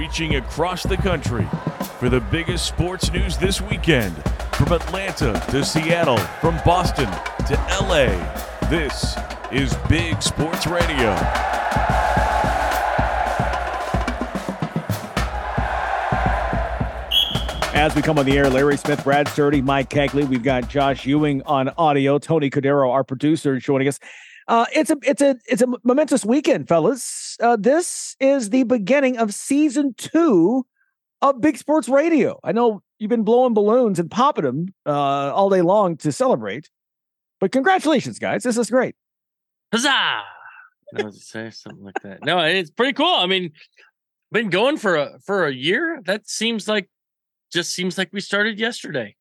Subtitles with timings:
[0.00, 1.46] reaching across the country
[1.98, 4.16] for the biggest sports news this weekend.
[4.54, 7.04] From Atlanta to Seattle, from Boston
[7.46, 8.08] to LA,
[8.70, 9.14] this
[9.52, 11.10] is Big Sports Radio.
[17.74, 20.26] As we come on the air, Larry Smith, Brad Sturdy, Mike Cagley.
[20.26, 22.18] We've got Josh Ewing on audio.
[22.18, 24.00] Tony Cordero, our producer, joining us.
[24.48, 27.29] Uh, it's a it's a it's a momentous weekend, fellas.
[27.40, 30.66] Uh, this is the beginning of season two
[31.22, 32.38] of Big Sports Radio.
[32.44, 36.68] I know you've been blowing balloons and popping them uh, all day long to celebrate,
[37.40, 38.42] but congratulations, guys!
[38.42, 38.94] This is great.
[39.72, 39.88] Huzzah!
[39.88, 42.24] I was to say something like that.
[42.24, 43.14] No, it's pretty cool.
[43.14, 43.52] I mean,
[44.32, 46.00] been going for a for a year.
[46.04, 46.88] That seems like
[47.52, 49.16] just seems like we started yesterday.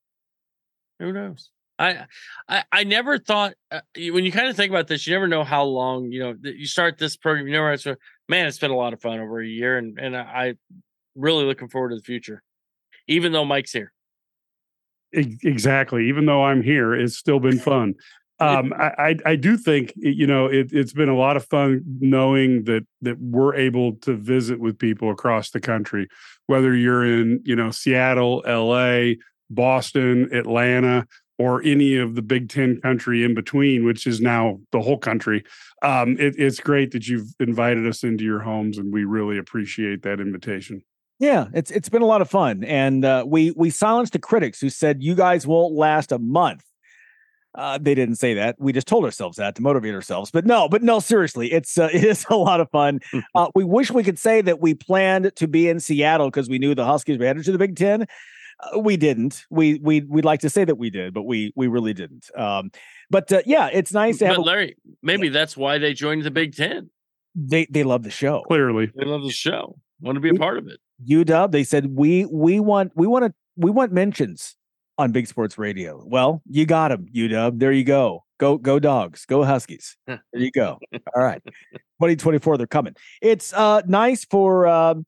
[1.00, 1.52] Who knows?
[1.80, 2.06] I
[2.48, 5.44] I, I never thought uh, when you kind of think about this, you never know
[5.44, 7.48] how long you know you start this program.
[7.48, 7.96] You never so
[8.28, 10.54] man, it's been a lot of fun over a year, and and I, I
[11.16, 12.44] really looking forward to the future.
[13.08, 13.94] Even though Mike's here,
[15.14, 16.10] exactly.
[16.10, 17.96] Even though I'm here, it's still been fun.
[18.42, 22.64] Um, I, I do think you know it, has been a lot of fun knowing
[22.64, 26.08] that that we're able to visit with people across the country,
[26.48, 29.18] whether you're in you know Seattle, L.A.,
[29.50, 31.06] Boston, Atlanta,
[31.40, 35.44] or any of the Big Ten country in between, which is now the whole country.
[35.82, 40.04] Um, it, it's great that you've invited us into your homes, and we really appreciate
[40.04, 40.84] that invitation.
[41.18, 44.60] Yeah, it's it's been a lot of fun, and uh, we we silenced the critics
[44.60, 46.64] who said you guys won't last a month.
[47.56, 48.56] Uh, they didn't say that.
[48.60, 50.30] We just told ourselves that to motivate ourselves.
[50.30, 53.00] But no, but no, seriously, it's uh, it is a lot of fun.
[53.34, 56.60] Uh, we wish we could say that we planned to be in Seattle because we
[56.60, 58.08] knew the Huskies were headed to the Big Ten.
[58.60, 59.46] Uh, we didn't.
[59.50, 62.30] We we we'd like to say that we did, but we we really didn't.
[62.36, 62.72] Um,
[63.10, 64.38] but uh, yeah, it's nice to have.
[64.38, 65.34] But Larry, maybe yeah.
[65.34, 66.90] that's why they joined the Big Ten.
[67.36, 68.44] They they love the show.
[68.48, 69.80] Clearly, they love the show.
[70.02, 70.80] Want to be a part of it.
[71.08, 71.52] UW.
[71.52, 74.56] They said we we want we want to we want mentions
[74.98, 76.04] on Big Sports Radio.
[76.06, 77.60] Well, you got them, UW.
[77.60, 78.26] There you go.
[78.40, 79.26] Go go dogs.
[79.26, 79.96] Go Huskies.
[80.08, 80.80] There you go.
[81.16, 82.58] All right, 2024.
[82.58, 82.96] They're coming.
[83.22, 84.68] It's uh nice for.
[84.68, 85.06] Um,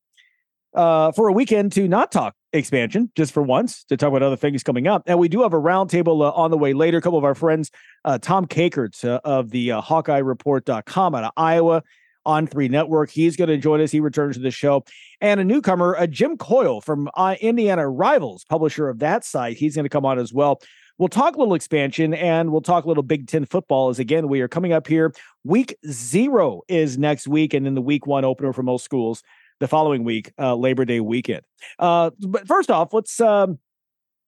[0.74, 4.36] uh, for a weekend to not talk expansion just for once to talk about other
[4.36, 5.04] things coming up.
[5.06, 6.98] And we do have a roundtable uh, on the way later.
[6.98, 7.72] A couple of our friends,
[8.06, 11.84] uh, Tom Kakert uh, of the uh, HawkeyeReport.com out of Iowa
[12.26, 13.10] on Three Network.
[13.10, 13.92] He's going to join us.
[13.92, 14.84] He returns to the show.
[15.22, 19.58] And a newcomer, uh, Jim Coyle from uh, Indiana Rivals, publisher of that site.
[19.58, 20.62] He's going to come on as well.
[20.98, 24.28] We'll talk a little expansion and we'll talk a little Big Ten football as again,
[24.28, 25.14] we are coming up here.
[25.44, 29.24] Week zero is next week, and then the week one opener for most schools
[29.62, 31.44] the following week, uh, Labor Day weekend.
[31.80, 33.60] Uh, but first off, let's um,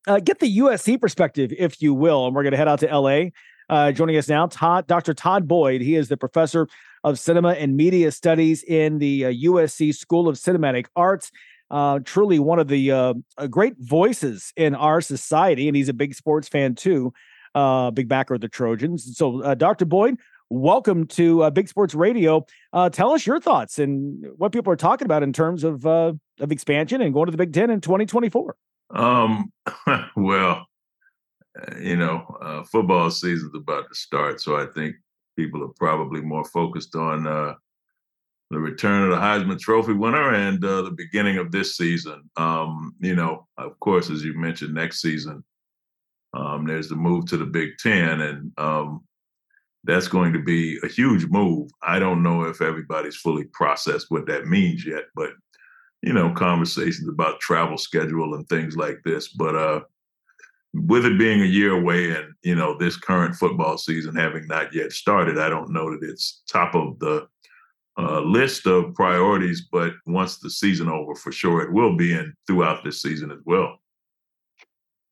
[0.07, 2.27] uh, get the USC perspective, if you will.
[2.27, 3.31] And we're going to head out to LA.
[3.67, 5.13] Uh, joining us now, Todd, Dr.
[5.13, 5.81] Todd Boyd.
[5.81, 6.67] He is the professor
[7.03, 11.31] of cinema and media studies in the USC uh, School of Cinematic Arts.
[11.71, 13.15] Uh, truly one of the
[13.49, 17.11] great voices in our society, and he's a big sports fan too.
[17.95, 19.17] big backer of the Trojans.
[19.17, 19.85] So, Dr.
[19.85, 20.17] Boyd,
[20.53, 22.45] welcome to uh, Big Sports Radio.
[22.71, 26.13] Uh, tell us your thoughts and what people are talking about in terms of uh,
[26.39, 28.55] of expansion and going to the Big Ten in 2024.
[28.95, 29.51] Um,
[30.15, 30.67] well,
[31.59, 34.95] uh, you know, uh, football season's about to start, so I think
[35.35, 37.55] people are probably more focused on uh,
[38.51, 42.29] the return of the Heisman Trophy winner and the beginning of this season.
[42.37, 45.43] Um, you know, of course, as you mentioned, next season.
[46.35, 49.01] Um, there's the move to the Big Ten, and um,
[49.83, 51.69] that's going to be a huge move.
[51.81, 55.31] I don't know if everybody's fully processed what that means yet, but
[56.01, 59.29] you know, conversations about travel schedule and things like this.
[59.29, 59.81] But uh,
[60.73, 64.73] with it being a year away and you know this current football season having not
[64.73, 67.27] yet started, I don't know that it's top of the
[67.97, 69.67] uh, list of priorities.
[69.71, 73.39] But once the season over, for sure it will be, and throughout this season as
[73.45, 73.77] well.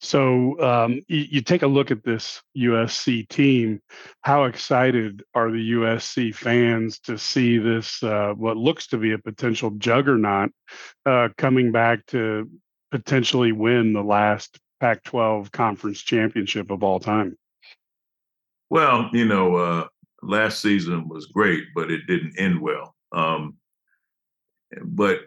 [0.02, 3.80] So um, you, you, take a look at this USC team.
[4.22, 9.20] How excited are the USC fans to see this, uh, what looks to be a
[9.20, 10.52] potential juggernaut,
[11.06, 12.50] uh, coming back to
[12.90, 17.38] potentially win the last Pac 12 conference championship of all time?
[18.72, 19.88] Well, you know, uh,
[20.24, 22.96] last season was great, but it didn't end well.
[23.12, 23.58] Um,
[24.84, 25.20] but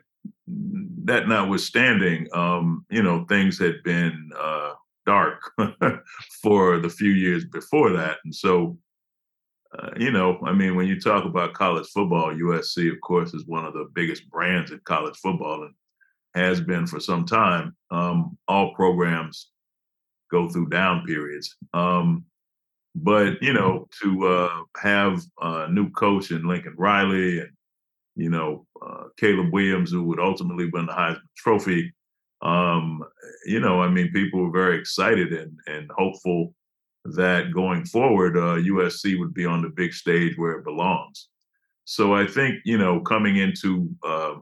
[0.46, 4.72] that notwithstanding, um, you know, things had been uh,
[5.06, 5.40] dark
[6.42, 8.18] for the few years before that.
[8.24, 8.78] And so,
[9.78, 13.46] uh, you know, I mean, when you talk about college football, USC, of course, is
[13.46, 15.74] one of the biggest brands in college football and
[16.34, 17.76] has been for some time.
[17.90, 19.50] Um, all programs
[20.30, 21.56] go through down periods.
[21.72, 22.24] Um,
[22.94, 27.50] but, you know, to uh, have a new coach in Lincoln Riley and
[28.16, 31.92] you know, uh, Caleb Williams, who would ultimately win the Heisman Trophy.
[32.42, 33.02] Um,
[33.46, 36.54] you know, I mean, people were very excited and and hopeful
[37.04, 41.28] that going forward, uh, USC would be on the big stage where it belongs.
[41.84, 44.34] So I think you know, coming into uh,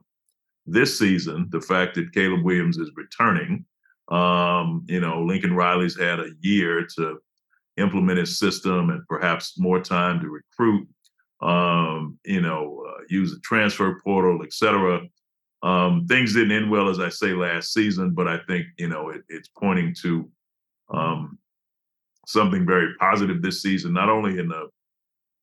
[0.67, 3.65] this season, the fact that Caleb Williams is returning,
[4.09, 7.19] um, you know, Lincoln Riley's had a year to
[7.79, 10.87] implement his system and perhaps more time to recruit,
[11.43, 15.01] um, you know, uh, use the transfer portal, et cetera.
[15.63, 19.11] Um, things didn't end well, as I say, last season, but I think, you know,
[19.11, 20.29] it, it's pointing to
[20.93, 21.39] um,
[22.27, 24.69] something very positive this season, not only in the,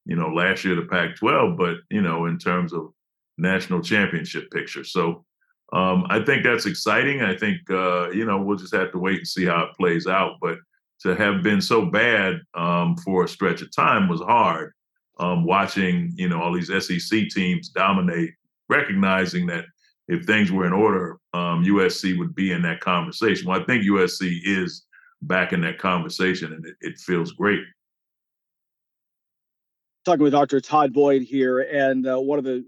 [0.06, 2.92] you know, last year, the Pac 12, but, you know, in terms of
[3.38, 4.84] national championship picture.
[4.84, 5.26] So
[5.72, 7.22] um, I think that's exciting.
[7.22, 10.08] I think, uh, you know, we'll just have to wait and see how it plays
[10.08, 10.38] out.
[10.42, 10.58] But
[11.02, 14.74] to have been so bad um, for a stretch of time was hard.
[15.20, 18.32] Um, watching, you know, all these SEC teams dominate,
[18.70, 19.66] recognizing that
[20.08, 23.48] if things were in order, USC um, would be in that conversation.
[23.48, 24.86] Well, I think USC is
[25.22, 27.62] back in that conversation, and it, it feels great.
[30.06, 30.62] Talking with Dr.
[30.62, 32.66] Todd Boyd here, and uh, one of the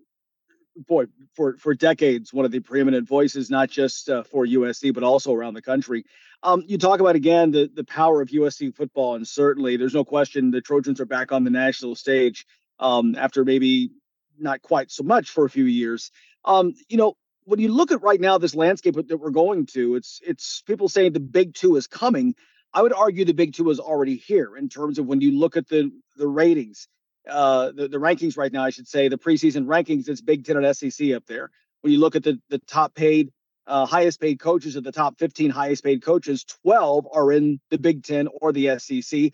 [0.87, 1.05] boy
[1.35, 5.33] for for decades one of the preeminent voices not just uh, for USC but also
[5.33, 6.05] around the country.
[6.43, 10.03] Um, you talk about again the the power of USC football, and certainly there's no
[10.03, 12.45] question the Trojans are back on the national stage
[12.79, 13.91] um, after maybe
[14.39, 16.11] not quite so much for a few years.
[16.45, 19.95] Um, you know, when you look at right now this landscape that we're going to,
[19.95, 22.35] it's it's people saying the Big Two is coming.
[22.73, 25.57] I would argue the Big Two is already here in terms of when you look
[25.57, 26.87] at the the ratings
[27.29, 30.57] uh, the, the rankings right now, I should say, the preseason rankings, it's Big Ten
[30.57, 31.49] and SEC up there.
[31.81, 33.31] When you look at the, the top paid,
[33.67, 37.77] uh, highest paid coaches of the top 15 highest paid coaches, 12 are in the
[37.77, 39.31] Big Ten or the SEC.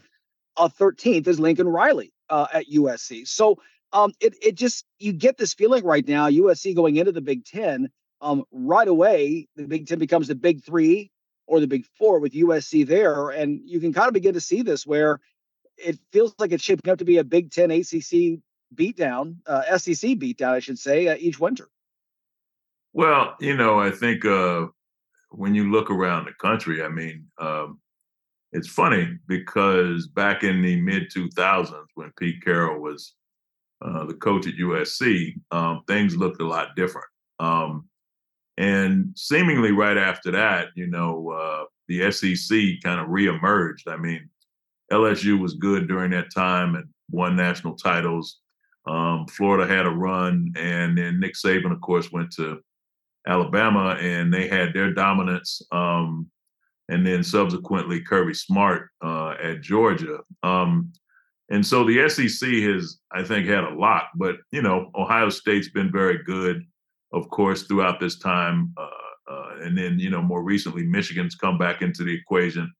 [0.56, 3.28] Uh, 13th is Lincoln Riley uh, at USC.
[3.28, 3.58] So
[3.94, 7.46] um, it, it just, you get this feeling right now, USC going into the Big
[7.46, 7.90] Ten,
[8.22, 11.12] um, right away, the Big Ten becomes the Big Three
[11.46, 13.30] or the Big Four with USC there.
[13.30, 15.20] And you can kind of begin to see this where
[15.78, 18.40] it feels like it's shaping up to be a Big Ten ACC
[18.76, 21.70] beatdown, uh, SEC beatdown, I should say, uh, each winter.
[22.94, 24.68] Well, you know, I think uh,
[25.30, 27.80] when you look around the country, I mean, um,
[28.52, 33.14] it's funny because back in the mid 2000s, when Pete Carroll was
[33.82, 37.08] uh, the coach at USC, um, things looked a lot different.
[37.40, 37.88] Um,
[38.58, 43.88] and seemingly right after that, you know, uh, the SEC kind of reemerged.
[43.88, 44.30] I mean,
[44.92, 48.40] LSU was good during that time and won national titles.
[48.86, 52.62] Um, Florida had a run, and then Nick Saban, of course, went to
[53.28, 55.62] Alabama, and they had their dominance.
[55.72, 56.30] Um,
[56.90, 60.20] and then subsequently Kirby Smart uh, at Georgia.
[60.44, 60.94] Um,
[61.50, 64.06] and so the SEC has, I think, had a lot.
[64.16, 66.64] But you know, Ohio State's been very good,
[67.14, 68.74] of course, throughout this time.
[68.78, 72.72] Uh, uh, and then you know, more recently, Michigan's come back into the equation.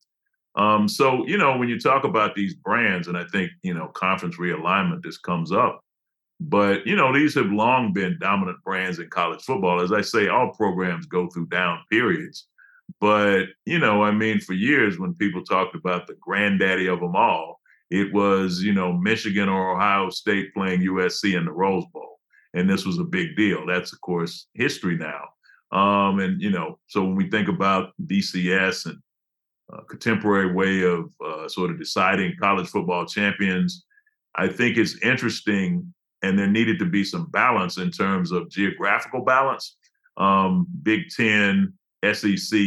[0.58, 3.86] Um, so, you know, when you talk about these brands, and I think, you know,
[3.94, 5.84] conference realignment, this comes up.
[6.40, 9.80] But, you know, these have long been dominant brands in college football.
[9.80, 12.48] As I say, all programs go through down periods.
[13.00, 17.14] But, you know, I mean, for years when people talked about the granddaddy of them
[17.14, 22.18] all, it was, you know, Michigan or Ohio State playing USC in the Rose Bowl.
[22.54, 23.64] And this was a big deal.
[23.64, 25.24] That's, of course, history now.
[25.70, 28.98] Um, and, you know, so when we think about BCS and
[29.72, 33.84] uh, contemporary way of uh, sort of deciding college football champions.
[34.34, 39.24] I think it's interesting, and there needed to be some balance in terms of geographical
[39.24, 39.76] balance.
[40.16, 41.72] Um, Big Ten,
[42.12, 42.60] SEC,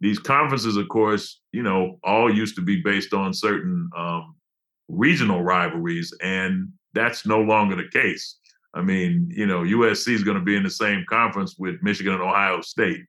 [0.00, 4.34] these conferences, of course, you know, all used to be based on certain um,
[4.88, 8.36] regional rivalries, and that's no longer the case.
[8.74, 12.12] I mean, you know, USC is going to be in the same conference with Michigan
[12.12, 13.04] and Ohio State.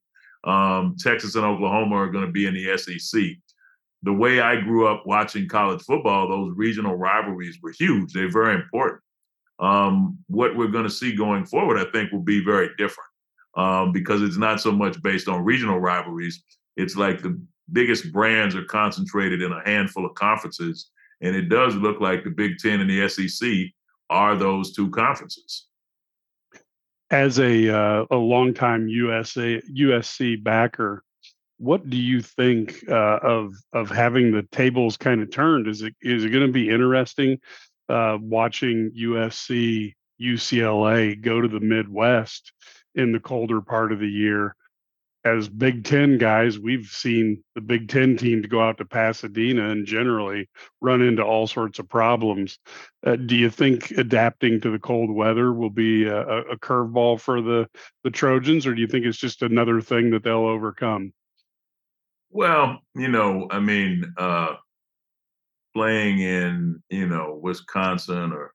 [0.45, 3.21] Um, Texas and Oklahoma are going to be in the SEC.
[4.03, 8.13] The way I grew up watching college football, those regional rivalries were huge.
[8.13, 9.01] They're very important.
[9.59, 13.09] Um, what we're going to see going forward, I think, will be very different
[13.55, 16.43] um, because it's not so much based on regional rivalries.
[16.77, 20.91] It's like the biggest brands are concentrated in a handful of conferences.
[21.21, 23.49] And it does look like the Big Ten and the SEC
[24.09, 25.65] are those two conferences
[27.11, 31.03] as a uh, a longtime USA USC backer,
[31.57, 35.67] what do you think uh, of of having the tables kind of turned?
[35.67, 37.39] Is it is it going to be interesting
[37.89, 42.51] uh, watching USC UCLA go to the Midwest
[42.95, 44.55] in the colder part of the year?
[45.25, 49.69] As Big Ten guys, we've seen the Big Ten team to go out to Pasadena
[49.69, 50.47] and generally
[50.81, 52.59] run into all sorts of problems.
[53.05, 57.41] Uh, do you think adapting to the cold weather will be a, a curveball for
[57.41, 57.67] the
[58.03, 61.11] the Trojans, or do you think it's just another thing that they'll overcome?
[62.29, 64.55] Well, you know, I mean, uh,
[65.73, 68.53] playing in you know Wisconsin or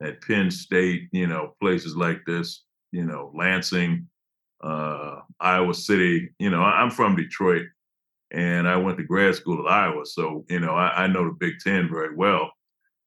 [0.00, 4.08] at Penn State, you know, places like this, you know, Lansing
[4.62, 6.30] uh, Iowa City.
[6.38, 7.66] You know, I'm from Detroit,
[8.30, 11.36] and I went to grad school at Iowa, so you know I, I know the
[11.38, 12.50] Big Ten very well.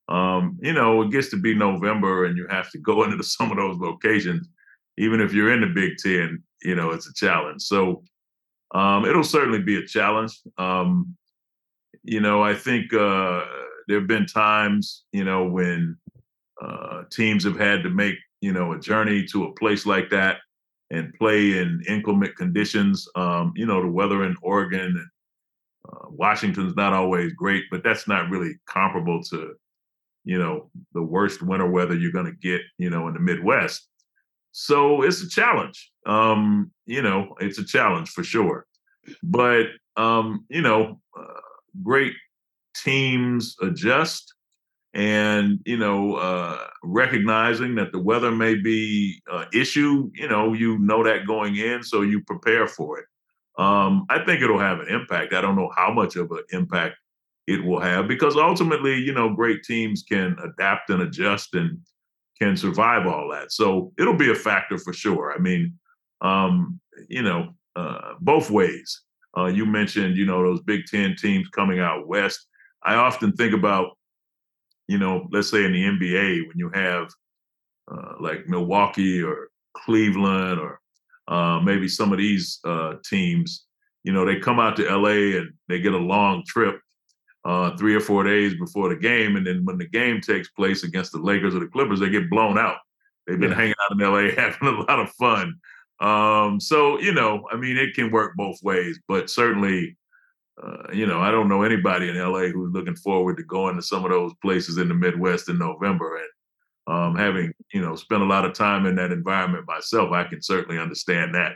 [0.08, 3.52] Um, you know, it gets to be November, and you have to go into some
[3.52, 4.48] of those locations.
[4.98, 7.62] Even if you're in the Big Ten, you know it's a challenge.
[7.64, 8.04] So
[8.74, 10.40] um, it'll certainly be a challenge.
[10.58, 11.16] Um,
[12.04, 13.44] you know, I think uh,
[13.88, 15.98] there have been times, you know, when
[16.62, 20.38] uh, teams have had to make, you know, a journey to a place like that
[20.92, 23.08] and play in inclement conditions.
[23.16, 25.08] Um, you know, the weather in Oregon and
[25.88, 29.56] uh, Washington's not always great, but that's not really comparable to,
[30.24, 33.88] you know, the worst winter weather you're going to get, you know, in the Midwest.
[34.52, 35.92] So it's a challenge.
[36.06, 38.66] Um, you know, it's a challenge for sure.
[39.22, 41.42] But um, you know, uh,
[41.84, 42.14] great
[42.76, 44.35] teams adjust
[44.96, 50.80] and you know uh, recognizing that the weather may be an issue you know you
[50.80, 53.06] know that going in so you prepare for it.
[53.58, 55.34] Um, i think it'll have an impact.
[55.34, 56.96] I don't know how much of an impact
[57.46, 61.78] it will have because ultimately you know great teams can adapt and adjust and
[62.42, 63.52] can survive all that.
[63.52, 65.34] So it'll be a factor for sure.
[65.34, 65.74] I mean
[66.22, 69.02] um, you know uh, both ways.
[69.38, 72.48] Uh, you mentioned you know those big ten teams coming out west.
[72.84, 73.98] I often think about
[74.88, 77.10] you know, let's say in the NBA when you have
[77.92, 80.80] uh, like Milwaukee or Cleveland or
[81.28, 83.66] uh, maybe some of these uh, teams,
[84.04, 86.80] you know, they come out to LA and they get a long trip
[87.46, 89.36] uh, three or four days before the game.
[89.36, 92.30] And then when the game takes place against the Lakers or the Clippers, they get
[92.30, 92.78] blown out.
[93.26, 93.56] They've been yeah.
[93.56, 95.56] hanging out in LA having a lot of fun.
[96.00, 99.98] Um, so, you know, I mean, it can work both ways, but certainly
[100.62, 103.82] uh, you know, I don't know anybody in LA who's looking forward to going to
[103.82, 106.18] some of those places in the Midwest in November.
[106.18, 110.24] And um, having, you know, spent a lot of time in that environment myself, I
[110.24, 111.54] can certainly understand that.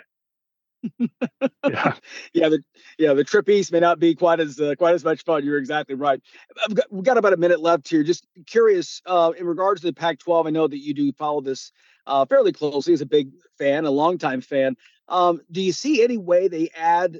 [1.70, 1.94] yeah,
[2.34, 2.64] yeah, the
[2.98, 5.44] yeah the trip east may not be quite as uh, quite as much fun.
[5.44, 6.22] You're exactly right.
[6.66, 8.02] I've got, we've got about a minute left here.
[8.02, 11.74] Just curious, uh, in regards to the Pac-12, I know that you do follow this
[12.08, 14.78] uh, fairly closely as a big fan, a longtime fan.
[15.10, 17.20] Um, do you see any way they add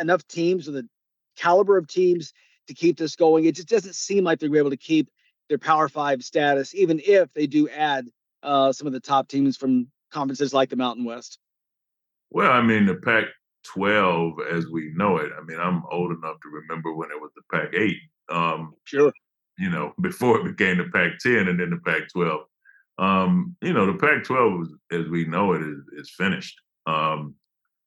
[0.00, 0.88] enough teams with the
[1.36, 2.32] caliber of teams
[2.68, 3.44] to keep this going.
[3.44, 5.10] It just doesn't seem like they're able to keep
[5.48, 8.08] their Power Five status, even if they do add
[8.42, 11.38] uh, some of the top teams from conferences like the Mountain West.
[12.30, 13.24] Well, I mean, the Pac
[13.64, 15.30] 12 as we know it.
[15.36, 17.96] I mean, I'm old enough to remember when it was the Pac 8.
[18.30, 19.12] Um, sure.
[19.58, 22.40] You know, before it became the Pac 10 and then the Pac 12.
[22.98, 26.60] Um, you know, the Pac 12, as we know it, is, is finished.
[26.86, 27.34] Um,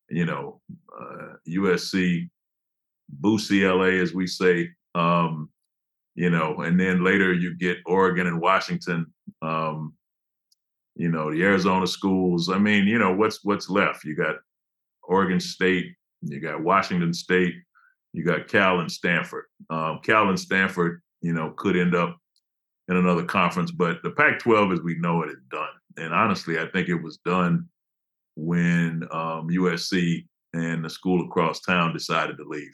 [0.09, 0.61] you know,
[0.99, 2.29] uh, USC,
[3.21, 5.49] Boosie LA, as we say, um,
[6.15, 9.07] you know, and then later you get Oregon and Washington,
[9.41, 9.93] um,
[10.95, 12.49] you know, the Arizona schools.
[12.49, 14.03] I mean, you know, what's what's left?
[14.03, 14.35] You got
[15.03, 15.87] Oregon State,
[16.21, 17.55] you got Washington State,
[18.13, 19.45] you got Cal and Stanford.
[19.69, 22.17] Um, Cal and Stanford, you know, could end up
[22.89, 25.69] in another conference, but the Pac-12, as we know it, is done.
[25.97, 27.67] And honestly, I think it was done
[28.35, 32.73] when um, USC and the school across town decided to leave.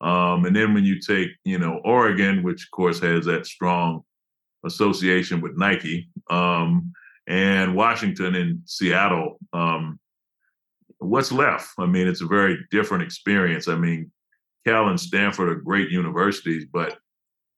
[0.00, 4.02] Um, and then when you take, you know, Oregon, which of course has that strong
[4.64, 6.92] association with Nike, um,
[7.26, 10.00] and Washington and Seattle, um,
[10.98, 11.68] what's left?
[11.78, 13.68] I mean, it's a very different experience.
[13.68, 14.10] I mean,
[14.66, 16.98] Cal and Stanford are great universities, but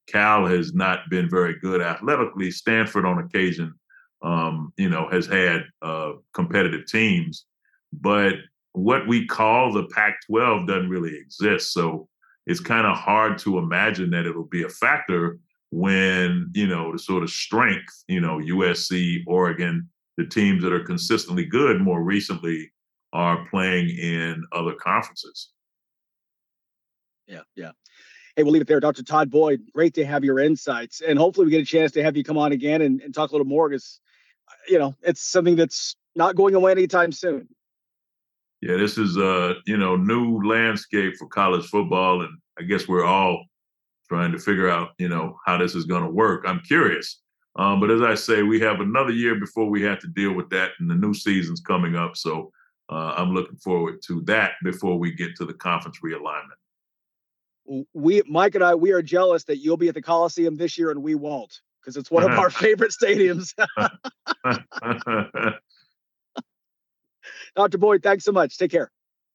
[0.08, 2.50] Cal has not been very good athletically.
[2.50, 3.74] Stanford, on occasion,
[4.22, 7.46] um, you know, has had uh, competitive teams,
[7.92, 8.34] but
[8.72, 11.72] what we call the Pac-12 doesn't really exist.
[11.72, 12.08] So
[12.46, 15.38] it's kind of hard to imagine that it'll be a factor
[15.70, 20.84] when you know the sort of strength, you know, USC, Oregon, the teams that are
[20.84, 22.72] consistently good more recently
[23.12, 25.50] are playing in other conferences.
[27.26, 27.70] Yeah, yeah.
[28.36, 28.80] Hey, we'll leave it there.
[28.80, 29.02] Dr.
[29.02, 31.02] Todd Boyd, great to have your insights.
[31.02, 33.30] And hopefully we get a chance to have you come on again and, and talk
[33.30, 34.00] a little more because
[34.68, 37.48] you know, it's something that's not going away anytime soon.
[38.60, 43.04] Yeah, this is a you know new landscape for college football, and I guess we're
[43.04, 43.44] all
[44.08, 46.44] trying to figure out you know how this is going to work.
[46.46, 47.20] I'm curious,
[47.56, 50.48] um, but as I say, we have another year before we have to deal with
[50.50, 52.16] that, and the new season's coming up.
[52.16, 52.52] So
[52.88, 56.58] uh, I'm looking forward to that before we get to the conference realignment.
[57.94, 60.90] We, Mike and I, we are jealous that you'll be at the Coliseum this year
[60.90, 62.42] and we won't because it's one of uh-huh.
[62.42, 63.54] our favorite stadiums.
[67.56, 67.78] Dr.
[67.78, 68.56] Boyd, thanks so much.
[68.56, 68.90] Take care.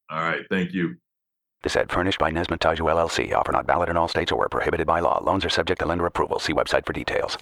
[0.10, 0.46] All right.
[0.50, 0.96] Thank you.
[1.63, 3.34] This ad furnished by Nesmith Taju LLC.
[3.34, 5.22] Offer not valid in all states or prohibited by law.
[5.24, 6.39] Loans are subject to lender approval.
[6.39, 7.38] See website for details.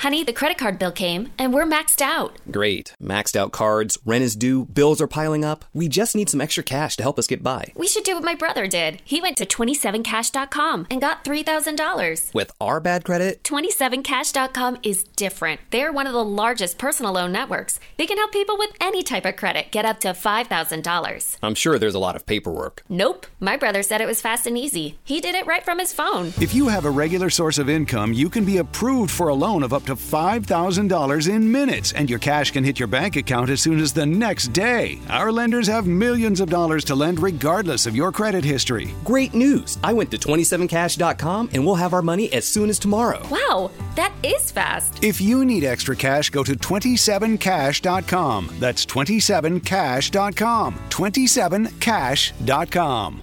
[0.00, 2.34] Honey, the credit card bill came and we're maxed out.
[2.50, 2.94] Great.
[3.02, 5.66] Maxed out cards, rent is due, bills are piling up.
[5.74, 7.72] We just need some extra cash to help us get by.
[7.76, 9.02] We should do what my brother did.
[9.04, 12.32] He went to 27cash.com and got $3,000.
[12.32, 15.60] With our bad credit, 27cash.com is different.
[15.68, 17.78] They're one of the largest personal loan networks.
[17.98, 21.36] They can help people with any type of credit get up to $5,000.
[21.42, 22.84] I'm sure there's a lot of paperwork.
[22.88, 23.26] Nope.
[23.38, 24.98] My brother said it was fast and easy.
[25.04, 26.28] He did it right from his phone.
[26.40, 29.62] If you have a regular source of income, you can be approved for a loan
[29.62, 33.60] of up to $5,000 in minutes, and your cash can hit your bank account as
[33.60, 34.98] soon as the next day.
[35.08, 38.94] Our lenders have millions of dollars to lend regardless of your credit history.
[39.04, 39.78] Great news!
[39.82, 43.22] I went to 27cash.com and we'll have our money as soon as tomorrow.
[43.30, 45.02] Wow, that is fast.
[45.02, 48.56] If you need extra cash, go to 27cash.com.
[48.58, 50.74] That's 27cash.com.
[50.90, 53.22] 27cash.com.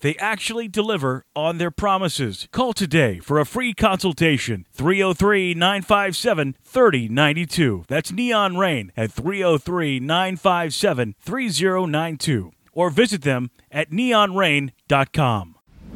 [0.00, 2.48] They actually deliver on their promises.
[2.52, 4.66] Call today for a free consultation.
[4.72, 7.84] 303 957 3092.
[7.88, 12.52] That's Neon Rain at 303 957 3092.
[12.72, 15.57] Or visit them at neonrain.com.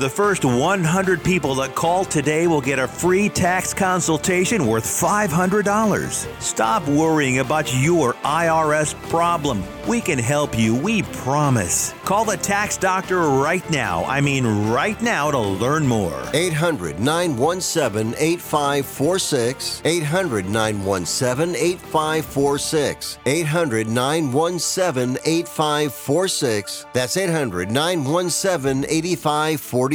[0.00, 6.40] The first 100 people that call today will get a free tax consultation worth $500.
[6.40, 9.62] Stop worrying about your IRS problem.
[9.86, 11.92] We can help you, we promise.
[12.06, 14.04] Call the tax doctor right now.
[14.04, 16.22] I mean, right now to learn more.
[16.32, 19.82] 800 917 8546.
[19.84, 23.18] 800 917 8546.
[23.26, 26.86] 800 917 8546.
[26.94, 29.89] That's 800 917 8546.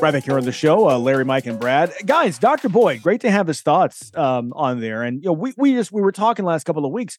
[0.00, 1.92] Right back here on the show, uh, Larry, Mike, and Brad.
[2.04, 2.68] Guys, Dr.
[2.68, 5.04] Boyd, great to have his thoughts um, on there.
[5.04, 7.16] And you know, we we just we were talking last couple of weeks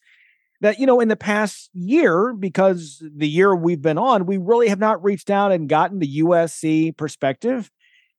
[0.60, 4.68] that you know in the past year, because the year we've been on, we really
[4.68, 7.70] have not reached out and gotten the USC perspective.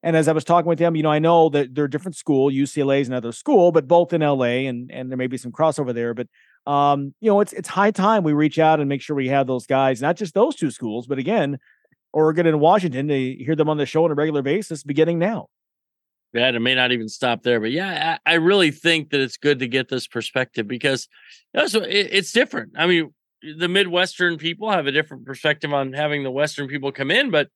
[0.01, 2.49] And as I was talking with him, you know, I know that they're different school,
[2.49, 5.93] UCLA is another school, but both in LA, and and there may be some crossover
[5.93, 6.13] there.
[6.13, 6.27] But
[6.65, 9.47] um, you know, it's it's high time we reach out and make sure we have
[9.47, 11.59] those guys, not just those two schools, but again,
[12.13, 15.47] Oregon and Washington to hear them on the show on a regular basis beginning now.
[16.33, 19.37] Yeah, it may not even stop there, but yeah, I, I really think that it's
[19.37, 21.07] good to get this perspective because
[21.53, 22.73] you know, so it, it's different.
[22.77, 27.09] I mean, the Midwestern people have a different perspective on having the Western people come
[27.09, 27.49] in, but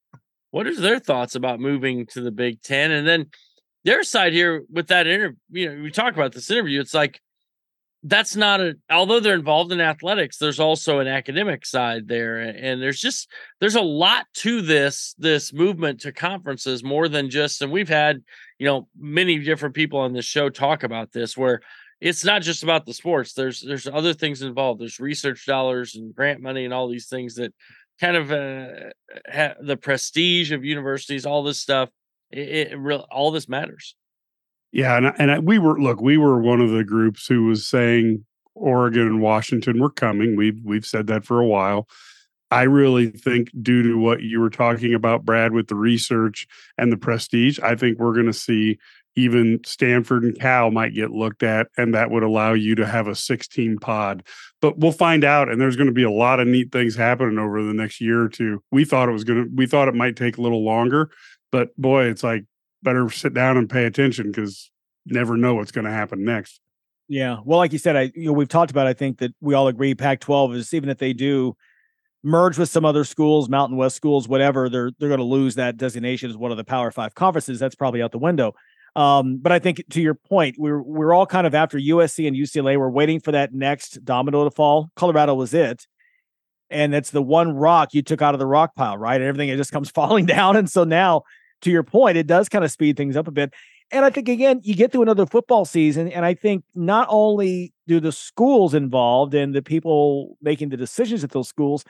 [0.54, 2.92] what is their thoughts about moving to the Big Ten?
[2.92, 3.26] And then
[3.86, 6.80] their side here with that interview, you know, we talk about this interview.
[6.80, 7.20] It's like
[8.04, 12.82] that's not a although they're involved in athletics there's also an academic side there and
[12.82, 13.30] there's just
[13.62, 18.22] there's a lot to this this movement to conferences more than just and we've had
[18.60, 21.62] you know many different people on this show talk about this where
[22.02, 26.14] it's not just about the sports there's there's other things involved there's research dollars and
[26.14, 27.54] grant money and all these things that
[28.04, 28.68] kind of uh,
[29.32, 31.90] ha- the prestige of universities all this stuff
[32.32, 33.96] it, it real all this matters
[34.74, 37.66] yeah, and and I, we were look, we were one of the groups who was
[37.66, 40.36] saying Oregon and Washington were coming.
[40.36, 41.88] We've we've said that for a while.
[42.50, 46.92] I really think due to what you were talking about, Brad, with the research and
[46.92, 48.80] the prestige, I think we're going to see
[49.16, 53.08] even Stanford and Cal might get looked at, and that would allow you to have
[53.08, 54.24] a 16 pod.
[54.62, 57.38] But we'll find out, and there's going to be a lot of neat things happening
[57.38, 58.64] over the next year or two.
[58.72, 61.12] We thought it was going to, we thought it might take a little longer,
[61.52, 62.46] but boy, it's like
[62.82, 64.72] better sit down and pay attention because
[65.06, 66.60] never know what's going to happen next.
[67.08, 67.38] Yeah.
[67.44, 68.88] Well, like you said, I you know we've talked about.
[68.88, 71.56] I think that we all agree Pac-12 is even if they do
[72.24, 75.78] merge with some other schools, Mountain West schools, whatever, they're they're going to lose that
[75.78, 77.60] designation as one of the Power Five conferences.
[77.60, 78.54] That's probably out the window.
[78.96, 82.36] Um, but I think to your point, we're we're all kind of after USC and
[82.36, 82.78] UCLA.
[82.78, 84.92] We're waiting for that next domino to fall.
[84.96, 85.88] Colorado was it,
[86.70, 89.20] and it's the one rock you took out of the rock pile, right?
[89.20, 90.56] And everything it just comes falling down.
[90.56, 91.24] And so now,
[91.62, 93.54] to your point, it does kind of speed things up a bit.
[93.92, 97.74] And I think again, you get to another football season, and I think not only
[97.88, 101.84] do the schools involved and the people making the decisions at those schools,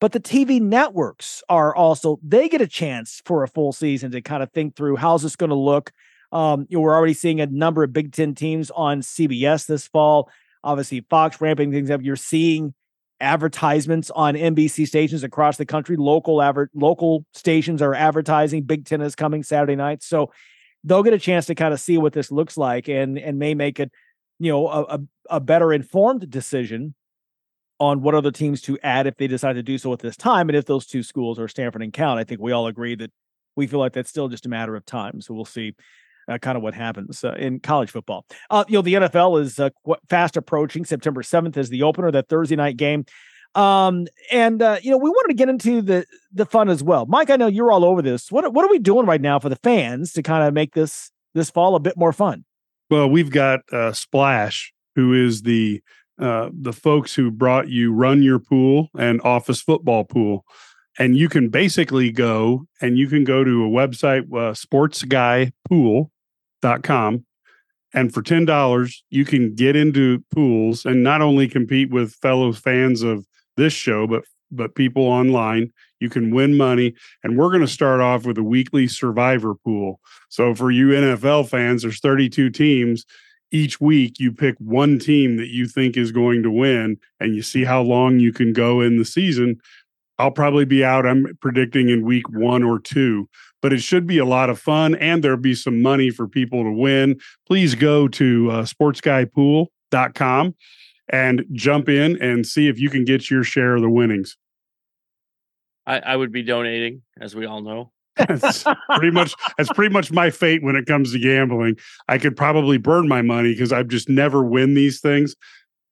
[0.00, 4.22] but the TV networks are also they get a chance for a full season to
[4.22, 5.92] kind of think through how's this going to look.
[6.32, 9.88] Um, you know, we're already seeing a number of Big Ten teams on CBS this
[9.88, 10.30] fall.
[10.62, 12.02] Obviously, Fox ramping things up.
[12.02, 12.74] You're seeing
[13.20, 15.96] advertisements on NBC stations across the country.
[15.96, 18.62] Local aver- local stations are advertising.
[18.62, 20.30] Big Ten is coming Saturday night, so
[20.84, 23.54] they'll get a chance to kind of see what this looks like and and may
[23.54, 23.90] make it,
[24.38, 26.94] you know, a, a, a better informed decision
[27.80, 30.48] on what other teams to add if they decide to do so at this time.
[30.50, 33.10] And if those two schools are Stanford and Cal, I think we all agree that
[33.56, 35.22] we feel like that's still just a matter of time.
[35.22, 35.74] So we'll see
[36.28, 38.26] uh, kind of what happens uh, in college football.
[38.50, 39.70] Uh, you know, the NFL is uh,
[40.08, 40.84] fast approaching.
[40.84, 43.04] September 7th is the opener, that Thursday night game.
[43.54, 47.06] Um, and uh, you know, we wanted to get into the the fun as well.
[47.06, 48.30] Mike, I know you're all over this.
[48.30, 51.10] What what are we doing right now for the fans to kind of make this
[51.34, 52.44] this fall a bit more fun?
[52.90, 55.82] Well, we've got uh, Splash, who is the
[56.16, 60.44] the folks who brought you Run Your Pool and Office Football Pool.
[60.98, 67.24] And you can basically go and you can go to a website, uh, sportsguypool.com.
[67.92, 73.02] And for $10, you can get into pools and not only compete with fellow fans
[73.02, 73.26] of
[73.56, 74.22] this show, but
[74.52, 75.72] but people online.
[76.00, 76.94] You can win money.
[77.22, 80.00] And we're going to start off with a weekly survivor pool.
[80.28, 83.06] So for you NFL fans, there's 32 teams
[83.52, 87.42] each week you pick one team that you think is going to win and you
[87.42, 89.60] see how long you can go in the season.
[90.20, 93.28] I'll probably be out, I'm predicting in week one or two,
[93.62, 96.62] but it should be a lot of fun and there'll be some money for people
[96.62, 97.18] to win.
[97.46, 100.54] Please go to uh, sportsguypool.com
[101.08, 104.36] and jump in and see if you can get your share of the winnings.
[105.86, 107.90] I, I would be donating, as we all know.
[108.16, 111.76] that's pretty much that's pretty much my fate when it comes to gambling.
[112.08, 115.34] I could probably burn my money because I've just never win these things.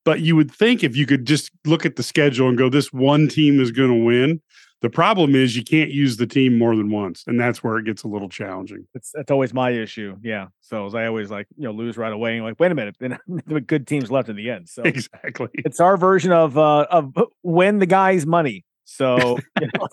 [0.09, 2.94] But you would think if you could just look at the schedule and go, this
[2.94, 4.40] one team is going to win.
[4.81, 7.85] The problem is you can't use the team more than once, and that's where it
[7.85, 8.87] gets a little challenging.
[8.94, 10.16] It's that's always my issue.
[10.23, 10.47] Yeah.
[10.62, 12.37] So as I always like, you know, lose right away.
[12.37, 13.18] And like, wait a minute, then
[13.66, 14.71] good teams left in the end.
[14.71, 18.64] So exactly, it's our version of uh of win the guy's money.
[18.87, 19.88] So you know,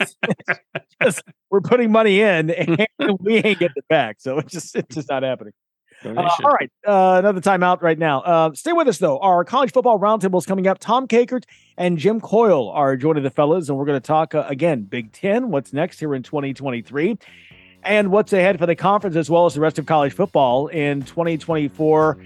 [1.03, 2.87] just, we're putting money in and
[3.19, 4.21] we ain't getting it back.
[4.21, 5.51] So it's just it's just not happening.
[6.05, 8.21] Uh, all right, uh, another timeout right now.
[8.21, 9.19] Uh, stay with us though.
[9.19, 10.79] Our college football roundtable is coming up.
[10.79, 11.43] Tom Kakert
[11.77, 15.11] and Jim Coyle are joining the fellas, and we're going to talk uh, again Big
[15.11, 15.49] Ten.
[15.49, 17.17] What's next here in 2023,
[17.83, 21.01] and what's ahead for the conference as well as the rest of college football in
[21.03, 22.17] 2024.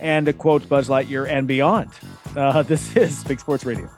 [0.00, 1.90] And to quote Buzz Lightyear and beyond.
[2.34, 3.88] Uh, this is Big Sports Radio.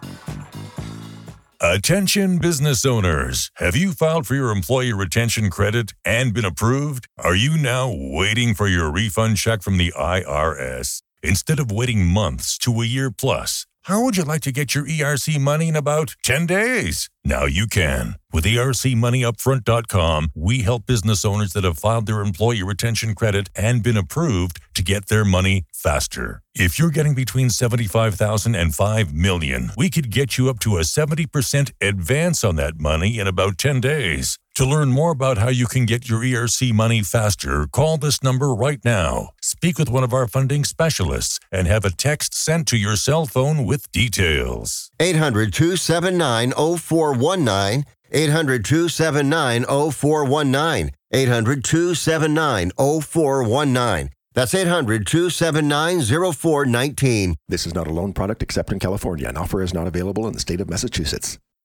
[1.64, 3.52] Attention business owners.
[3.58, 7.06] Have you filed for your employee retention credit and been approved?
[7.18, 11.02] Are you now waiting for your refund check from the IRS?
[11.22, 14.84] Instead of waiting months to a year plus, how would you like to get your
[14.84, 17.08] ERC money in about 10 days?
[17.24, 18.14] Now you can.
[18.32, 23.96] With ERCMoneyUpfront.com, we help business owners that have filed their employee retention credit and been
[23.96, 26.42] approved to get their money faster.
[26.54, 30.82] If you're getting between 75,000 and 5 million, we could get you up to a
[30.82, 34.38] 70% advance on that money in about 10 days.
[34.56, 38.54] To learn more about how you can get your ERC money faster, call this number
[38.54, 39.30] right now.
[39.40, 43.24] Speak with one of our funding specialists and have a text sent to your cell
[43.24, 44.90] phone with details.
[45.00, 47.86] 800 279 0419.
[48.12, 50.90] 800 279 0419.
[51.10, 54.10] 800 279 0419.
[54.34, 56.02] That's 800 279
[56.34, 57.36] 0419.
[57.48, 59.28] This is not a loan product except in California.
[59.28, 61.38] An offer is not available in the state of Massachusetts.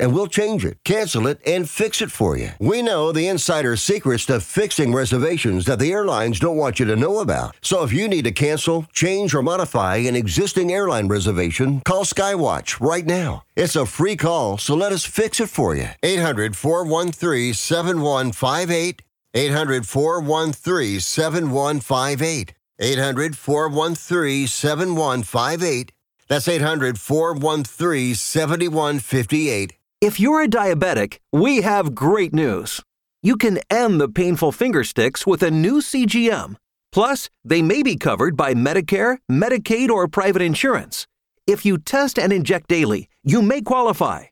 [0.00, 2.50] and we'll change it, cancel it, and fix it for you.
[2.58, 6.96] We know the insider secrets to fixing reservations that the airlines don't want you to
[6.96, 7.56] know about.
[7.62, 12.80] So if you need to cancel, change, or modify an existing airline reservation, call Skywatch
[12.80, 13.44] right now.
[13.54, 15.88] It's a free call, so let us fix it for you.
[16.02, 19.02] 800 413 7158.
[19.34, 22.54] 800 413 7158.
[22.78, 25.92] 800 413 7158.
[26.28, 29.74] That's 800 413 7158.
[30.00, 32.82] If you're a diabetic, we have great news.
[33.22, 36.56] You can end the painful finger sticks with a new CGM.
[36.92, 41.06] Plus, they may be covered by Medicare, Medicaid, or private insurance.
[41.46, 44.24] If you test and inject daily, you may qualify.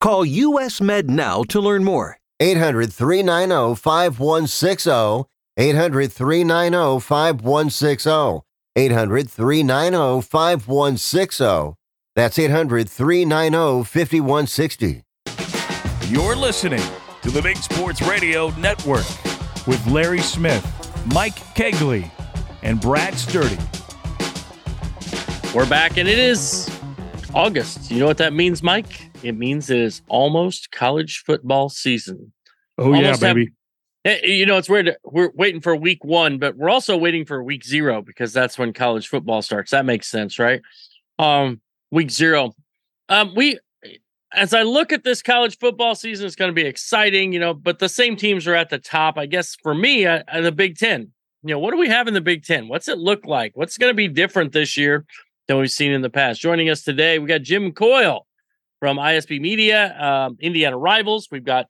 [0.00, 2.18] Call US Med now to learn more.
[2.40, 5.28] 800 390 5160.
[5.56, 8.42] 800 390 5160.
[8.74, 11.74] 800 390 5160.
[12.16, 15.02] That's 800 390 5160.
[16.08, 16.82] You're listening
[17.20, 19.06] to the Big Sports Radio Network
[19.66, 20.64] with Larry Smith,
[21.12, 22.10] Mike Cagley,
[22.62, 23.58] and Brad Sturdy.
[25.54, 26.70] We're back, and it is
[27.34, 27.90] August.
[27.90, 29.10] You know what that means, Mike?
[29.22, 32.32] It means it is almost college football season.
[32.78, 33.48] Oh, Almost yeah, baby.
[33.48, 33.50] Eh,
[34.04, 34.96] You know, it's weird.
[35.04, 38.72] We're waiting for week one, but we're also waiting for week zero because that's when
[38.72, 39.70] college football starts.
[39.70, 40.60] That makes sense, right?
[41.20, 41.60] Um,
[41.92, 42.52] week zero.
[43.08, 43.60] Um, we,
[44.34, 47.54] as I look at this college football season, it's going to be exciting, you know,
[47.54, 49.18] but the same teams are at the top.
[49.18, 51.12] I guess for me, uh, uh, the Big Ten.
[51.44, 52.66] You know, what do we have in the Big Ten?
[52.66, 53.52] What's it look like?
[53.56, 55.04] What's going to be different this year
[55.46, 56.40] than we've seen in the past?
[56.40, 58.26] Joining us today, we got Jim Coyle
[58.80, 61.28] from ISB Media, um, Indiana Rivals.
[61.30, 61.66] We've got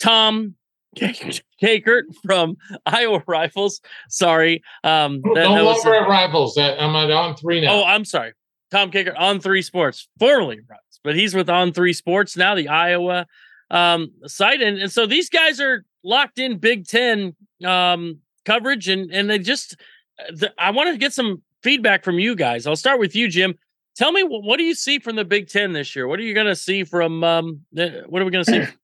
[0.00, 0.56] Tom
[1.62, 3.80] Kakert from Iowa Rivals.
[4.08, 4.62] Sorry.
[4.82, 6.56] Um, that- no that was- longer at Rivals.
[6.58, 7.74] I'm at on three now.
[7.74, 8.32] Oh, I'm sorry.
[8.70, 12.68] Tom Kakert on three sports, formerly Rivals, but he's with on three sports now, the
[12.68, 13.26] Iowa
[13.70, 14.60] um, site.
[14.62, 19.38] And, and so these guys are locked in Big Ten um, coverage and, and they
[19.38, 19.76] just,
[20.30, 22.66] the, I want to get some feedback from you guys.
[22.66, 23.54] I'll start with you, Jim.
[23.96, 26.08] Tell me what, what do you see from the Big Ten this year?
[26.08, 28.72] What are you going to see from um, the, what are we going to see?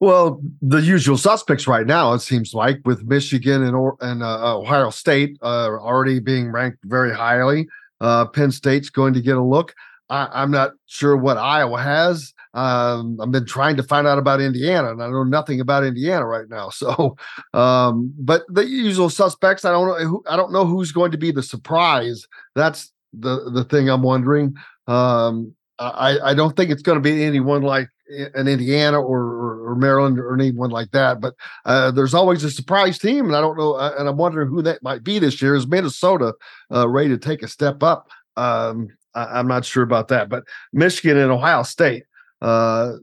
[0.00, 4.56] Well, the usual suspects right now, it seems like, with Michigan and or, and uh,
[4.56, 7.68] Ohio State uh, already being ranked very highly.
[8.00, 9.74] Uh, Penn State's going to get a look.
[10.08, 12.32] I, I'm not sure what Iowa has.
[12.54, 16.26] Um, I've been trying to find out about Indiana, and I know nothing about Indiana
[16.26, 16.70] right now.
[16.78, 17.16] So,
[17.52, 20.06] um, but the usual suspects, I don't know.
[20.06, 22.26] Who, I don't know who's going to be the surprise.
[22.54, 24.54] That's the the thing I'm wondering.
[24.86, 27.88] Um, I I don't think it's going to be anyone like
[28.34, 29.20] an Indiana or,
[29.68, 31.20] or, Maryland or anyone like that.
[31.20, 33.74] But uh, there's always a surprise team, and I don't know.
[33.74, 35.54] Uh, and I'm wondering who that might be this year.
[35.54, 36.34] Is Minnesota
[36.72, 38.08] uh, ready to take a step up?
[38.36, 40.28] Um, I, I'm not sure about that.
[40.28, 42.04] But Michigan and Ohio State,
[42.40, 42.94] uh,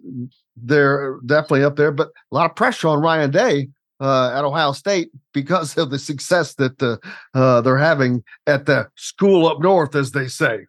[0.57, 1.91] they're definitely up there.
[1.91, 3.69] But a lot of pressure on Ryan Day.
[4.01, 6.99] Uh, at Ohio State because of the success that
[7.33, 10.65] uh, they're having at the school up north, as they say.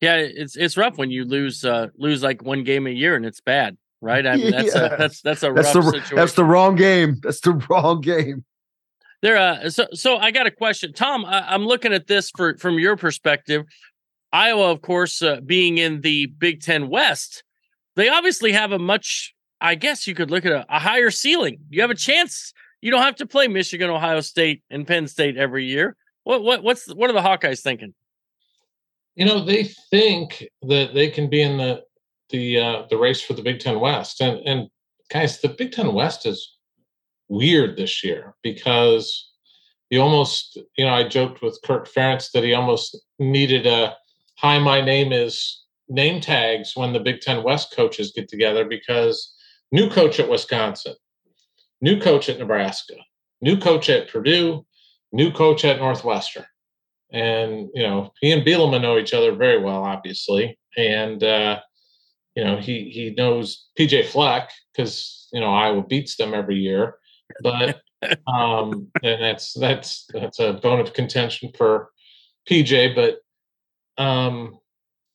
[0.00, 3.24] Yeah, it's it's rough when you lose uh lose like one game a year and
[3.24, 4.26] it's bad, right?
[4.26, 4.94] I mean that's Yeah.
[4.94, 6.16] a that's that's a That's rough the situation.
[6.16, 7.16] that's the wrong game.
[7.22, 8.44] That's the wrong game.
[9.22, 11.24] There, uh, so so I got a question, Tom.
[11.24, 13.64] I, I'm looking at this for from your perspective.
[14.32, 17.42] Iowa, of course, uh, being in the Big Ten West,
[17.94, 21.58] they obviously have a much, I guess you could look at a, a higher ceiling.
[21.70, 22.52] You have a chance.
[22.82, 25.96] You don't have to play Michigan, Ohio State, and Penn State every year.
[26.24, 27.94] What what what's what are the Hawkeyes thinking?
[29.16, 31.82] You know they think that they can be in the
[32.30, 34.68] the uh, the race for the Big Ten West, and and
[35.10, 36.56] guys, the Big Ten West is
[37.28, 39.32] weird this year because
[39.90, 43.96] you almost you know I joked with Kirk Ferentz that he almost needed a
[44.36, 49.34] hi my name is name tags when the Big Ten West coaches get together because
[49.72, 50.94] new coach at Wisconsin,
[51.80, 52.96] new coach at Nebraska,
[53.40, 54.66] new coach at Purdue,
[55.10, 56.44] new coach at Northwestern
[57.12, 61.60] and you know he and Bielema know each other very well, obviously, and uh,
[62.34, 66.96] you know he he knows PJ Fleck because you know Iowa beats them every year,
[67.42, 67.80] but
[68.26, 71.90] um, and that's that's that's a bone of contention for
[72.48, 73.18] PJ, but
[74.02, 74.58] um,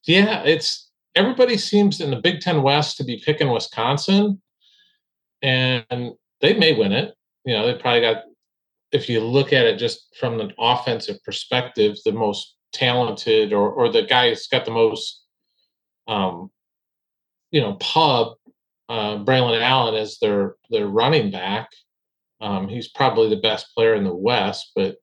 [0.06, 4.42] yeah, it's everybody seems in the Big Ten West to be picking Wisconsin,
[5.42, 7.14] and they may win it.
[7.46, 8.24] You know, they probably got
[8.92, 13.90] if you look at it just from an offensive perspective, the most talented or or
[13.90, 15.26] the guy who's got the most
[16.08, 16.50] um
[17.52, 18.36] you know pub
[18.88, 21.70] uh Braylon Allen is their their running back.
[22.40, 24.96] Um he's probably the best player in the West, but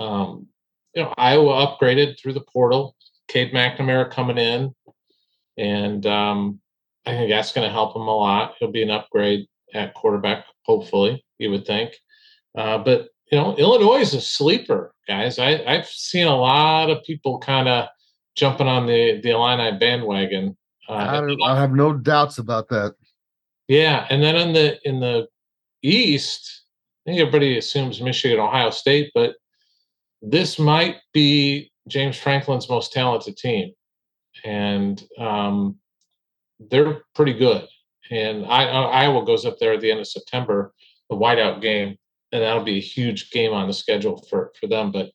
[0.00, 0.48] um
[0.94, 2.96] you know Iowa upgraded through the portal.
[3.28, 4.74] Cade McNamara coming in
[5.56, 6.60] and um
[7.06, 8.54] I think that's going to help him a lot.
[8.58, 11.94] He'll be an upgrade at quarterback, hopefully, you would think.
[12.58, 15.38] Uh, but you know, Illinois is a sleeper, guys.
[15.38, 17.88] I, I've seen a lot of people kind of
[18.36, 20.56] jumping on the the Illini bandwagon.
[20.88, 20.92] Uh,
[21.42, 22.94] I, I have no doubts about that.
[23.68, 25.26] yeah, and then in the in the
[25.82, 26.62] East,
[27.04, 29.34] I think everybody assumes Michigan, Ohio State, but
[30.22, 33.72] this might be James Franklin's most talented team,
[34.44, 35.76] and um,
[36.70, 37.66] they're pretty good.
[38.10, 40.72] And I, uh, Iowa goes up there at the end of September,
[41.10, 41.96] the whiteout game,
[42.36, 44.92] and that'll be a huge game on the schedule for for them.
[44.92, 45.10] But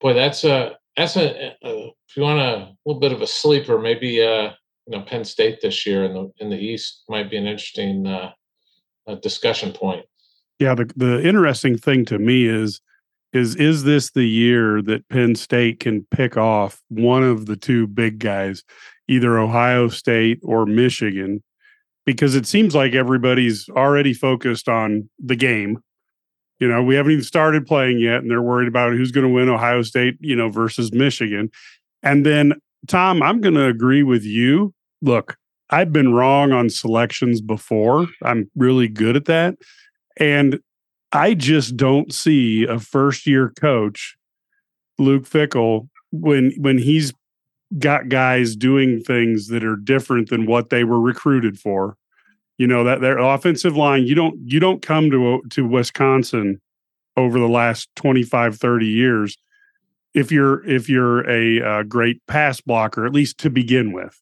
[0.00, 3.78] boy, that's a that's a, a if you want a little bit of a sleeper,
[3.78, 4.50] maybe uh,
[4.86, 8.06] you know Penn State this year in the in the East might be an interesting
[8.06, 8.30] uh,
[9.22, 10.04] discussion point.
[10.58, 12.80] Yeah, the the interesting thing to me is
[13.32, 17.86] is is this the year that Penn State can pick off one of the two
[17.86, 18.62] big guys,
[19.08, 21.42] either Ohio State or Michigan?
[22.06, 25.82] Because it seems like everybody's already focused on the game.
[26.60, 29.32] You know, we haven't even started playing yet, and they're worried about who's going to
[29.32, 31.50] win Ohio State, you know, versus Michigan.
[32.02, 32.54] And then,
[32.86, 34.72] Tom, I'm going to agree with you.
[35.02, 35.36] Look,
[35.70, 38.06] I've been wrong on selections before.
[38.22, 39.56] I'm really good at that.
[40.18, 40.60] And
[41.12, 44.16] I just don't see a first year coach,
[44.98, 47.12] Luke Fickell, when when he's
[47.78, 51.96] got guys doing things that are different than what they were recruited for.
[52.56, 56.60] You know, that their offensive line, you don't you don't come to to Wisconsin
[57.16, 59.38] over the last 25 30 years
[60.14, 64.20] if you're if you're a, uh great pass blocker at least to begin with.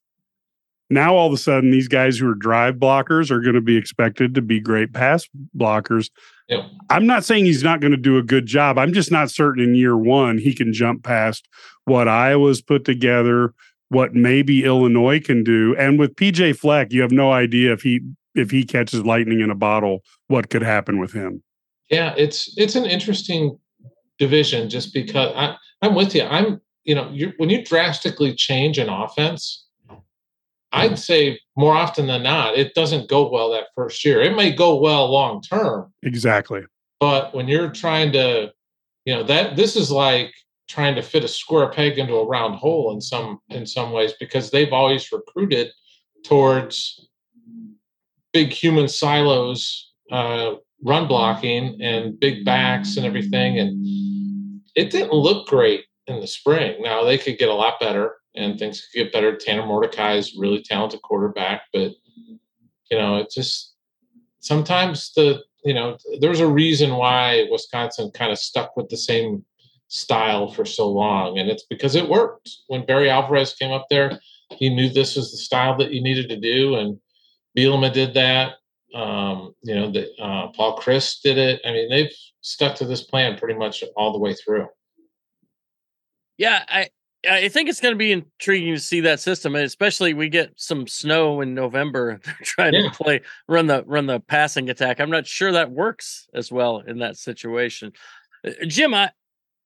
[0.90, 3.77] Now all of a sudden these guys who are drive blockers are going to be
[3.77, 6.11] expected to be great pass blockers.
[6.49, 6.64] Yep.
[6.90, 8.79] I'm not saying he's not going to do a good job.
[8.79, 11.49] I'm just not certain in year one he can jump past
[11.85, 13.55] what Iowa's put together,
[13.88, 15.75] what maybe Illinois can do.
[15.77, 18.01] And with PJ Fleck, you have no idea if he
[18.35, 21.42] if he catches lightning in a bottle, what could happen with him.
[21.90, 23.59] Yeah, it's it's an interesting
[24.18, 26.23] division just because I, I'm with you.
[26.23, 29.66] I'm you know when you drastically change an offense,
[30.73, 34.23] I'd say more often than not it doesn't go well that first year.
[34.23, 36.62] It may go well long term, Exactly.
[36.99, 38.53] but when you're trying to,
[39.05, 40.33] you know that this is like
[40.68, 44.14] trying to fit a square peg into a round hole in some in some ways
[44.18, 45.68] because they've always recruited
[46.25, 47.09] towards
[48.33, 55.47] big human silos uh, run blocking and big backs and everything and it didn't look
[55.47, 56.83] great in the spring.
[56.83, 59.37] Now they could get a lot better and things could get better.
[59.37, 61.92] Tanner mordecai is really talented quarterback but
[62.90, 63.75] you know it just
[64.40, 69.45] sometimes the you know there's a reason why wisconsin kind of stuck with the same
[69.88, 72.51] style for so long and it's because it worked.
[72.66, 74.18] When barry alvarez came up there
[74.59, 76.99] he knew this was the style that you needed to do and
[77.57, 78.55] Bielema did that
[78.95, 82.12] um, you know that uh, paul chryst did it i mean they've
[82.43, 84.67] stuck to this plan pretty much all the way through
[86.38, 86.88] Yeah, I
[87.29, 90.51] I think it's going to be intriguing to see that system, and especially we get
[90.57, 92.21] some snow in November.
[92.25, 92.88] They're trying Yeah.
[92.88, 94.99] to play run the run the passing attack.
[94.99, 97.93] I'm not sure that works as well in that situation.
[98.45, 99.11] Uh, Jim, I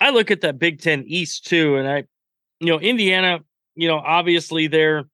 [0.00, 2.04] I look at that Big Ten East too, and I,
[2.60, 3.40] you know, Indiana,
[3.74, 5.04] you know, obviously they're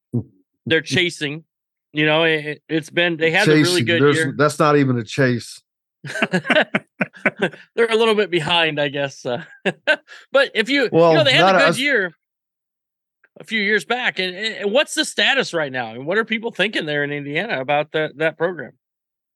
[0.66, 1.44] they're chasing.
[1.92, 4.34] You know, it, it's been they had a really good there's- year.
[4.36, 5.60] That's not even a chase.
[6.30, 9.24] they're a little bit behind, I guess.
[9.24, 9.44] Uh,
[10.32, 11.78] but if you, you know, they had a good us.
[11.78, 12.12] year
[13.38, 14.18] a few years back.
[14.18, 15.92] And, and what's the status right now?
[15.92, 18.72] And what are people thinking there in Indiana about that that program?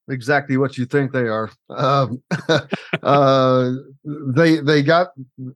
[0.08, 1.50] exactly what you think they are.
[1.70, 2.22] Um,
[3.02, 3.72] uh,
[4.04, 5.08] they they got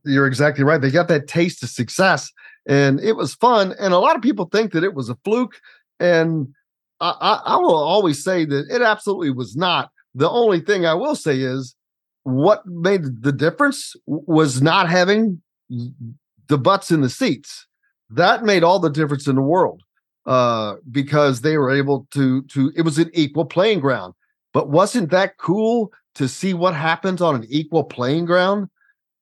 [0.05, 0.81] you're exactly right.
[0.81, 2.31] They got that taste of success,
[2.67, 3.75] and it was fun.
[3.79, 5.61] And a lot of people think that it was a fluke,
[5.99, 6.49] and
[7.01, 9.91] I, I, will always say that it absolutely was not.
[10.15, 11.75] The only thing I will say is
[12.25, 15.41] what made the difference was not having
[16.49, 17.67] the butts in the seats.
[18.11, 19.83] That made all the difference in the world
[20.27, 22.73] uh, because they were able to to.
[22.77, 24.15] It was an equal playing ground.
[24.53, 28.69] But wasn't that cool to see what happens on an equal playing ground?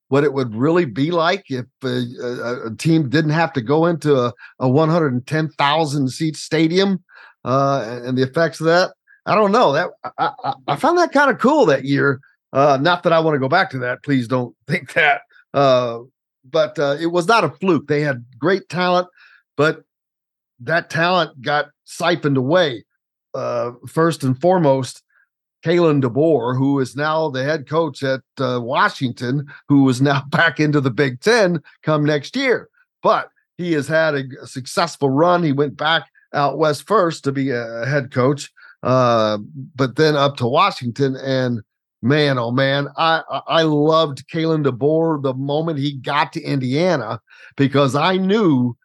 [0.09, 3.85] What it would really be like if uh, a, a team didn't have to go
[3.85, 7.05] into a, a 110,000 seat stadium
[7.44, 8.92] uh, and, the effects of that.
[9.27, 9.73] I don't know.
[9.73, 12.21] That I, I, I found that kind of cool that year.
[12.52, 14.02] Uh, not that I want to go back to that.
[14.02, 15.23] Please don't think that.
[15.54, 16.00] Uh,
[16.50, 17.88] but uh, it was not a fluke.
[17.88, 19.08] They had great talent,
[19.56, 19.83] but
[20.60, 22.85] that talent got siphoned away.
[23.35, 25.02] Uh, first and foremost,
[25.65, 30.60] Kalen DeBoer, who is now the head coach at uh, Washington, who is now back
[30.60, 32.69] into the Big Ten come next year.
[33.02, 35.42] But he has had a, a successful run.
[35.42, 38.50] He went back out west first to be a head coach,
[38.83, 39.38] uh,
[39.74, 41.16] but then up to Washington.
[41.16, 41.60] And
[42.02, 47.20] man, oh man, I I loved Kalen DeBoer the moment he got to Indiana
[47.56, 48.76] because I knew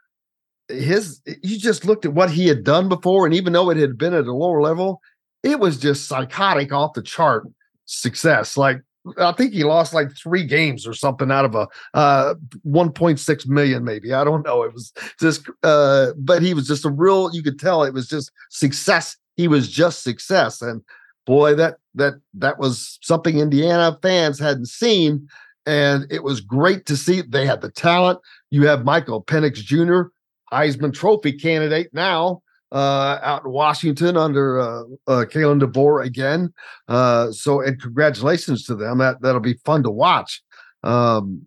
[0.69, 1.21] his.
[1.25, 4.13] You just looked at what he had done before, and even though it had been
[4.13, 5.01] at a lower level,
[5.43, 7.47] it was just psychotic off the chart
[7.85, 8.57] success.
[8.57, 8.81] Like
[9.17, 12.35] I think he lost like three games or something out of a uh
[12.65, 14.13] 1.6 million, maybe.
[14.13, 14.63] I don't know.
[14.63, 18.07] It was just uh, but he was just a real, you could tell it was
[18.07, 19.17] just success.
[19.35, 20.61] He was just success.
[20.61, 20.81] And
[21.25, 25.27] boy, that that that was something Indiana fans hadn't seen.
[25.65, 27.21] And it was great to see.
[27.21, 28.19] They had the talent.
[28.51, 30.09] You have Michael Penix Jr.,
[30.51, 32.41] Heisman Trophy candidate now
[32.73, 36.51] uh, out in Washington under uh, uh, Kalen DeBoer again.
[36.87, 38.97] Uh, so, and congratulations to them.
[38.97, 40.41] That that'll be fun to watch.
[40.81, 41.45] Um,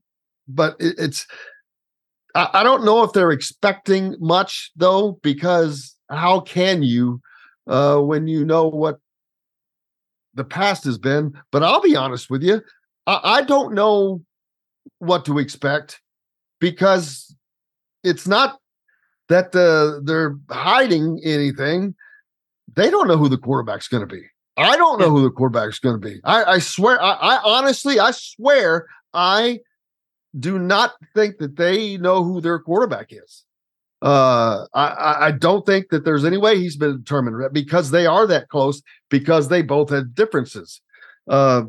[0.49, 1.27] but it, it's
[2.35, 7.21] I, I, don't know if they're expecting much though, because how can you
[7.67, 9.01] uh, when you know what
[10.35, 11.35] the past has been?
[11.51, 12.63] But I'll be honest with you,
[13.09, 14.23] I, I don't know
[15.01, 16.01] what to expect
[16.61, 17.35] because
[18.05, 18.61] it's not
[19.29, 21.95] that uh, they're hiding anything.
[22.75, 24.23] They don't know who the quarterback's going to be.
[24.57, 26.21] I don't know who the quarterback's going to be.
[26.25, 29.61] I, I swear, I, I, honestly, I swear, I
[30.39, 33.45] do not think that they know who their quarterback is.
[34.03, 38.27] Uh, I, I don't think that there's any way he's been determined because they are
[38.27, 40.81] that close because they both had differences.
[41.29, 41.63] Uh,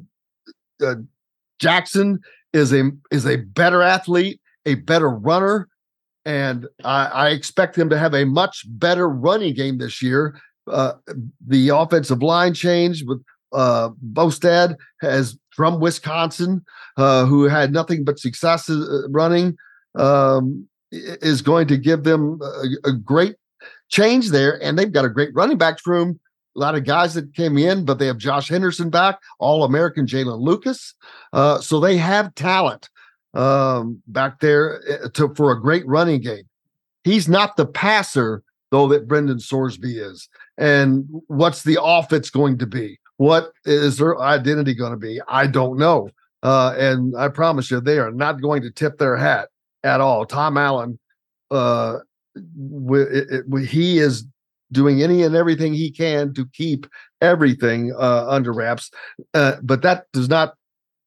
[0.84, 0.96] uh,
[1.60, 2.20] Jackson
[2.54, 5.70] is a is a better athlete, a better runner,
[6.28, 10.38] and I, I, expect them to have a much better running game this year.
[10.70, 10.96] Uh,
[11.48, 13.24] the offensive line change with
[13.54, 16.66] uh, Bostad has from Wisconsin,
[16.98, 19.56] uh, who had nothing but success uh, running,
[19.96, 23.36] um, is going to give them a, a, great
[23.88, 24.62] change there.
[24.62, 26.20] And they've got a great running backs room.
[26.58, 30.06] A lot of guys that came in, but they have Josh Henderson back, All American
[30.06, 30.94] Jaylin Lucas.
[31.32, 32.90] Uh, so they have talent
[33.38, 36.44] um, back there eh, to, for a great running game.
[37.04, 40.28] He's not the passer, though, that Brendan Sorsby is.
[40.58, 43.00] And what's the offense going to be?
[43.18, 45.22] What is their identity going to be?
[45.28, 46.10] I don't know.
[46.44, 49.50] Uh, and I promise you, they are not going to tip their hat
[49.84, 50.26] at all.
[50.26, 51.00] Tom Allen,
[51.52, 52.00] uh,
[52.36, 54.26] it, it, he is
[54.72, 56.88] doing any and everything he can to keep
[57.22, 58.92] everything uh, under wraps.
[59.34, 60.56] Uh, but that does not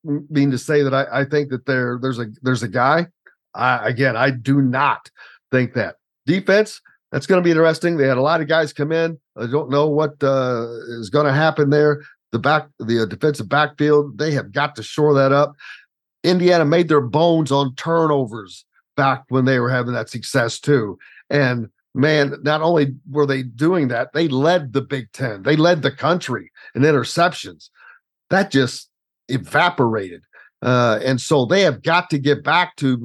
[0.05, 3.07] mean to say that I, I think that there there's a there's a guy.
[3.55, 5.11] I, again, I do not
[5.51, 5.97] think that
[6.27, 6.81] defense.
[7.13, 7.97] That's going to be interesting.
[7.97, 9.19] They had a lot of guys come in.
[9.37, 10.69] I don't know what uh,
[11.01, 12.03] is going to happen there.
[12.31, 15.57] The back, the defensive backfield, they have got to shore that up.
[16.23, 18.65] Indiana made their bones on turnovers
[18.97, 20.99] back when they were having that success too.
[21.31, 25.43] And man, not only were they doing that, they led the Big Ten.
[25.43, 27.71] They led the country in interceptions.
[28.29, 28.90] That just
[29.31, 30.23] evaporated.
[30.63, 32.97] Uh, and so they have got to get back to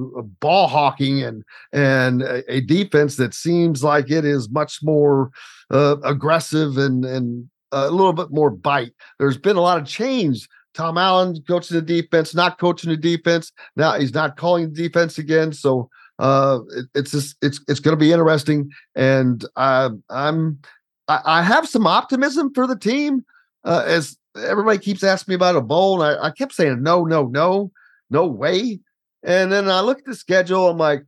[0.41, 5.31] ball hawking and and a, a defense that seems like it is much more
[5.71, 8.93] uh, aggressive and and a little bit more bite.
[9.19, 10.47] There's been a lot of change.
[10.73, 13.53] Tom Allen coaching the defense, not coaching the defense.
[13.77, 15.53] Now he's not calling the defense again.
[15.53, 18.69] So uh, it, it's just it's it's going to be interesting.
[18.95, 20.59] And I, I'm
[21.07, 23.25] I, I have some optimism for the team
[23.63, 26.01] uh, as everybody keeps asking me about a bowl.
[26.01, 27.71] And I, I kept saying, no, no, no,
[28.09, 28.79] no way.
[29.23, 30.69] And then I look at the schedule.
[30.69, 31.03] I'm like,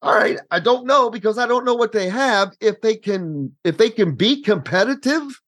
[0.00, 2.52] all right, I don't know because I don't know what they have.
[2.60, 5.40] If they can, if they can be competitive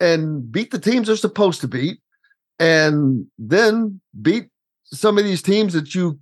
[0.00, 2.00] and beat the teams they're supposed to beat,
[2.58, 4.48] and then beat
[4.84, 6.18] some of these teams that you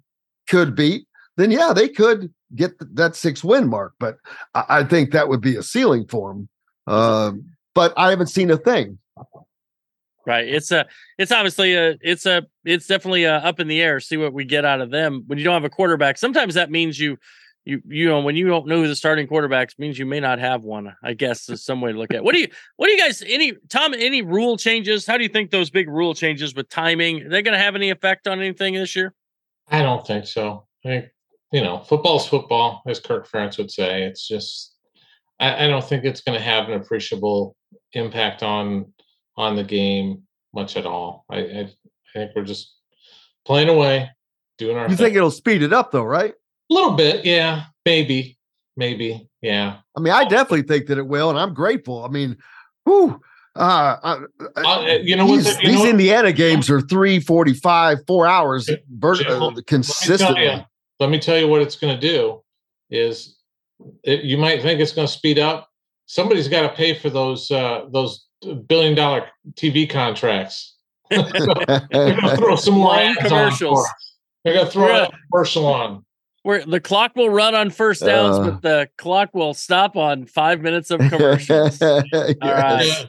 [0.48, 3.94] could beat, then yeah, they could get that six win mark.
[3.98, 4.16] But
[4.54, 6.48] I, I think that would be a ceiling for them.
[6.86, 7.32] Uh,
[7.74, 8.98] but I haven't seen a thing.
[10.24, 10.46] Right.
[10.46, 10.86] It's a.
[11.18, 11.96] It's obviously a.
[12.00, 12.46] It's a.
[12.64, 13.98] It's definitely a up in the air.
[13.98, 16.16] See what we get out of them when you don't have a quarterback.
[16.16, 17.16] Sometimes that means you,
[17.64, 20.38] you, you know, when you don't know who the starting quarterbacks means you may not
[20.38, 20.94] have one.
[21.02, 22.18] I guess is some way to look at.
[22.18, 22.24] It.
[22.24, 22.48] What do you?
[22.76, 23.22] What do you guys?
[23.26, 23.94] Any Tom?
[23.94, 25.06] Any rule changes?
[25.06, 27.22] How do you think those big rule changes with timing?
[27.22, 29.14] Are they going to have any effect on anything this year?
[29.68, 30.66] I don't think so.
[30.84, 31.06] I think
[31.52, 34.04] you know, football's football, as Kirk Ferentz would say.
[34.04, 34.76] It's just.
[35.40, 37.56] I, I don't think it's going to have an appreciable
[37.92, 38.92] impact on
[39.36, 40.22] on the game
[40.54, 41.24] much at all.
[41.30, 41.68] I, I, I
[42.14, 42.74] think we're just
[43.44, 44.10] playing away,
[44.58, 44.84] doing our.
[44.84, 45.06] You thing.
[45.06, 46.32] think it'll speed it up though, right?
[46.70, 48.38] A little bit, yeah, maybe,
[48.76, 49.78] maybe, yeah.
[49.96, 52.04] I mean, I definitely think that it will, and I'm grateful.
[52.04, 52.36] I mean,
[52.84, 53.20] whew.
[53.54, 55.44] Uh, uh, uh, you know these?
[55.44, 56.36] The, these know Indiana what?
[56.36, 60.46] games are three forty-five, four hours uh, consistently.
[60.46, 60.66] Let me,
[61.00, 62.42] let me tell you what it's going to do.
[62.88, 63.36] Is
[64.04, 65.68] it, you might think it's going to speed up,
[66.06, 68.26] somebody's got to pay for those uh, those
[68.68, 70.76] billion dollar TV contracts.
[71.10, 73.80] They're gonna throw some more Long ads on commercials.
[73.80, 74.16] for us.
[74.44, 75.04] They're gonna throw Yeah.
[75.06, 76.04] a commercial on.
[76.44, 78.50] Where the clock will run on first downs, Uh.
[78.50, 81.80] but the clock will stop on five minutes of commercials.
[81.82, 82.02] All
[82.42, 83.06] right.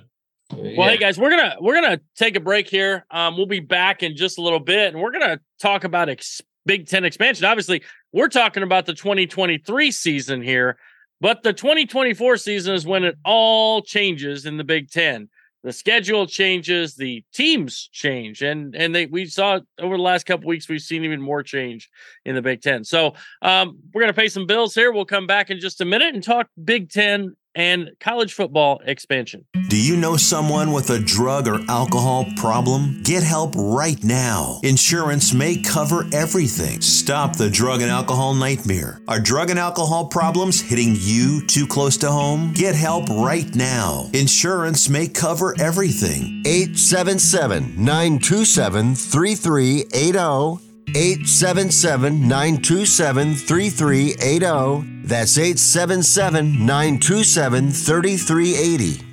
[0.52, 3.06] Well, hey guys, we're gonna we're gonna take a break here.
[3.10, 6.42] Um, we'll be back in just a little bit, and we're gonna talk about ex-
[6.68, 7.46] Big Ten expansion.
[7.46, 7.82] Obviously,
[8.12, 10.78] we're talking about the 2023 season here,
[11.24, 15.30] but the 2024 season is when it all changes in the Big Ten.
[15.63, 20.49] The schedule changes, the teams change, and and they we saw over the last couple
[20.49, 21.89] weeks we've seen even more change
[22.26, 22.84] in the Big Ten.
[22.84, 24.91] So um, we're gonna pay some bills here.
[24.91, 29.45] We'll come back in just a minute and talk Big Ten and college football expansion.
[29.70, 33.01] Do you know someone with a drug or alcohol problem?
[33.04, 34.60] Get help right now.
[34.64, 36.82] Insurance may cover everything.
[36.82, 39.01] Stop the drug and alcohol nightmare.
[39.08, 42.54] Are drug and alcohol problems hitting you too close to home?
[42.54, 44.10] Get help right now.
[44.14, 46.43] Insurance may cover everything.
[46.45, 50.72] 877 927 3380.
[50.90, 55.04] 877 927 3380.
[55.06, 59.12] That's 877 927 3380.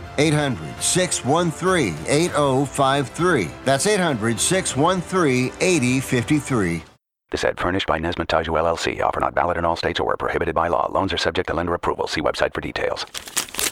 [0.17, 3.49] 800 613 8053.
[3.65, 6.83] That's 800 613 8053.
[7.31, 9.01] This ad furnished by Nesmith Taiju LLC.
[9.01, 10.91] Offer not valid in all states or where prohibited by law.
[10.91, 12.07] Loans are subject to lender approval.
[12.07, 13.05] See website for details.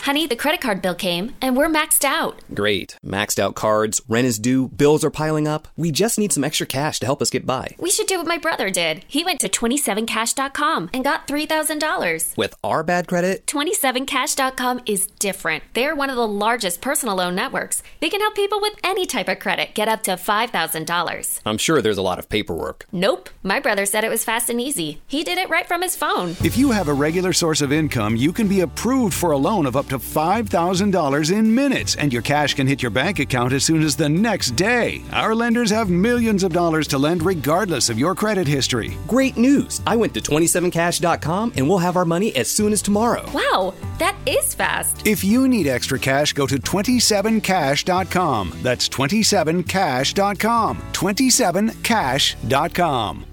[0.01, 2.39] Honey, the credit card bill came and we're maxed out.
[2.53, 2.97] Great.
[3.05, 5.67] Maxed out cards, rent is due, bills are piling up.
[5.77, 7.75] We just need some extra cash to help us get by.
[7.77, 9.05] We should do what my brother did.
[9.07, 12.37] He went to 27cash.com and got $3,000.
[12.37, 15.63] With our bad credit, 27cash.com is different.
[15.73, 17.83] They're one of the largest personal loan networks.
[17.99, 21.39] They can help people with any type of credit get up to $5,000.
[21.45, 22.85] I'm sure there's a lot of paperwork.
[22.91, 23.29] Nope.
[23.43, 25.01] My brother said it was fast and easy.
[25.07, 26.35] He did it right from his phone.
[26.43, 29.65] If you have a regular source of income, you can be approved for a loan
[29.69, 33.63] of up to $5,000 in minutes, and your cash can hit your bank account as
[33.63, 35.01] soon as the next day.
[35.13, 38.97] Our lenders have millions of dollars to lend regardless of your credit history.
[39.07, 39.79] Great news!
[39.87, 43.23] I went to 27cash.com and we'll have our money as soon as tomorrow.
[43.33, 45.07] Wow, that is fast.
[45.07, 48.59] If you need extra cash, go to 27cash.com.
[48.61, 50.77] That's 27cash.com.
[50.91, 53.25] 27cash.com.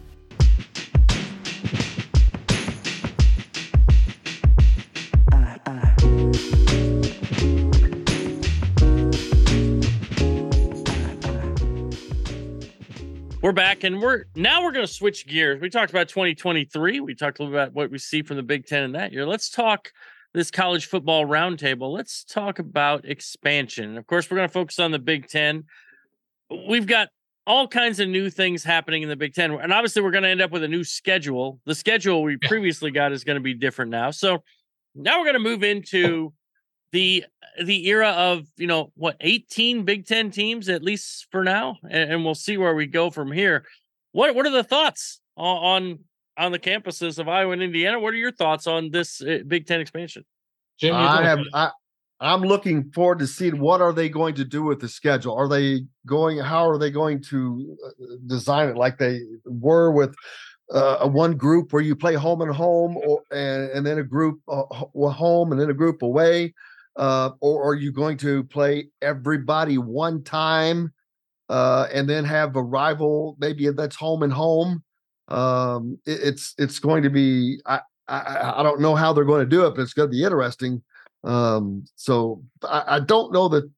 [13.46, 15.60] We're back and we're now we're going to switch gears.
[15.60, 16.98] We talked about 2023.
[16.98, 19.12] We talked a little bit about what we see from the Big Ten in that
[19.12, 19.24] year.
[19.24, 19.92] Let's talk
[20.34, 21.92] this college football roundtable.
[21.92, 23.98] Let's talk about expansion.
[23.98, 25.62] Of course, we're going to focus on the Big Ten.
[26.68, 27.10] We've got
[27.46, 30.28] all kinds of new things happening in the Big Ten, and obviously, we're going to
[30.28, 31.60] end up with a new schedule.
[31.66, 34.10] The schedule we previously got is going to be different now.
[34.10, 34.42] So
[34.96, 36.32] now we're going to move into
[36.96, 37.24] the
[37.62, 42.10] the era of you know what 18 Big Ten teams at least for now, and,
[42.12, 43.64] and we'll see where we go from here.
[44.12, 45.98] What what are the thoughts on on,
[46.38, 48.00] on the campuses of Iowa and Indiana?
[48.00, 50.24] What are your thoughts on this uh, Big Ten expansion?
[50.80, 51.70] Jim, I have I,
[52.20, 55.34] I'm looking forward to seeing what are they going to do with the schedule.
[55.34, 56.38] Are they going?
[56.38, 60.14] How are they going to uh, design it like they were with
[60.72, 64.02] uh, a one group where you play home and home, or and, and then a
[64.02, 64.62] group uh,
[65.10, 66.54] home and then a group away,
[66.96, 70.92] uh, or are you going to play everybody one time
[71.48, 74.82] uh, and then have a rival maybe that's home and home?
[75.28, 77.60] Um, it- it's it's going to be.
[77.66, 80.16] I, I I don't know how they're going to do it, but it's going to
[80.16, 80.82] be interesting.
[81.24, 83.68] Um, so I, I don't know that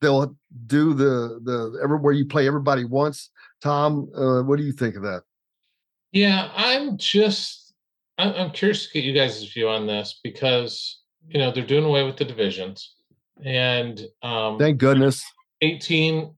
[0.00, 3.30] they'll do the the everywhere you play everybody once.
[3.62, 5.22] Tom, uh, what do you think of that?
[6.12, 7.72] Yeah, I'm just
[8.18, 11.84] I'm, I'm curious to get you guys' view on this because you know they're doing
[11.84, 12.94] away with the divisions,
[13.44, 15.24] and um, Thank goodness.
[15.62, 16.34] 18,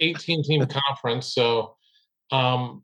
[0.00, 1.34] 18 team conference.
[1.34, 1.76] So,
[2.30, 2.82] um,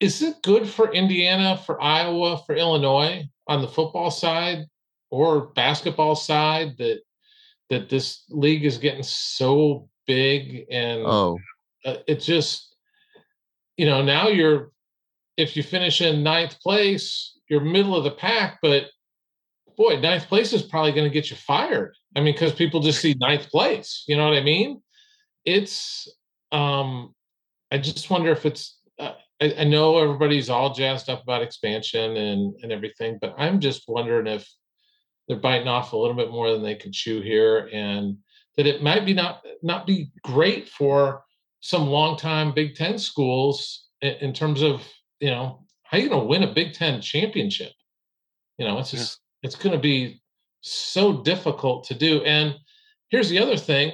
[0.00, 4.66] is it good for Indiana, for Iowa, for Illinois on the football side
[5.10, 7.00] or basketball side that
[7.70, 11.38] that this league is getting so big and Oh.
[11.84, 12.76] uh, it just
[13.76, 14.72] you know now you're
[15.36, 18.90] if you finish in ninth place you're middle of the pack but
[19.76, 21.94] boy ninth place is probably going to get you fired.
[22.16, 24.82] I mean because people just see ninth place you know what i mean?
[25.44, 26.08] It's
[26.52, 27.14] um
[27.70, 32.16] i just wonder if it's uh, I, I know everybody's all jazzed up about expansion
[32.16, 34.46] and and everything but i'm just wondering if
[35.26, 38.18] they're biting off a little bit more than they can chew here and
[38.56, 41.24] that it might be not not be great for
[41.60, 44.82] some longtime Big Ten schools in, in terms of
[45.20, 47.72] you know how you going to win a Big Ten championship.
[48.58, 50.20] You know, it's just it's going to be
[50.60, 52.22] so difficult to do.
[52.24, 52.54] And
[53.10, 53.92] here's the other thing: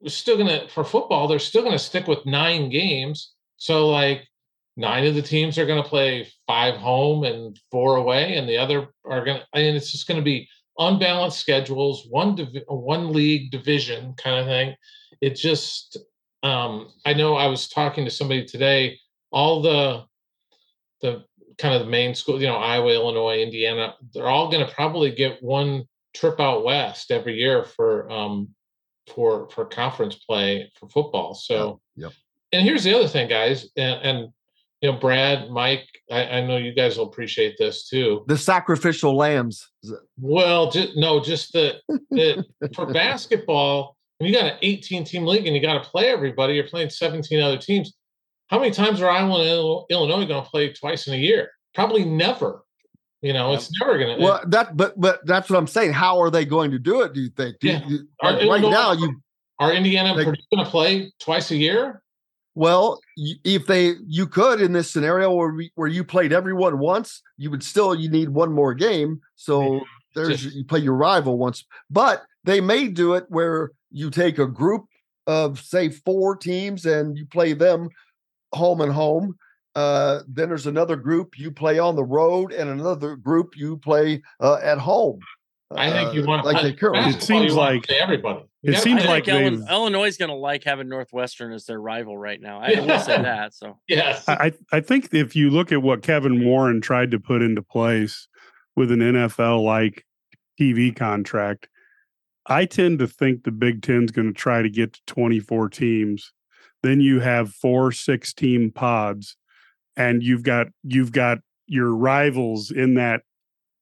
[0.00, 3.32] we're still going to for football, they're still going to stick with nine games.
[3.56, 4.26] So like
[4.76, 8.58] nine of the teams are going to play five home and four away, and the
[8.58, 9.46] other are going to.
[9.54, 10.48] Mean, it's just going to be
[10.78, 14.74] unbalanced schedules, one div- one league division kind of thing.
[15.20, 15.98] It just.
[16.42, 18.98] Um, I know I was talking to somebody today.
[19.32, 20.04] All the
[21.00, 21.24] the
[21.58, 25.10] kind of the main school, you know, Iowa, Illinois, Indiana, they're all going to probably
[25.10, 25.84] get one
[26.14, 28.48] trip out west every year for um
[29.14, 31.34] for for conference play for football.
[31.34, 32.12] So Yep.
[32.52, 34.28] and here's the other thing, guys, and, and
[34.82, 38.24] you know, Brad, Mike, I, I know you guys will appreciate this too.
[38.28, 39.66] The sacrificial lambs.
[40.20, 41.80] Well, just, no, just the,
[42.10, 42.44] the
[42.74, 46.54] for basketball, when you got an 18 team league and you got to play everybody,
[46.54, 47.94] you're playing 17 other teams.
[48.48, 51.50] How many times are Iowa and Illinois going to play twice in a year?
[51.74, 52.62] Probably never.
[53.22, 54.22] You know, it's never going to.
[54.22, 55.92] Well, that but but that's what I'm saying.
[55.92, 57.12] How are they going to do it?
[57.12, 57.58] Do you think?
[57.60, 57.86] Do Yeah.
[57.86, 59.20] you- Are like, right now, you
[59.58, 62.02] are Indiana going to play twice a year?
[62.54, 63.00] well,
[63.44, 67.50] if they you could in this scenario where we, where you played everyone once, you
[67.50, 69.20] would still you need one more game.
[69.34, 69.80] So
[70.14, 74.38] there's Just- you play your rival once, but they may do it where you take
[74.38, 74.84] a group
[75.26, 77.88] of say four teams and you play them
[78.52, 79.36] home and home.
[79.74, 84.22] Uh, then there's another group you play on the road, and another group you play
[84.40, 85.20] uh, at home.
[85.74, 87.12] I think you Uh, want like they currently.
[87.12, 88.44] It seems like everybody.
[88.62, 89.68] It seems I like think Illinois, they've.
[89.70, 92.60] Illinois is going to like having Northwestern as their rival right now.
[92.60, 93.52] I will say that.
[93.52, 97.42] So yes, I I think if you look at what Kevin Warren tried to put
[97.42, 98.28] into place
[98.76, 100.06] with an NFL like
[100.58, 101.68] TV contract,
[102.46, 106.32] I tend to think the Big Ten's going to try to get to 24 teams.
[106.86, 109.36] Then you have four six team pods,
[109.96, 113.22] and you've got you've got your rivals in that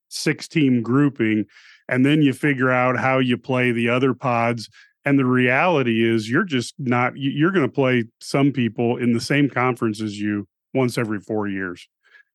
[0.09, 1.45] six team grouping,
[1.87, 4.69] and then you figure out how you play the other pods.
[5.07, 7.15] And the reality is, you're just not.
[7.15, 11.19] you- You're going to play some people in the same conference as you once every
[11.19, 11.87] four years.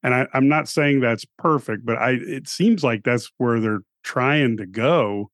[0.02, 3.82] And I, I'm not saying that's perfect, but I it seems like that's where they're
[4.04, 5.30] trying to go.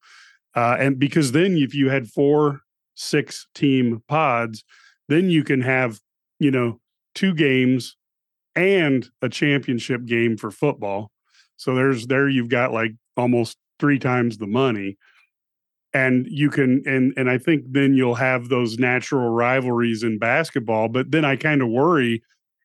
[0.55, 2.61] Uh, and because then if you had four
[2.95, 4.63] six team pods,
[5.07, 5.99] then you can have,
[6.39, 6.79] you know,
[7.15, 7.95] two games
[8.55, 11.11] and a championship game for football.
[11.57, 14.97] So there's there you've got like almost three times the money.
[15.93, 20.89] And you can and and I think then you'll have those natural rivalries in basketball,
[20.89, 22.21] but then I kind of worry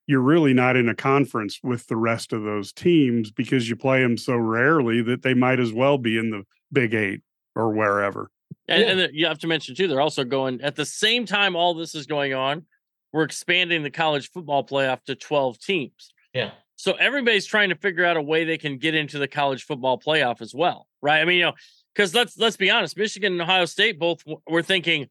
[0.07, 4.03] you're really not in a conference with the rest of those teams because you play
[4.03, 7.21] them so rarely that they might as well be in the Big 8
[7.55, 8.29] or wherever.
[8.73, 11.57] And, and then you have to mention too, they're also going at the same time
[11.57, 12.67] all this is going on.
[13.13, 16.13] We're expanding the college football playoff to 12 teams.
[16.33, 16.53] Yeah.
[16.77, 19.99] So everybody's trying to figure out a way they can get into the college football
[20.01, 21.21] playoff as well, right?
[21.21, 21.53] I mean, you know,
[21.95, 25.09] because let's let's be honest, Michigan and Ohio State both w- were thinking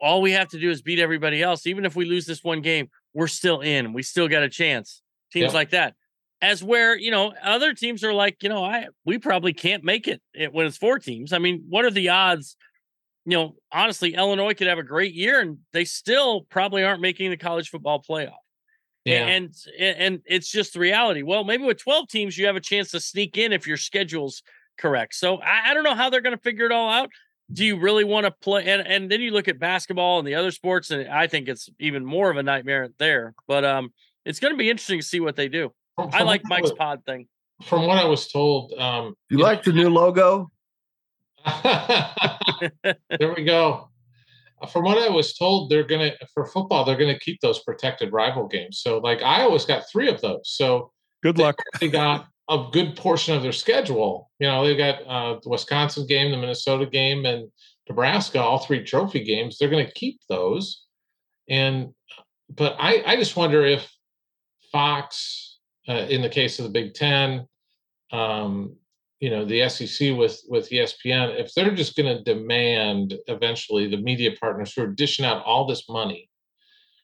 [0.00, 1.66] all we have to do is beat everybody else.
[1.66, 3.92] Even if we lose this one game, we're still in.
[3.92, 5.02] We still got a chance.
[5.32, 5.56] Teams Yeah.
[5.58, 5.94] like that.
[6.42, 10.08] As where, you know, other teams are like, you know, I we probably can't make
[10.08, 11.32] it it- when it's four teams.
[11.32, 12.56] I mean, what are the odds?
[13.26, 17.30] You know, honestly, Illinois could have a great year and they still probably aren't making
[17.30, 18.32] the college football playoff.
[19.04, 19.26] Yeah.
[19.26, 21.22] And and and it's just the reality.
[21.22, 24.42] Well, maybe with 12 teams, you have a chance to sneak in if your schedule's
[24.78, 25.14] correct.
[25.14, 27.10] So I, I don't know how they're going to figure it all out.
[27.52, 28.64] Do you really want to play?
[28.66, 31.68] And and then you look at basketball and the other sports, and I think it's
[31.78, 33.34] even more of a nightmare there.
[33.48, 33.92] But um,
[34.24, 35.72] it's going to be interesting to see what they do.
[36.04, 37.26] From- I like Mike's was- pod thing.
[37.64, 40.50] From what I was told, um, You like the new logo?
[41.62, 43.90] there we go.
[44.62, 48.12] Uh, From what I was told, they're gonna for football, they're gonna keep those protected
[48.12, 48.80] rival games.
[48.80, 50.40] So like Iowa's got three of those.
[50.44, 50.92] So
[51.22, 51.56] Good luck.
[51.80, 54.30] they got a good portion of their schedule.
[54.38, 57.50] You know, they've got uh, the Wisconsin game, the Minnesota game, and
[57.88, 60.84] Nebraska all three trophy games, they're going to keep those.
[61.48, 61.90] And
[62.48, 63.90] but I I just wonder if
[64.72, 65.49] Fox,
[65.88, 67.46] uh, in the case of the Big Ten,
[68.12, 68.76] um,
[69.20, 73.96] you know, the SEC with with ESPN, if they're just going to demand eventually the
[73.98, 76.30] media partners who are dishing out all this money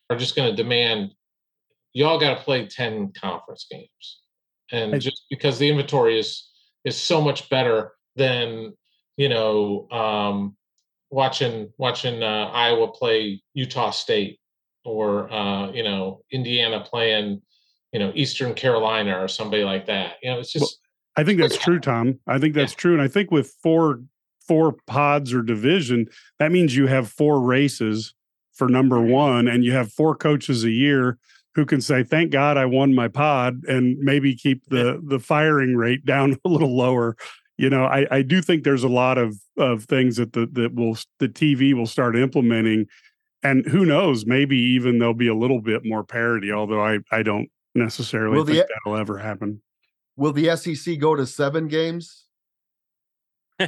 [0.09, 1.13] are just going to demand
[1.97, 4.21] y'all got to play 10 conference games.
[4.71, 6.51] And just because the inventory is
[6.85, 8.75] is so much better than
[9.17, 10.57] you know um
[11.11, 14.41] watching watching uh, iowa play utah state
[14.85, 17.41] or uh you know indiana playing
[17.97, 20.71] you know eastern carolina or somebody like that you know it's just well,
[21.17, 22.79] i think that's true tom i think that's yeah.
[22.79, 24.03] true and i think with four
[24.47, 26.07] four pods or division
[26.39, 28.15] that means you have four races
[28.53, 31.19] for number one and you have four coaches a year
[31.57, 35.75] who can say, "Thank God I won my pod," and maybe keep the the firing
[35.75, 37.17] rate down a little lower.
[37.57, 40.75] You know, I, I do think there's a lot of of things that the that
[40.75, 42.87] will the TV will start implementing,
[43.43, 46.53] and who knows, maybe even there'll be a little bit more parity.
[46.53, 49.63] Although I I don't necessarily will think the, that'll ever happen.
[50.17, 52.27] Will the SEC go to seven games?
[53.61, 53.67] so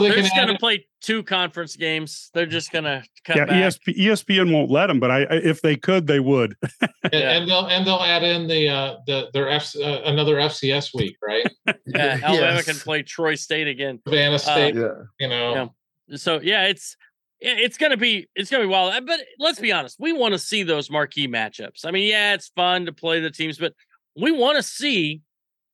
[0.00, 2.30] they are just going to play two conference games.
[2.32, 3.68] They're just going to cut yeah.
[3.68, 6.56] ESP, ESPN won't let them, but I, if they could, they would.
[6.80, 10.94] and, and, they'll and they'll add in the uh, the their F, uh, another FCS
[10.94, 11.46] week, right?
[11.86, 12.64] yeah, Alabama yes.
[12.64, 14.00] can play Troy State again.
[14.08, 15.02] Savannah State, uh, yeah.
[15.20, 15.70] you know.
[16.08, 16.16] Yeah.
[16.16, 16.96] So yeah, it's
[17.42, 18.94] it's gonna be it's gonna be wild.
[18.94, 21.84] Uh, but let's be honest, we want to see those marquee matchups.
[21.84, 23.74] I mean, yeah, it's fun to play the teams, but
[24.16, 25.22] we want to see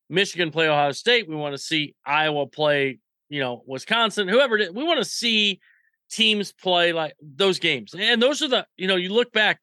[0.08, 1.28] Michigan play Ohio State.
[1.28, 2.98] We want to see Iowa play,
[3.28, 4.70] you know, Wisconsin, whoever it is.
[4.70, 5.60] We want to see
[6.10, 7.94] teams play like those games.
[7.96, 9.60] And those are the, you know, you look back,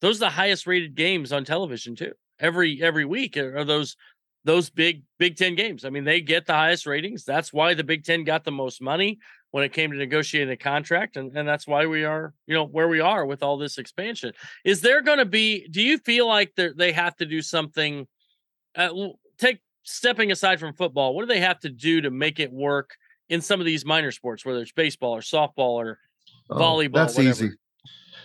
[0.00, 2.12] those are the highest rated games on television too.
[2.38, 3.96] Every every week are those
[4.44, 5.84] those big Big Ten games.
[5.84, 7.24] I mean, they get the highest ratings.
[7.24, 9.18] That's why the Big Ten got the most money
[9.56, 12.66] when it came to negotiating the contract, and, and that's why we are, you know,
[12.66, 14.30] where we are with all this expansion.
[14.66, 15.66] Is there going to be?
[15.68, 18.06] Do you feel like they have to do something?
[18.74, 18.90] Uh,
[19.38, 22.98] take stepping aside from football, what do they have to do to make it work
[23.30, 26.00] in some of these minor sports, whether it's baseball or softball or
[26.50, 26.96] oh, volleyball?
[26.96, 27.30] That's whatever?
[27.30, 27.50] easy.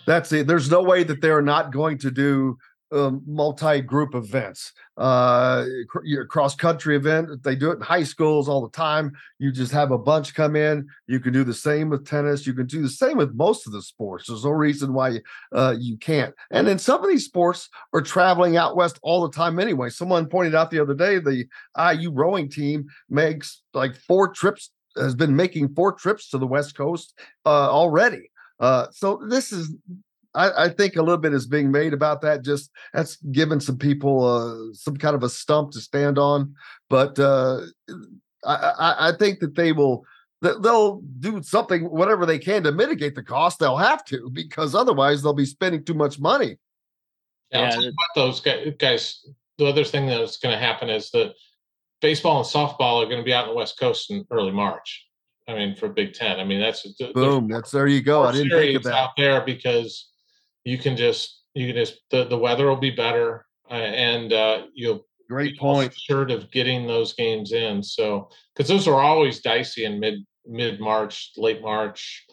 [0.06, 0.48] That's it.
[0.48, 2.58] There's no way that they're not going to do
[2.92, 5.66] um, multi-group events uh
[6.30, 9.12] cross country event they do it in high schools all the time.
[9.40, 10.88] You just have a bunch come in.
[11.08, 12.46] You can do the same with tennis.
[12.46, 14.28] You can do the same with most of the sports.
[14.28, 15.22] There's no reason why
[15.54, 16.36] uh, you can't.
[16.52, 19.90] And then some of these sports are traveling out west all the time anyway.
[19.90, 21.46] Someone pointed out the other day the
[21.94, 26.76] iu rowing team makes like four trips has been making four trips to the west
[26.76, 28.30] coast uh, already.
[28.60, 29.74] Uh, so this is
[30.34, 32.44] I, I, think a little bit is being made about that.
[32.44, 36.56] Just that's giving some people uh, some kind of a stump to stand on.
[36.90, 37.62] But uh,
[38.46, 40.06] I, I, think that they will
[40.42, 43.60] they'll do something whatever they can to mitigate the cost.
[43.60, 46.58] They'll have to because otherwise they'll be spending too much money.
[47.52, 47.92] Yeah, yeah.
[48.16, 49.26] those guys.
[49.58, 51.34] The other thing that's going to happen is that
[52.02, 55.06] baseball and softball are going to be out on the West Coast in early March.
[55.48, 56.40] I mean, for Big Ten.
[56.40, 57.48] I mean, that's boom.
[57.48, 58.24] That's there you go.
[58.24, 60.11] I didn't think of that out there because
[60.64, 64.64] you can just you can just the, the weather will be better uh, and uh,
[64.74, 65.94] you'll great point.
[65.94, 70.80] assured of getting those games in so because those are always dicey in mid mid
[70.80, 72.26] march late march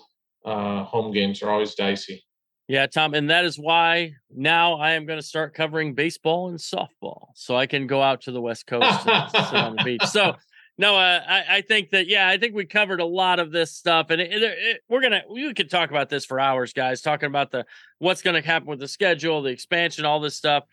[0.45, 2.25] uh, home games are always dicey.
[2.69, 6.59] Yeah tom and that is why now i am going to start covering baseball and
[6.59, 10.05] softball so i can go out to the west coast and sit on the beach.
[10.05, 10.35] So
[10.79, 13.73] no, uh, I, I, think that yeah, I think we covered a lot of this
[13.73, 17.03] stuff, and it, it, it, we're gonna we could talk about this for hours, guys.
[17.03, 17.67] Talking about the
[17.99, 20.65] what's going to happen with the schedule, the expansion, all this stuff.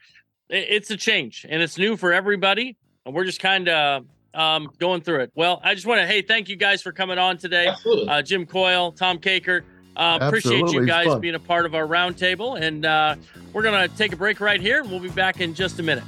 [0.47, 5.01] it's a change, and it's new for everybody, and we're just kind of um, going
[5.01, 5.31] through it.
[5.33, 7.71] Well, I just want to hey, thank you guys for coming on today.
[8.07, 9.63] Uh, Jim Coyle, Tom Kakert.
[9.95, 13.15] Uh, appreciate you guys being a part of our roundtable, and uh,
[13.53, 16.03] we're gonna take a break right here, and we'll be back in just a minute.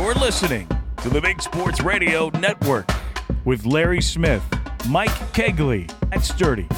[0.00, 0.68] You're listening
[1.02, 2.88] to the Big Sports Radio Network
[3.44, 4.44] with Larry Smith,
[4.88, 6.68] Mike Cagley, and Sturdy.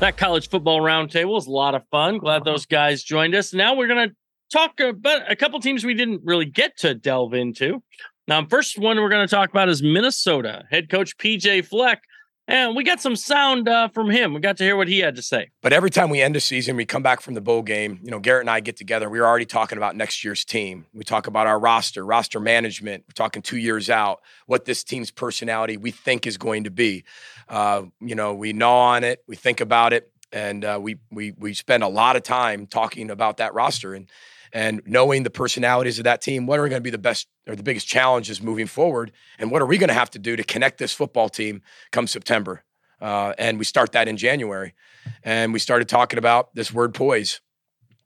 [0.00, 2.18] That college football roundtable was a lot of fun.
[2.18, 3.54] Glad those guys joined us.
[3.54, 4.14] Now we're going to
[4.52, 7.82] talk about a couple teams we didn't really get to delve into.
[8.28, 10.64] Now, first one we're going to talk about is Minnesota.
[10.70, 12.02] Head coach PJ Fleck
[12.46, 14.34] and we got some sound uh, from him.
[14.34, 15.50] We got to hear what he had to say.
[15.62, 18.00] But every time we end a season, we come back from the bowl game.
[18.02, 19.08] You know, Garrett and I get together.
[19.08, 20.86] We're already talking about next year's team.
[20.92, 23.04] We talk about our roster, roster management.
[23.08, 27.04] We're talking two years out, what this team's personality we think is going to be.
[27.48, 30.10] Uh, you know, we gnaw on it, we think about it.
[30.32, 34.10] and uh, we we we spend a lot of time talking about that roster and
[34.52, 36.46] and knowing the personalities of that team.
[36.46, 39.62] What are going to be the best or the biggest challenges moving forward, and what
[39.62, 42.64] are we going to have to do to connect this football team come September?
[43.00, 44.74] Uh, and we start that in January,
[45.22, 47.40] and we started talking about this word poise.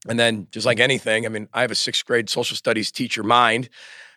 [0.09, 3.23] And then, just like anything, I mean, I have a sixth grade social studies teacher
[3.23, 3.69] mind.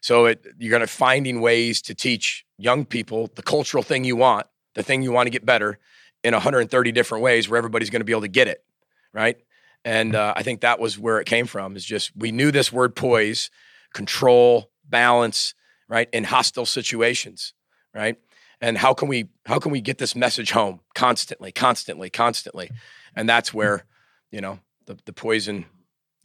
[0.01, 4.15] So it, you're going to finding ways to teach young people the cultural thing you
[4.15, 5.77] want, the thing you want to get better
[6.23, 8.63] in 130 different ways where everybody's going to be able to get it.
[9.13, 9.37] Right.
[9.83, 12.71] And uh, I think that was where it came from is just we knew this
[12.71, 13.49] word poise,
[13.93, 15.55] control, balance,
[15.87, 17.53] right, in hostile situations.
[17.93, 18.17] Right.
[18.61, 22.69] And how can we how can we get this message home constantly, constantly, constantly?
[23.15, 23.85] And that's where,
[24.31, 25.65] you know, the, the poison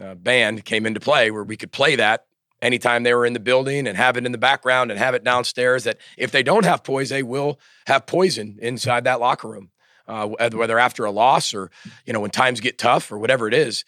[0.00, 2.26] uh, band came into play where we could play that
[2.62, 5.24] anytime they were in the building and have it in the background and have it
[5.24, 9.70] downstairs that if they don't have poise they will have poison inside that locker room
[10.08, 11.70] uh, whether after a loss or
[12.04, 13.84] you know when times get tough or whatever it is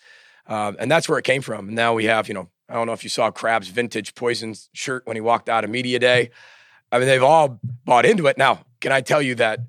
[0.46, 2.86] uh, and that's where it came from and now we have you know i don't
[2.86, 6.30] know if you saw crab's vintage poison shirt when he walked out of media day.
[6.90, 8.38] I mean they've all bought into it.
[8.38, 9.60] Now can i tell you that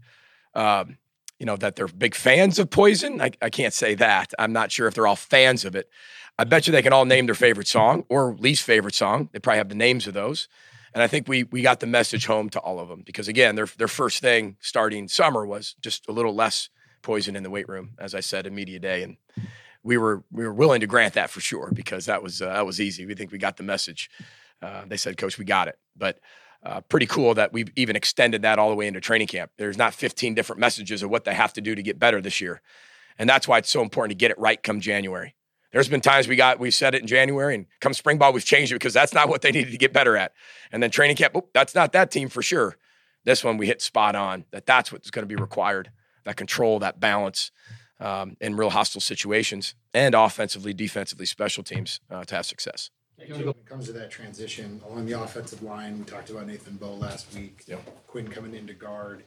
[0.53, 0.97] um,
[1.39, 3.21] you know that they're big fans of poison?
[3.21, 4.33] I, I can't say that.
[4.37, 5.89] I'm not sure if they're all fans of it.
[6.37, 9.29] I bet you they can all name their favorite song or least favorite song.
[9.33, 10.47] They probably have the names of those.
[10.93, 13.55] And I think we we got the message home to all of them because again,
[13.55, 16.69] their their first thing starting summer was just a little less
[17.01, 19.17] poison in the weight room, as I said in media day, and
[19.83, 22.65] we were we were willing to grant that for sure because that was uh, that
[22.65, 23.05] was easy.
[23.05, 24.09] We think we got the message.
[24.61, 26.19] Uh, they said, "Coach, we got it." But
[26.63, 29.51] uh, pretty cool that we've even extended that all the way into training camp.
[29.57, 32.41] There's not 15 different messages of what they have to do to get better this
[32.41, 32.61] year,
[33.17, 35.35] and that's why it's so important to get it right come January.
[35.71, 38.43] There's been times we got we said it in January, and come spring ball we've
[38.43, 40.33] changed it because that's not what they needed to get better at.
[40.71, 42.77] And then training camp, oh, that's not that team for sure.
[43.23, 44.45] This one we hit spot on.
[44.51, 45.91] That that's what's going to be required.
[46.25, 47.51] That control, that balance
[47.99, 52.89] um, in real hostile situations, and offensively, defensively, special teams uh, to have success.
[53.17, 56.93] When it comes to that transition along the offensive line, we talked about Nathan Boe
[56.93, 57.63] last week.
[57.67, 58.07] Yep.
[58.07, 59.23] Quinn coming into guard.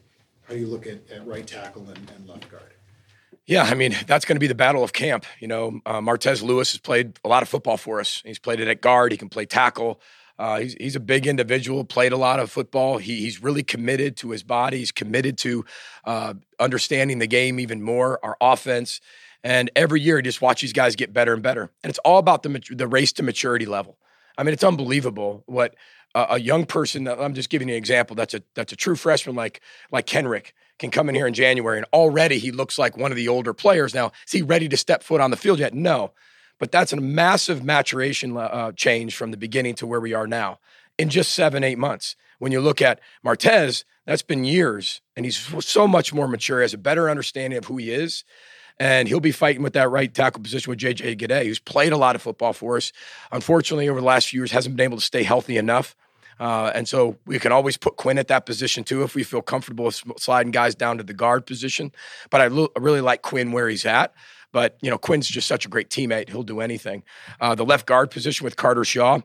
[0.48, 2.72] How do you look at, at right tackle and, and left guard?
[3.44, 5.26] Yeah, I mean that's going to be the battle of camp.
[5.40, 8.22] You know, uh, Martez Lewis has played a lot of football for us.
[8.24, 9.12] He's played it at guard.
[9.12, 10.00] He can play tackle.
[10.42, 11.84] Uh, he's he's a big individual.
[11.84, 12.98] Played a lot of football.
[12.98, 14.78] He, he's really committed to his body.
[14.78, 15.64] He's committed to
[16.04, 18.18] uh, understanding the game even more.
[18.24, 19.00] Our offense,
[19.44, 21.70] and every year he just watch these guys get better and better.
[21.84, 23.98] And it's all about the the race to maturity level.
[24.36, 25.76] I mean, it's unbelievable what
[26.14, 27.06] a young person.
[27.06, 28.16] I'm just giving you an example.
[28.16, 29.60] That's a that's a true freshman like
[29.92, 33.16] like Kenrick can come in here in January and already he looks like one of
[33.16, 33.94] the older players.
[33.94, 35.72] Now, is he ready to step foot on the field yet?
[35.72, 36.12] No.
[36.62, 40.60] But that's a massive maturation uh, change from the beginning to where we are now
[40.96, 42.14] in just seven, eight months.
[42.38, 45.36] When you look at Martez, that's been years, and he's
[45.66, 48.22] so much more mature, has a better understanding of who he is.
[48.78, 51.96] And he'll be fighting with that right tackle position with JJ Gade, who's played a
[51.96, 52.92] lot of football for us.
[53.32, 55.96] Unfortunately, over the last few years, hasn't been able to stay healthy enough.
[56.38, 59.42] Uh, and so we can always put Quinn at that position too if we feel
[59.42, 61.90] comfortable sliding guys down to the guard position.
[62.30, 64.14] But I, lo- I really like Quinn where he's at.
[64.52, 67.02] But you know, Quinn's just such a great teammate; he'll do anything.
[67.40, 69.20] Uh, the left guard position with Carter Shaw,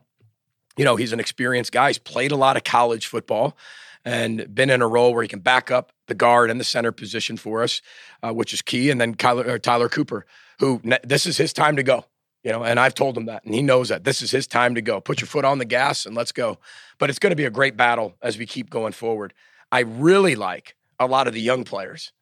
[0.76, 1.88] you know, he's an experienced guy.
[1.88, 3.56] He's played a lot of college football
[4.04, 6.92] and been in a role where he can back up the guard and the center
[6.92, 7.82] position for us,
[8.22, 8.90] uh, which is key.
[8.90, 10.24] And then Kyler, Tyler Cooper,
[10.60, 12.04] who this is his time to go
[12.44, 14.74] you know, and I've told him that, and he knows that this is his time
[14.74, 15.00] to go.
[15.00, 16.58] Put your foot on the gas and let's go.
[16.98, 19.34] But it's going to be a great battle as we keep going forward.
[19.72, 22.12] I really like a lot of the young players,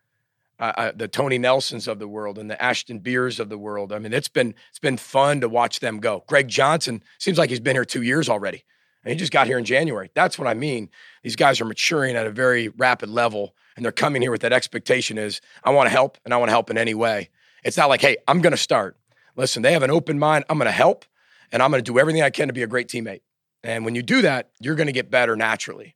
[0.59, 3.93] uh, the Tony Nelsons of the world and the Ashton Beers of the world.
[3.93, 6.25] I mean, it's been it's been fun to watch them go.
[6.27, 8.65] Greg Johnson seems like he's been here two years already,
[9.05, 10.11] and he just got here in January.
[10.15, 10.89] That's what I mean.
[11.23, 14.53] These guys are maturing at a very rapid level, and they're coming here with that
[14.53, 17.31] expectation: is I want to help, and I want to help in any way.
[17.65, 18.97] It's not like, hey, I'm going to start
[19.37, 20.45] listen, they have an open mind.
[20.49, 21.05] I'm going to help
[21.53, 23.21] and I'm going to do everything I can to be a great teammate.
[23.63, 25.95] And when you do that, you're going to get better naturally.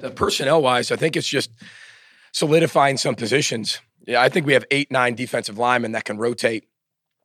[0.00, 1.50] The personnel wise, I think it's just
[2.34, 3.80] solidifying some positions.
[4.06, 6.68] Yeah, I think we have eight, nine defensive linemen that can rotate.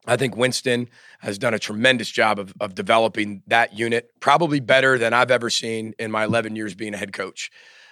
[0.08, 0.88] I think Winston
[1.20, 5.50] has done a tremendous job of, of developing that unit, probably better than I've ever
[5.50, 7.52] seen in my 11 years being a head coach.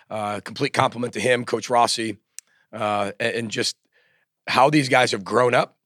[0.10, 2.18] Uh, complete compliment to him, Coach Rossi,
[2.72, 3.76] uh, and just
[4.48, 5.78] how these guys have grown up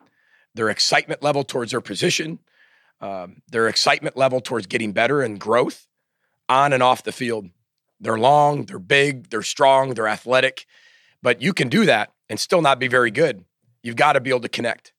[0.54, 2.40] their excitement level towards their position,
[3.00, 5.88] um, their excitement level towards getting better and growth
[6.50, 7.50] on and off the field.
[8.00, 10.68] They're long, they're big, they're strong, they're athletic,
[11.22, 13.46] but you can do that and still not be very good.
[13.84, 14.94] You've got to be able to connect.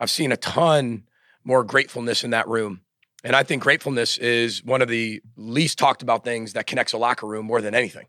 [0.00, 1.04] I've seen a ton
[1.44, 2.80] more gratefulness in that room.
[3.22, 6.98] And I think gratefulness is one of the least talked about things that connects a
[6.98, 8.06] locker room more than anything.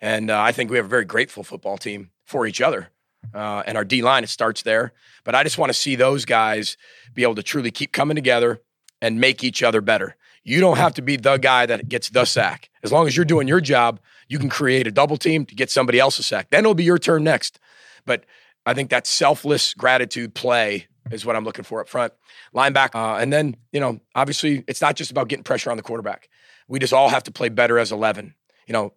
[0.00, 2.88] And uh, I think we have a very grateful football team for each other
[3.32, 4.22] uh, and our D line.
[4.22, 4.92] It starts there.
[5.24, 6.76] But I just want to see those guys
[7.14, 8.60] be able to truly keep coming together
[9.00, 10.16] and make each other better.
[10.44, 12.70] You don't have to be the guy that gets the sack.
[12.82, 13.98] As long as you're doing your job,
[14.28, 16.50] you can create a double team to get somebody else a sack.
[16.50, 17.58] Then it'll be your turn next.
[18.06, 18.24] But
[18.66, 22.12] I think that selfless gratitude play is what I'm looking for up front.
[22.54, 22.94] Linebacker.
[22.94, 26.28] Uh, and then, you know, obviously it's not just about getting pressure on the quarterback.
[26.68, 28.34] We just all have to play better as 11.
[28.66, 28.94] You know,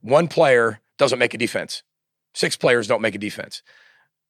[0.00, 1.82] one player doesn't make a defense.
[2.34, 3.62] Six players don't make a defense.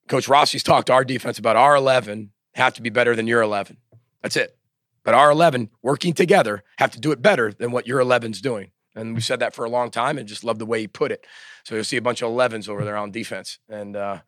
[0.09, 3.43] Coach Rossi's talked to our defense about our 11 have to be better than your
[3.43, 3.77] 11.
[4.23, 4.57] That's it.
[5.05, 8.73] But our 11 working together have to do it better than what your 11's doing.
[9.01, 11.11] And we said that for a long time and just love the way he put
[11.11, 11.27] it.
[11.65, 13.59] So you'll see a bunch of 11s over there on defense.
[13.69, 14.21] And uh,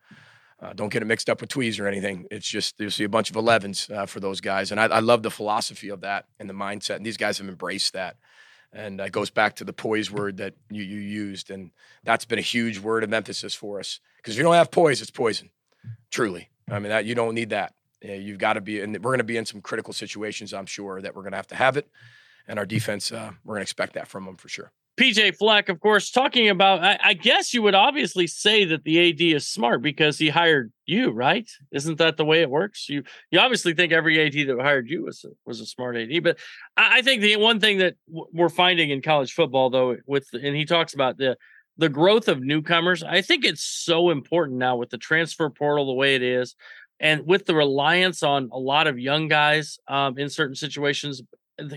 [0.61, 2.25] uh, don't get it mixed up with tweez or anything.
[2.31, 4.71] It's just you'll see a bunch of 11s uh, for those guys.
[4.71, 6.97] And I, I, love the philosophy of that and the mindset.
[6.97, 8.17] And these guys have embraced that.
[8.71, 11.51] And it goes back to the poise word that you, you used.
[11.51, 11.71] And
[12.03, 13.99] that's been a huge word of emphasis for us.
[14.17, 15.49] Because if you don't have poise, it's poison.
[16.09, 16.49] Truly.
[16.69, 17.73] I mean, that you don't need that.
[18.01, 21.01] You've got to be, and we're going to be in some critical situations, I'm sure,
[21.01, 21.89] that we're going to have to have it.
[22.47, 24.71] And our defense, uh, we're going to expect that from them for sure.
[24.95, 29.09] PJ Fleck, of course, talking about, I, I, guess you would obviously say that the
[29.09, 31.49] AD is smart because he hired you, right?
[31.71, 32.87] Isn't that the way it works?
[32.89, 36.23] You you obviously think every AD that hired you was a, was a smart AD,
[36.23, 36.37] but
[36.77, 40.27] I, I think the one thing that w- we're finding in college football, though, with
[40.33, 41.37] and he talks about the
[41.77, 43.01] the growth of newcomers.
[43.01, 46.55] I think it's so important now with the transfer portal the way it is,
[46.99, 51.19] and with the reliance on a lot of young guys um, in certain situations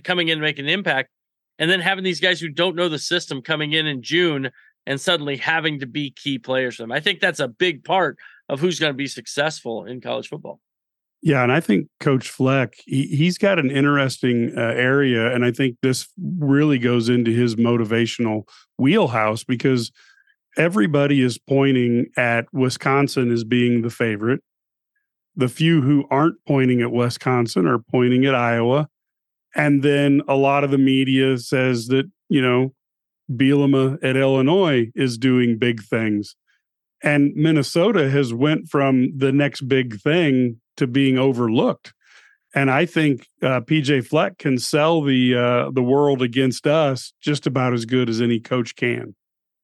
[0.02, 1.10] coming in and making an impact
[1.58, 4.50] and then having these guys who don't know the system coming in in June
[4.86, 6.92] and suddenly having to be key players for them.
[6.92, 8.18] I think that's a big part
[8.48, 10.60] of who's going to be successful in college football.
[11.22, 15.50] Yeah, and I think Coach Fleck, he, he's got an interesting uh, area, and I
[15.50, 16.06] think this
[16.38, 18.42] really goes into his motivational
[18.78, 19.90] wheelhouse because
[20.56, 24.40] everybody is pointing at Wisconsin as being the favorite.
[25.34, 28.88] The few who aren't pointing at Wisconsin are pointing at Iowa.
[29.56, 32.74] And then a lot of the media says that, you know,
[33.32, 36.36] Bielema at Illinois is doing big things.
[37.02, 41.94] And Minnesota has went from the next big thing to being overlooked.
[42.54, 47.46] And I think uh, PJ Fleck can sell the uh, the world against us just
[47.46, 49.14] about as good as any coach can.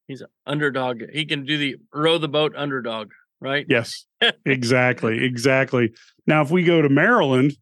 [0.07, 1.01] He's an underdog.
[1.11, 3.65] He can do the row the boat underdog, right?
[3.67, 4.05] Yes,
[4.45, 5.93] exactly, exactly.
[6.27, 7.57] Now, if we go to Maryland,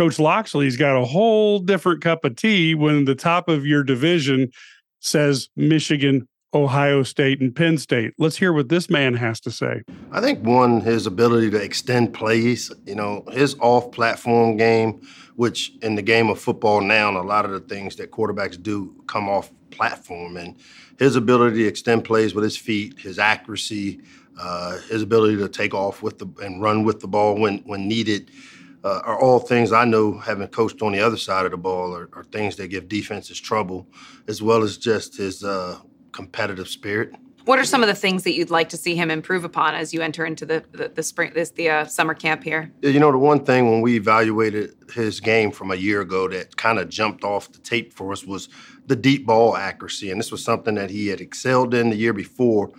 [0.00, 4.50] Coach Locksley's got a whole different cup of tea when the top of your division
[5.00, 8.14] says Michigan, Ohio State, and Penn State.
[8.16, 9.82] Let's hear what this man has to say.
[10.10, 15.02] I think one, his ability to extend plays, you know, his off platform game,
[15.36, 18.94] which in the game of football now, a lot of the things that quarterbacks do
[19.06, 20.38] come off platform.
[20.38, 20.56] And
[20.98, 24.00] his ability to extend plays with his feet, his accuracy,
[24.40, 27.86] uh, his ability to take off with the and run with the ball when when
[27.86, 28.30] needed
[28.84, 31.94] uh, are all things I know, having coached on the other side of the ball,
[31.94, 33.86] are, are things that give defenses trouble,
[34.26, 35.78] as well as just his uh,
[36.12, 37.14] competitive spirit.
[37.44, 39.94] What are some of the things that you'd like to see him improve upon as
[39.94, 42.70] you enter into the the, the spring this the uh, summer camp here?
[42.82, 46.56] You know, the one thing when we evaluated his game from a year ago that
[46.56, 48.48] kind of jumped off the tape for us was
[48.86, 52.12] the deep ball accuracy, and this was something that he had excelled in the year
[52.12, 52.70] before,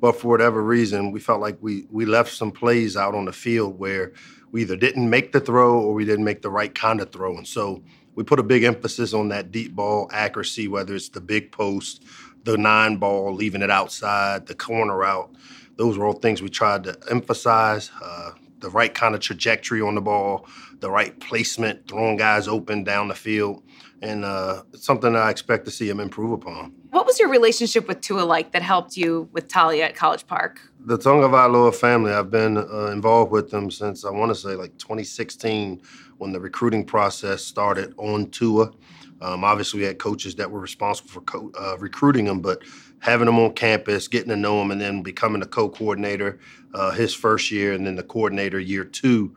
[0.00, 3.32] but for whatever reason, we felt like we we left some plays out on the
[3.32, 4.12] field where
[4.52, 7.36] we either didn't make the throw or we didn't make the right kind of throw.
[7.36, 7.82] And so
[8.14, 12.04] we put a big emphasis on that deep ball accuracy, whether it's the big post,
[12.44, 15.30] the nine ball, leaving it outside, the corner out.
[15.76, 17.90] Those were all things we tried to emphasize.
[18.02, 20.46] Uh, the right kind of trajectory on the ball,
[20.80, 23.62] the right placement, throwing guys open down the field,
[24.02, 26.72] and uh, it's something I expect to see him improve upon.
[26.90, 30.60] What was your relationship with Tua like that helped you with Taulia at College Park?
[30.80, 34.76] The Tagovailoa family, I've been uh, involved with them since I want to say like
[34.78, 35.82] 2016
[36.18, 38.72] when the recruiting process started on Tua.
[39.20, 42.62] Um, obviously, we had coaches that were responsible for co- uh, recruiting him, but
[43.00, 46.38] having him on campus, getting to know him, and then becoming a co-coordinator
[46.72, 49.34] uh, his first year, and then the coordinator year two.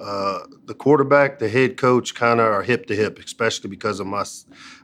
[0.00, 4.06] Uh, the quarterback, the head coach, kind of are hip to hip, especially because of
[4.06, 4.24] my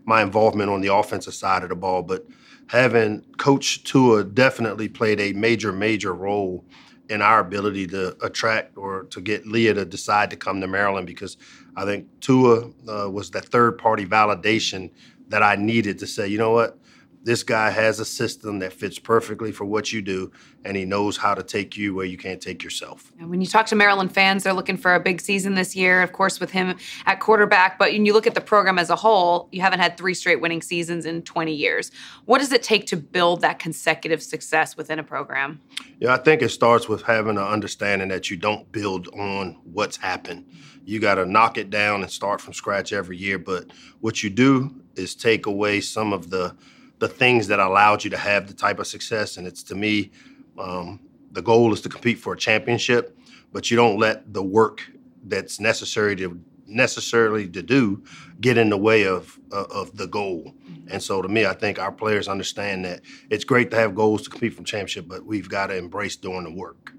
[0.04, 2.02] my involvement on the offensive side of the ball.
[2.02, 2.26] But
[2.68, 6.64] having Coach Tua definitely played a major, major role
[7.08, 11.08] in our ability to attract or to get Leah to decide to come to Maryland
[11.08, 11.36] because
[11.74, 14.90] I think Tua uh, was that third party validation
[15.28, 16.78] that I needed to say, you know what,
[17.22, 20.32] this guy has a system that fits perfectly for what you do,
[20.64, 23.12] and he knows how to take you where you can't take yourself.
[23.18, 26.02] And when you talk to Maryland fans, they're looking for a big season this year,
[26.02, 27.78] of course, with him at quarterback.
[27.78, 30.40] But when you look at the program as a whole, you haven't had three straight
[30.40, 31.90] winning seasons in 20 years.
[32.24, 35.60] What does it take to build that consecutive success within a program?
[35.98, 39.98] Yeah, I think it starts with having an understanding that you don't build on what's
[39.98, 40.46] happened.
[40.86, 43.38] You got to knock it down and start from scratch every year.
[43.38, 46.56] But what you do is take away some of the
[47.00, 49.36] the things that allowed you to have the type of success.
[49.36, 50.12] And it's to me,
[50.58, 51.00] um,
[51.32, 53.16] the goal is to compete for a championship,
[53.52, 54.82] but you don't let the work
[55.24, 58.04] that's necessary to necessarily to do
[58.40, 60.54] get in the way of uh, of the goal.
[60.88, 64.22] And so to me, I think our players understand that it's great to have goals
[64.22, 66.92] to compete for a championship, but we've got to embrace doing the work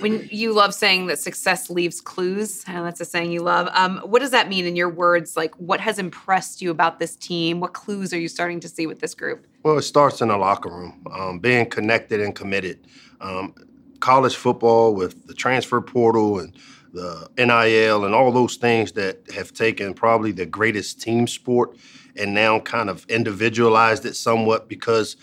[0.00, 3.68] when you love saying that success leaves clues, and that's a saying you love.
[3.72, 5.36] Um, what does that mean in your words?
[5.36, 7.60] Like, what has impressed you about this team?
[7.60, 9.46] What clues are you starting to see with this group?
[9.62, 12.86] Well, it starts in the locker room, um, being connected and committed.
[13.20, 13.54] Um,
[14.00, 16.52] college football with the transfer portal and
[16.92, 21.76] the NIL and all those things that have taken probably the greatest team sport
[22.16, 25.16] and now kind of individualized it somewhat because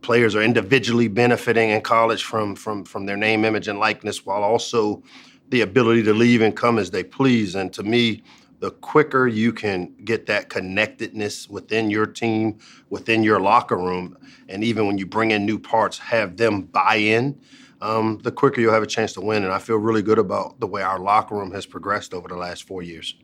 [0.00, 4.42] players are individually benefiting in college from from from their name, image, and likeness, while
[4.42, 5.02] also
[5.50, 7.54] the ability to leave and come as they please.
[7.54, 8.22] And to me,
[8.60, 12.58] the quicker you can get that connectedness within your team,
[12.90, 14.16] within your locker room,
[14.48, 17.40] and even when you bring in new parts, have them buy in.
[17.80, 19.44] Um, the quicker you'll have a chance to win.
[19.44, 22.36] And I feel really good about the way our locker room has progressed over the
[22.36, 23.14] last four years.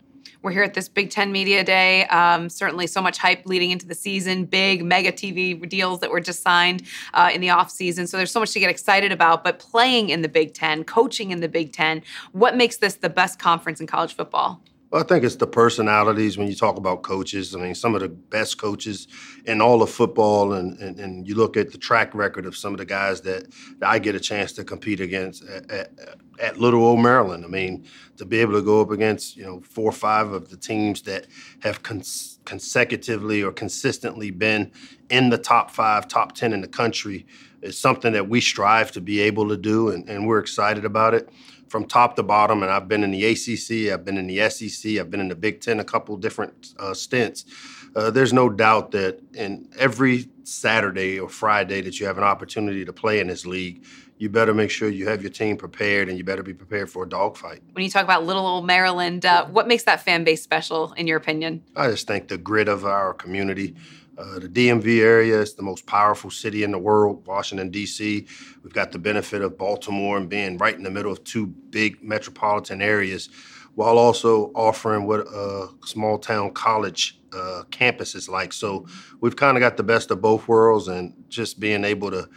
[0.45, 2.05] We're here at this Big Ten Media Day.
[2.09, 6.21] Um, certainly so much hype leading into the season, big mega TV deals that were
[6.21, 6.83] just signed
[7.15, 8.07] uh, in the offseason.
[8.07, 9.43] So there's so much to get excited about.
[9.43, 13.09] But playing in the Big Ten, coaching in the Big Ten, what makes this the
[13.09, 14.61] best conference in college football?
[14.95, 17.55] I think it's the personalities when you talk about coaches.
[17.55, 19.09] I mean, some of the best coaches
[19.45, 22.73] in all of football, and, and, and you look at the track record of some
[22.73, 25.91] of the guys that, that I get a chance to compete against at, at,
[26.39, 27.45] at, Little Old Maryland.
[27.45, 27.87] I mean,
[28.19, 31.03] to be able to go up against, you know, four or five of the teams
[31.03, 31.27] that
[31.63, 34.71] have cons- consecutively or consistently been
[35.11, 37.27] in the top five, top 10 in the country
[37.63, 41.15] is something that we strive to be able to do, and, and we're excited about
[41.15, 41.29] it
[41.75, 44.93] from top to bottom, and I've been in the ACC, I've been in the SEC,
[44.93, 47.47] I've been in the Big Ten, a couple different uh, stints.
[47.97, 52.85] Uh, there's no doubt that in every Saturday or Friday that you have an opportunity
[52.85, 53.85] to play in this league,
[54.19, 57.03] you better make sure you have your team prepared and you better be prepared for
[57.03, 57.61] a dogfight.
[57.73, 61.09] When you talk about little old Maryland, uh, what makes that fan base special, in
[61.09, 61.65] your opinion?
[61.75, 63.75] I just think the grit of our community.
[64.17, 68.27] Uh, the DMV area is the most powerful city in the world, Washington, D.C.
[68.63, 72.03] We've got the benefit of Baltimore and being right in the middle of two big
[72.03, 73.29] metropolitan areas,
[73.75, 78.53] while also offering what a small town college uh, campus is like.
[78.53, 78.87] So
[79.21, 82.29] we've kind of got the best of both worlds, and just being able to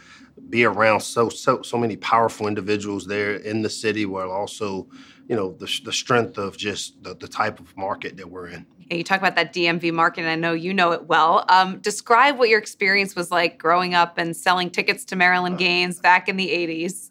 [0.50, 4.88] be around so so so many powerful individuals there in the city, while also,
[5.28, 8.66] you know, the, the strength of just the, the type of market that we're in
[8.96, 11.44] you talk about that DMV market, and I know you know it well.
[11.48, 16.00] Um, describe what your experience was like growing up and selling tickets to Maryland games
[16.00, 17.10] back in the 80s.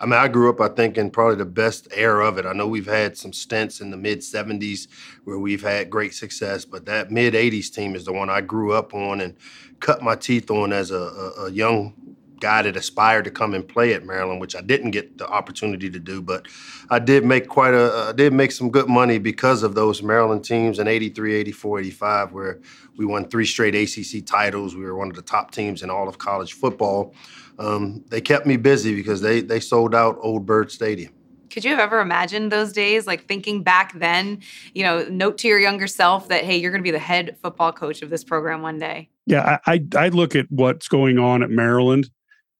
[0.00, 2.44] I mean, I grew up, I think, in probably the best era of it.
[2.44, 4.88] I know we've had some stints in the mid 70s
[5.22, 8.72] where we've had great success, but that mid 80s team is the one I grew
[8.72, 9.36] up on and
[9.78, 11.94] cut my teeth on as a, a, a young
[12.42, 15.88] guy that aspired to come and play at Maryland, which I didn't get the opportunity
[15.88, 16.48] to do, but
[16.90, 20.44] I did make quite a I did make some good money because of those Maryland
[20.44, 22.60] teams in 83, 84, 85 where
[22.96, 24.74] we won three straight ACC titles.
[24.74, 27.14] We were one of the top teams in all of college football.
[27.58, 31.14] Um, they kept me busy because they they sold out Old Byrd Stadium.
[31.48, 33.06] Could you have ever imagined those days?
[33.06, 34.40] Like thinking back then,
[34.74, 37.36] you know, note to your younger self that, hey, you're going to be the head
[37.42, 39.10] football coach of this program one day.
[39.26, 42.08] Yeah, I, I look at what's going on at Maryland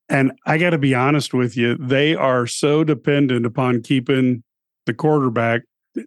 [0.09, 4.43] and I got to be honest with you, they are so dependent upon keeping
[4.85, 5.61] the quarterback.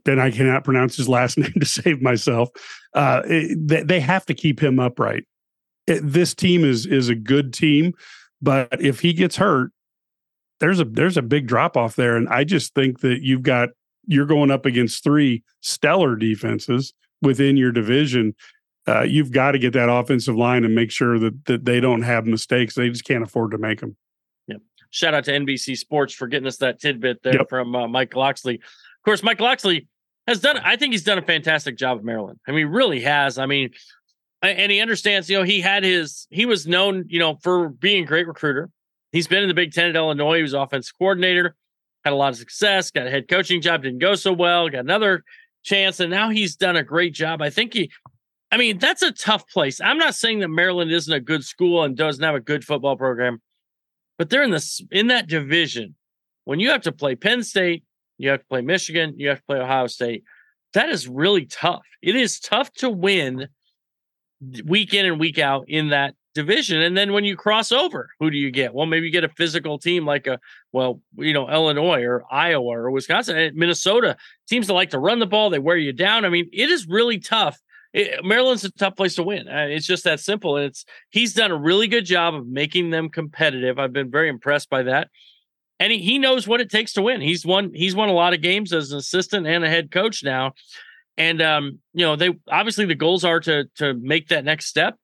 [0.04, 2.50] Then I cannot pronounce his last name to save myself.
[2.94, 5.24] Uh, it, they have to keep him upright.
[5.86, 7.94] It, this team is is a good team,
[8.42, 9.70] but if he gets hurt,
[10.60, 12.16] there's a there's a big drop off there.
[12.16, 13.68] And I just think that you've got
[14.06, 16.92] you're going up against three stellar defenses
[17.22, 18.34] within your division
[18.88, 22.02] uh, you've got to get that offensive line and make sure that that they don't
[22.02, 22.74] have mistakes.
[22.74, 23.96] They just can't afford to make them.
[24.46, 24.60] Yep.
[24.90, 27.48] Shout out to NBC Sports for getting us that tidbit there yep.
[27.48, 28.56] from uh, Mike Locksley.
[28.56, 29.88] Of course, Mike Locksley
[30.26, 30.58] has done.
[30.58, 32.38] I think he's done a fantastic job at Maryland.
[32.46, 33.38] I mean, really has.
[33.38, 33.70] I mean,
[34.42, 35.28] and he understands.
[35.28, 36.28] You know, he had his.
[36.30, 38.70] He was known, you know, for being a great recruiter.
[39.10, 40.36] He's been in the Big Ten at Illinois.
[40.36, 41.56] He was offensive coordinator.
[42.04, 42.90] Had a lot of success.
[42.92, 43.82] Got a head coaching job.
[43.82, 44.68] Didn't go so well.
[44.68, 45.24] Got another
[45.64, 47.42] chance, and now he's done a great job.
[47.42, 47.90] I think he
[48.50, 49.80] I mean, that's a tough place.
[49.80, 52.96] I'm not saying that Maryland isn't a good school and doesn't have a good football
[52.96, 53.42] program,
[54.18, 55.94] but they're in this in that division.
[56.44, 57.84] When you have to play Penn State,
[58.18, 60.22] you have to play Michigan, you have to play Ohio State.
[60.74, 61.82] That is really tough.
[62.02, 63.48] It is tough to win
[64.64, 66.82] week in and week out in that division.
[66.82, 68.74] And then when you cross over, who do you get?
[68.74, 70.38] Well, maybe you get a physical team like a,
[70.72, 74.16] well, you know, Illinois or Iowa or Wisconsin, Minnesota
[74.46, 75.48] teams that like to run the ball.
[75.48, 76.24] They wear you down.
[76.24, 77.58] I mean, it is really tough.
[77.96, 79.48] It, Maryland's a tough place to win.
[79.48, 80.58] Uh, it's just that simple.
[80.58, 83.78] And it's he's done a really good job of making them competitive.
[83.78, 85.08] I've been very impressed by that.
[85.80, 87.22] And he, he knows what it takes to win.
[87.22, 90.22] He's won he's won a lot of games as an assistant and a head coach
[90.22, 90.52] now.
[91.16, 94.98] And um, you know, they obviously the goals are to to make that next step.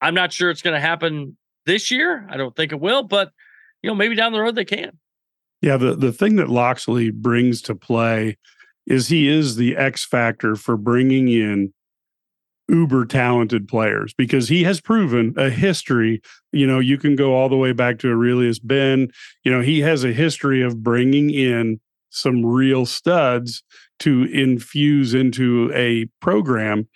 [0.00, 1.36] I'm not sure it's going to happen
[1.66, 2.26] this year.
[2.28, 3.30] I don't think it will, but
[3.80, 4.98] you know, maybe down the road they can.
[5.62, 8.38] Yeah, the the thing that Locksley brings to play
[8.88, 11.72] is he is the X factor for bringing in
[12.68, 16.20] uber talented players because he has proven a history.
[16.52, 19.08] You know, you can go all the way back to Arrelious Benn.
[19.44, 21.80] You know, he has a history of bringing in
[22.10, 23.62] some real studs
[24.00, 26.88] to infuse into a program.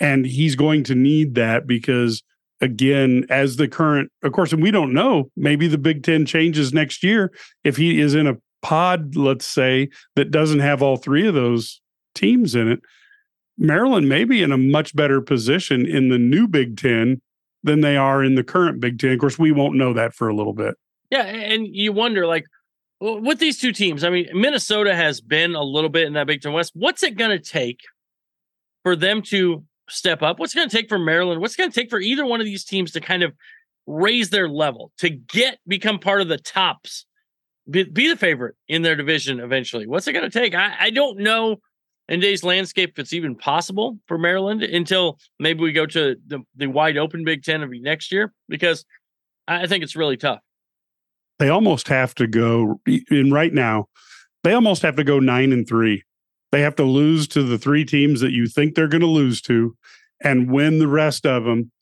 [0.00, 2.22] And he's going to need that because,
[2.60, 6.72] again, as the current, of course, and we don't know, maybe the Big Ten changes
[6.72, 7.32] next year.
[7.62, 11.80] If he is in a pod, let's say, that doesn't have all three of those
[12.14, 12.80] teams in it,
[13.56, 17.20] Maryland may be in a much better position in the new Big Ten
[17.62, 19.12] than they are in the current Big Ten.
[19.12, 20.74] Of course, we won't know that for a little bit.
[21.10, 22.44] Yeah, and you wonder, like,
[23.00, 26.42] with these two teams, I mean, Minnesota has been a little bit in that Big
[26.42, 26.72] Ten West.
[26.74, 27.80] What's it going to take
[28.82, 30.38] for them to step up?
[30.38, 31.40] What's going to take for Maryland?
[31.40, 33.32] What's going to take for either one of these teams to kind of
[33.86, 37.04] raise their level to get become part of the tops,
[37.68, 39.86] be, be the favorite in their division eventually?
[39.86, 40.54] What's it going to take?
[40.54, 41.58] I, I don't know
[42.08, 46.40] in today's landscape if it's even possible for Maryland until maybe we go to the,
[46.56, 48.84] the wide open Big Ten of next year because
[49.48, 50.40] I think it's really tough.
[51.38, 53.86] They almost have to go in right now.
[54.44, 56.04] They almost have to go nine and three.
[56.52, 59.40] They have to lose to the three teams that you think they're going to lose
[59.42, 59.76] to
[60.22, 61.72] and win the rest of them,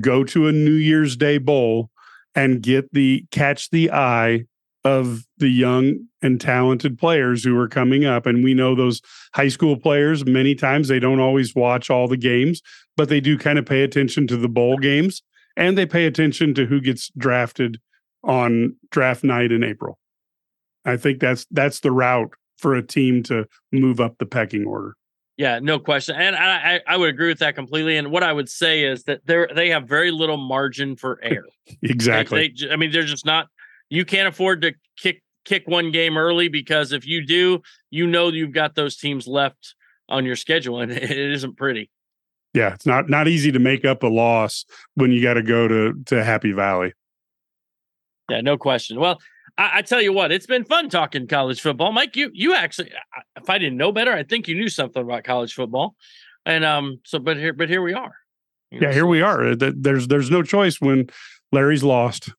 [0.00, 1.90] go to a New Year's Day bowl
[2.34, 4.44] and get the catch the eye
[4.88, 8.24] of the young and talented players who are coming up.
[8.24, 9.02] And we know those
[9.34, 12.62] high school players, many times they don't always watch all the games,
[12.96, 15.22] but they do kind of pay attention to the bowl games
[15.56, 17.78] and they pay attention to who gets drafted
[18.24, 19.98] on draft night in April.
[20.86, 24.94] I think that's that's the route for a team to move up the pecking order.
[25.36, 27.96] Yeah, no question, and I I would agree with that completely.
[27.98, 31.44] And what I would say is that they they have very little margin for error.
[31.82, 32.54] exactly.
[32.56, 33.48] They, they, I mean, they're just not
[33.90, 38.28] you can't afford to kick kick one game early because if you do, you know
[38.28, 39.74] you've got those teams left
[40.08, 41.90] on your schedule, and it isn't pretty.
[42.54, 45.68] Yeah, it's not not easy to make up a loss when you got to go
[45.68, 46.92] to to Happy Valley.
[48.30, 49.00] Yeah, no question.
[49.00, 49.18] Well,
[49.56, 52.14] I, I, tell you what, it's been fun talking college football, Mike.
[52.16, 52.92] You you actually,
[53.36, 55.94] if I didn't know better, I think you knew something about college football,
[56.44, 58.14] and um, so but here but here we are.
[58.70, 59.54] You know, yeah, here so we are.
[59.54, 61.08] There's there's no choice when
[61.52, 62.30] Larry's lost.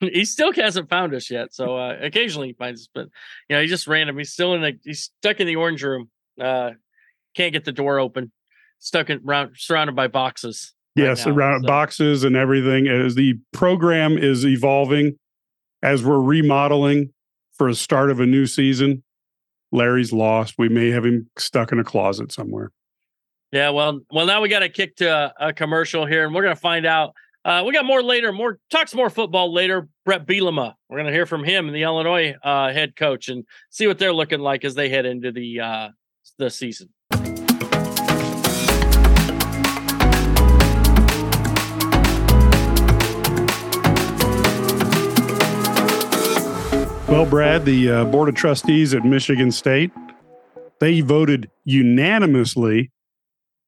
[0.00, 1.54] He still hasn't found us yet.
[1.54, 3.08] So uh, occasionally he finds us, but
[3.48, 4.18] you know, he's just random.
[4.18, 6.10] He's still in the he's stuck in the orange room.
[6.40, 6.72] Uh,
[7.34, 8.32] can't get the door open.
[8.78, 10.74] Stuck in around surrounded by boxes.
[10.96, 11.66] Right yes, now, around so.
[11.66, 12.88] boxes and everything.
[12.88, 15.18] As the program is evolving,
[15.82, 17.12] as we're remodeling
[17.56, 19.02] for a start of a new season,
[19.72, 20.54] Larry's lost.
[20.58, 22.70] We may have him stuck in a closet somewhere.
[23.52, 26.42] Yeah, well, well, now we got to kick to a, a commercial here, and we're
[26.42, 27.14] going to find out
[27.46, 28.32] uh, we got more later.
[28.32, 29.88] More talks more football later.
[30.04, 30.74] Bret Bielema.
[30.88, 34.12] We're going to hear from him, the Illinois uh, head coach, and see what they're
[34.12, 35.88] looking like as they head into the uh,
[36.38, 36.88] the season.
[47.08, 49.92] Well, Brad, the uh, board of trustees at Michigan State
[50.80, 52.90] they voted unanimously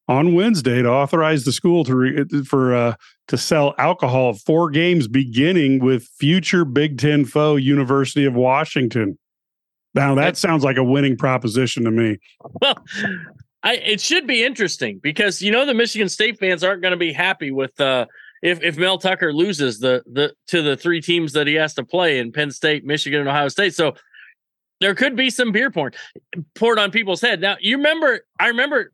[0.09, 2.95] on Wednesday to authorize the school to re, for uh,
[3.29, 9.19] to sell alcohol at four games, beginning with future Big Ten foe University of Washington.
[9.95, 12.19] Now that sounds like a winning proposition to me.
[12.61, 12.77] Well,
[13.63, 16.99] I, it should be interesting because you know the Michigan State fans aren't going to
[16.99, 18.07] be happy with uh,
[18.43, 21.85] if if Mel Tucker loses the the to the three teams that he has to
[21.85, 23.75] play in Penn State, Michigan, and Ohio State.
[23.75, 23.95] So
[24.81, 25.93] there could be some beer porn
[26.55, 27.41] poured on people's head.
[27.41, 28.93] Now you remember, I remember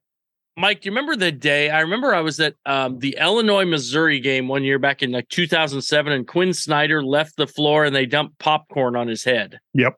[0.57, 1.71] Mike, you remember the day?
[1.71, 5.29] I remember I was at um, the Illinois Missouri game one year back in like
[5.29, 9.59] 2007, and Quin Snyder left the floor and they dumped popcorn on his head.
[9.73, 9.97] Yep.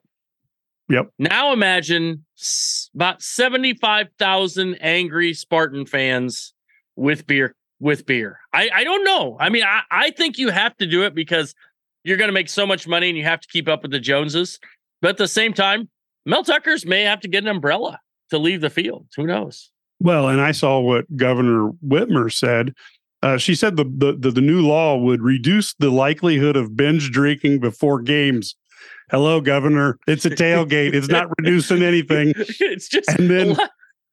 [0.89, 1.09] Yep.
[1.19, 2.25] Now imagine
[2.95, 6.53] about 75,000 angry Spartan fans
[6.95, 8.39] with beer with beer.
[8.53, 9.37] I, I don't know.
[9.39, 11.53] I mean, I, I think you have to do it because
[12.03, 13.99] you're going to make so much money and you have to keep up with the
[13.99, 14.59] Joneses.
[15.01, 15.89] But at the same time,
[16.25, 17.99] Mel Tuckers may have to get an umbrella
[18.31, 19.07] to leave the field.
[19.15, 19.71] Who knows?
[19.99, 22.73] Well, and I saw what Governor Whitmer said.
[23.23, 27.59] Uh, she said the, the, the new law would reduce the likelihood of binge drinking
[27.59, 28.55] before games.
[29.09, 29.97] Hello, Governor.
[30.07, 30.93] It's a tailgate.
[30.93, 32.33] it's not reducing anything.
[32.37, 33.57] it's just and then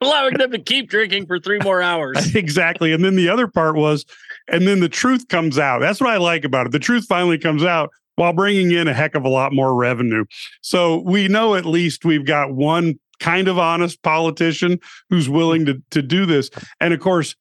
[0.01, 2.35] allowing them to keep drinking for three more hours.
[2.35, 2.93] exactly.
[2.93, 4.05] And then the other part was,
[4.49, 5.81] and then the truth comes out.
[5.81, 6.73] That's what I like about it.
[6.73, 10.25] The truth finally comes out while bringing in a heck of a lot more revenue.
[10.63, 14.79] So we know at least we've got one kind of honest politician
[15.11, 16.51] who's willing to to do this.
[16.81, 17.35] And of course,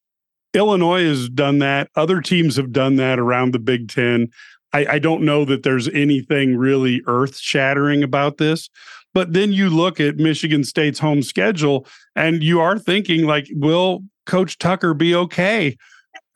[0.53, 1.89] Illinois has done that.
[1.95, 4.29] Other teams have done that around the Big Ten.
[4.71, 8.69] I, I don't know that there's anything really earth shattering about this.
[9.13, 11.85] But then you look at Michigan State's home schedule
[12.15, 15.77] and you are thinking, like, will Coach Tucker be okay?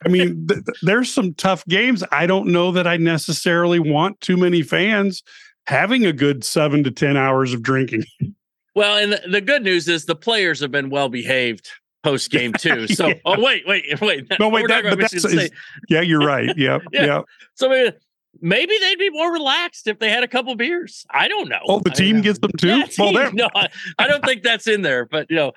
[0.04, 2.04] I mean, th- there's some tough games.
[2.12, 5.22] I don't know that I necessarily want too many fans
[5.66, 8.04] having a good seven to 10 hours of drinking.
[8.78, 11.68] Well, and the, the good news is the players have been well behaved
[12.02, 12.86] post game too.
[12.88, 13.14] So, Yeah.
[13.24, 14.26] oh wait, wait, wait.
[14.38, 15.50] No, wait, that, but that's, is-
[15.88, 16.50] yeah, you're right.
[16.56, 16.82] Yep.
[16.92, 17.04] Yeah.
[17.06, 17.24] Yep.
[17.54, 17.96] So maybe,
[18.40, 21.04] maybe they'd be more relaxed if they had a couple beers.
[21.10, 21.60] I don't know.
[21.68, 22.68] Oh, the team gets them too?
[22.78, 23.68] Yeah, Well, team- no, I,
[23.98, 25.04] I don't think that's in there.
[25.06, 25.52] But you know,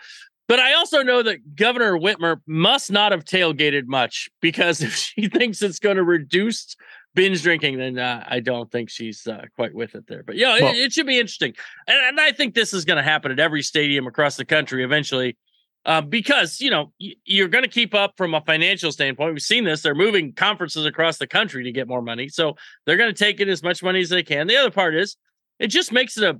[0.48, 5.28] but I also know that Governor Whitmer must not have tailgated much because if she
[5.30, 6.76] thinks it's going to reduce
[7.14, 10.24] binge drinking, then uh, I don't think she's uh, quite with it there.
[10.24, 11.54] But yeah, Well- it, it should be interesting,
[11.88, 14.84] and, and I think this is going to happen at every stadium across the country
[14.84, 15.38] eventually.
[15.84, 19.34] Uh, because you know y- you're going to keep up from a financial standpoint.
[19.34, 22.56] We've seen this; they're moving conferences across the country to get more money, so
[22.86, 24.46] they're going to take in as much money as they can.
[24.46, 25.18] The other part is,
[25.58, 26.40] it just makes it a,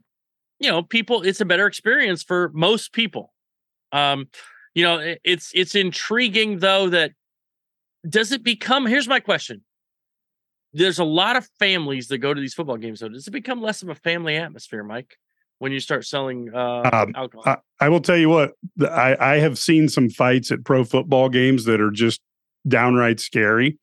[0.60, 1.24] you know, people.
[1.24, 3.34] It's a better experience for most people.
[3.92, 4.30] Um,
[4.76, 7.14] you know, it- it's it's intriguing though that
[8.08, 8.86] does it become?
[8.86, 9.64] Here's my question:
[10.74, 13.00] There's a lot of families that go to these football games.
[13.00, 15.18] So does it become less of a family atmosphere, Mike,
[15.60, 17.44] when you start selling uh, Um, alcohol?
[17.46, 21.28] I, I will tell you what, I, I have seen some fights at pro football
[21.30, 22.22] games that are just
[22.68, 23.78] downright scary.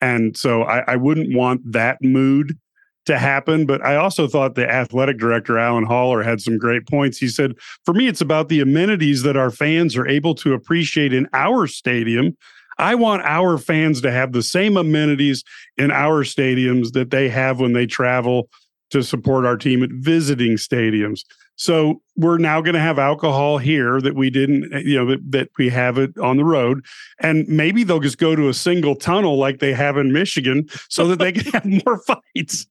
[0.00, 2.58] And so I, I wouldn't want that mood
[3.06, 3.64] to happen.
[3.64, 7.16] But I also thought the athletic director, Alan Haller, had some great points.
[7.18, 7.54] He said,
[7.84, 11.66] for me, it's about the amenities that our fans are able to appreciate in our
[11.66, 12.36] stadium.
[12.78, 15.44] I want our fans to have the same amenities
[15.76, 18.48] in our stadiums that they have when they travel
[18.90, 21.20] to support our team at visiting stadiums.
[21.56, 25.48] So we're now going to have alcohol here that we didn't, you know, that, that
[25.58, 26.84] we have it on the road.
[27.20, 31.06] And maybe they'll just go to a single tunnel like they have in Michigan so
[31.08, 32.66] that they can have more fights.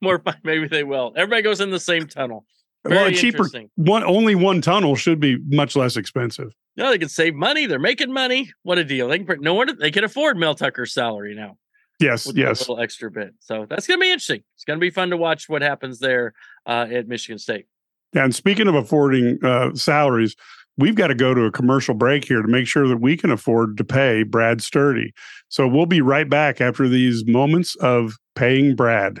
[0.00, 0.36] More fun.
[0.42, 1.12] Maybe they will.
[1.14, 2.46] Everybody goes in the same tunnel.
[2.84, 6.54] Well, a cheaper one, only one tunnel should be much less expensive.
[6.76, 7.66] No, they can save money.
[7.66, 8.50] They're making money.
[8.62, 9.08] What a deal!
[9.08, 9.26] They can.
[9.26, 11.56] put- No wonder they can afford Mel Tucker's salary now.
[11.98, 12.60] Yes, with a yes.
[12.60, 13.34] little extra bit.
[13.40, 14.42] So that's going to be interesting.
[14.54, 16.32] It's going to be fun to watch what happens there
[16.64, 17.66] uh, at Michigan State.
[18.14, 20.34] And speaking of affording uh, salaries,
[20.78, 23.30] we've got to go to a commercial break here to make sure that we can
[23.30, 25.12] afford to pay Brad Sturdy.
[25.48, 29.20] So we'll be right back after these moments of paying Brad.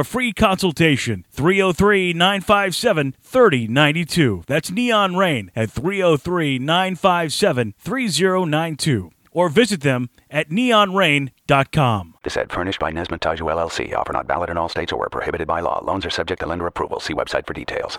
[0.00, 4.42] a free consultation 303 957 3092.
[4.46, 9.10] That's Neon Rain at 303 957 3092.
[9.32, 12.14] Or visit them at neonrain.com.
[12.22, 13.94] This ad furnished by Nesmond Taju LLC.
[13.94, 15.82] Offer not valid in all states or where prohibited by law.
[15.84, 17.00] Loans are subject to lender approval.
[17.00, 17.98] See website for details.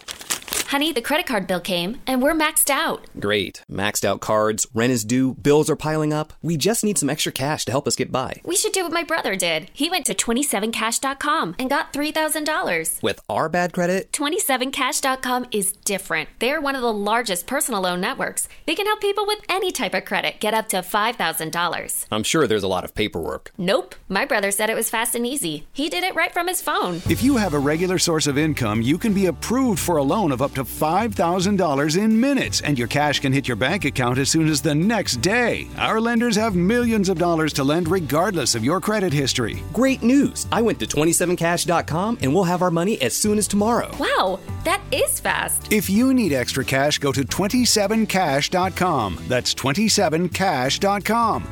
[0.71, 3.05] Honey, the credit card bill came and we're maxed out.
[3.19, 3.61] Great.
[3.69, 6.31] Maxed out cards, rent is due, bills are piling up.
[6.41, 8.39] We just need some extra cash to help us get by.
[8.45, 9.69] We should do what my brother did.
[9.73, 13.03] He went to 27cash.com and got $3,000.
[13.03, 16.29] With our bad credit, 27cash.com is different.
[16.39, 18.47] They're one of the largest personal loan networks.
[18.65, 22.05] They can help people with any type of credit get up to $5,000.
[22.11, 23.51] I'm sure there's a lot of paperwork.
[23.57, 23.95] Nope.
[24.09, 25.67] My brother said it was fast and easy.
[25.73, 27.01] He did it right from his phone.
[27.09, 30.31] If you have a regular source of income, you can be approved for a loan
[30.31, 34.29] of up to $5,000 in minutes, and your cash can hit your bank account as
[34.29, 35.67] soon as the next day.
[35.77, 39.61] Our lenders have millions of dollars to lend regardless of your credit history.
[39.73, 40.47] Great news!
[40.51, 43.89] I went to 27cash.com and we'll have our money as soon as tomorrow.
[43.99, 45.71] Wow, that is fast.
[45.71, 49.19] If you need extra cash, go to 27cash.com.
[49.27, 51.43] That's 27cash.com.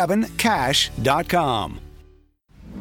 [0.00, 1.89] 27cash.com.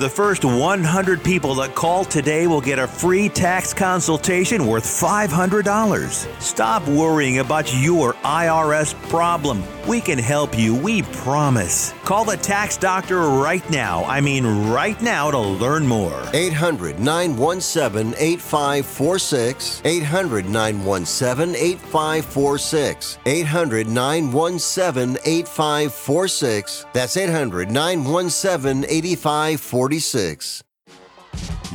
[0.00, 6.40] The first 100 people that call today will get a free tax consultation worth $500.
[6.40, 9.62] Stop worrying about your IRS problem.
[9.88, 11.94] We can help you, we promise.
[12.04, 14.04] Call the tax doctor right now.
[14.04, 16.22] I mean, right now to learn more.
[16.34, 19.82] 800 917 8546.
[19.84, 23.18] 800 917 8546.
[23.24, 26.86] 800 917 8546.
[26.92, 30.62] That's 800 917 8546.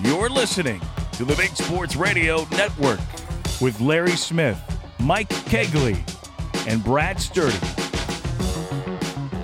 [0.02, 0.82] You're listening
[1.14, 3.00] to the Big Sports Radio Network
[3.62, 4.60] with Larry Smith,
[5.00, 5.98] Mike Cagley,
[6.68, 7.58] and Brad Sturdy.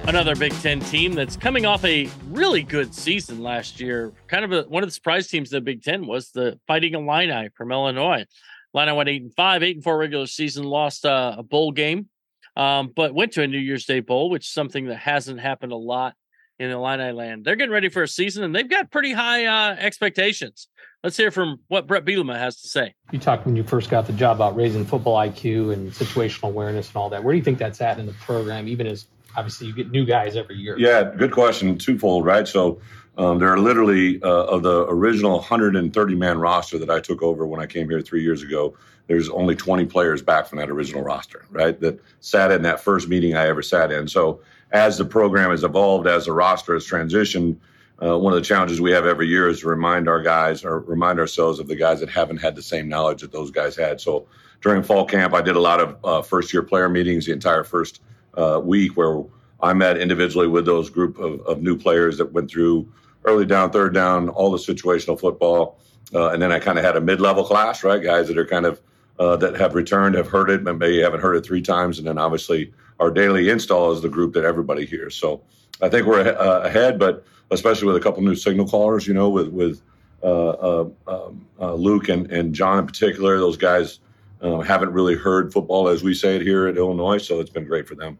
[0.07, 4.11] Another Big Ten team that's coming off a really good season last year.
[4.28, 6.95] Kind of a, one of the surprise teams in the Big Ten was the Fighting
[6.95, 8.26] Illini from Illinois.
[8.73, 12.10] Illini went eight and five, eight and four regular season, lost uh, a bowl game,
[12.56, 15.72] um, but went to a New Year's Day bowl, which is something that hasn't happened
[15.72, 16.15] a lot
[16.57, 17.45] in Illini land.
[17.45, 20.68] They're getting ready for a season, and they've got pretty high uh, expectations.
[21.03, 22.95] Let's hear from what Bret Bielema has to say.
[23.11, 26.88] You talked when you first got the job about raising football IQ and situational awareness
[26.90, 27.23] and all that.
[27.23, 30.06] Where do you think that's at in the program, even as obviously you get new
[30.06, 30.78] guys every year?
[30.78, 31.78] Yeah, good question.
[31.78, 32.48] Twofold, right?
[32.48, 32.82] So
[33.18, 37.45] um, there are literally uh, of the original 130 man roster that I took over
[37.45, 38.76] when I came here three years ago.
[39.08, 41.80] There's only 20 players back from that original roster, right?
[41.82, 44.08] That sat in that first meeting I ever sat in.
[44.08, 44.41] So
[44.72, 47.58] as the program has evolved, as the roster has transitioned,
[48.02, 50.80] uh, one of the challenges we have every year is to remind our guys or
[50.80, 54.02] remind ourselves of the guys that haven't had the same knowledge that those guys had.
[54.02, 54.26] So
[54.62, 57.64] during fall camp, I did a lot of uh, first year player meetings the entire
[57.64, 58.02] first
[58.36, 59.24] uh, week where
[59.62, 62.91] I met individually with those group of, of, new players that went through
[63.26, 65.80] early down, third down, all the situational football.
[66.14, 68.02] Uh, and then I kind of had a mid level class, right?
[68.02, 68.82] Guys that are kind of
[69.20, 71.99] uh, that have returned, have heard it, but maybe haven't heard it three times.
[71.99, 75.16] And then obviously our daily install is the group that everybody hears.
[75.16, 75.41] So
[75.82, 79.30] I think we're uh, ahead, but especially with a couple new signal callers, you know,
[79.30, 79.82] with with
[80.24, 83.40] uh, uh, um, uh, Luke and, and John in particular.
[83.40, 83.99] Those guys
[84.41, 87.65] uh, haven't really heard football as we say it here at Illinois, so it's been
[87.65, 88.18] great for them.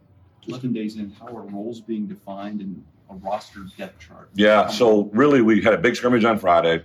[0.48, 4.30] 11 days in, how are roles being defined in a roster depth chart?
[4.34, 6.84] Yeah, so really we had a big scrimmage on Friday.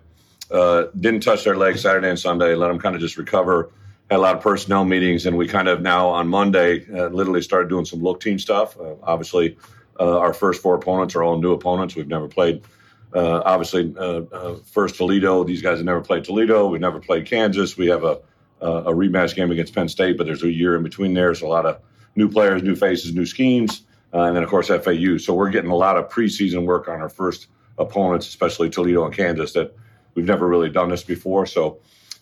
[0.50, 2.54] Uh, didn't touch their legs Saturday and Sunday.
[2.54, 3.72] Let them kind of just recover.
[4.10, 7.42] Had a lot of personnel meetings, and we kind of now on Monday uh, literally
[7.42, 8.78] started doing some look team stuff.
[8.78, 9.56] Uh, obviously,
[9.98, 11.96] uh, our first four opponents are all new opponents.
[11.96, 12.62] We've never played.
[13.12, 15.42] Uh, obviously, uh, uh, first Toledo.
[15.42, 16.68] These guys have never played Toledo.
[16.68, 17.76] We've never played Kansas.
[17.76, 18.20] We have a
[18.60, 21.34] a rematch game against Penn State, but there's a year in between there.
[21.34, 21.80] So a lot of
[22.14, 25.18] new players, new faces, new schemes, and then of course FAU.
[25.18, 29.14] So we're getting a lot of preseason work on our first opponents, especially Toledo and
[29.14, 29.76] Kansas, that
[30.14, 31.46] we've never really done this before.
[31.46, 31.78] So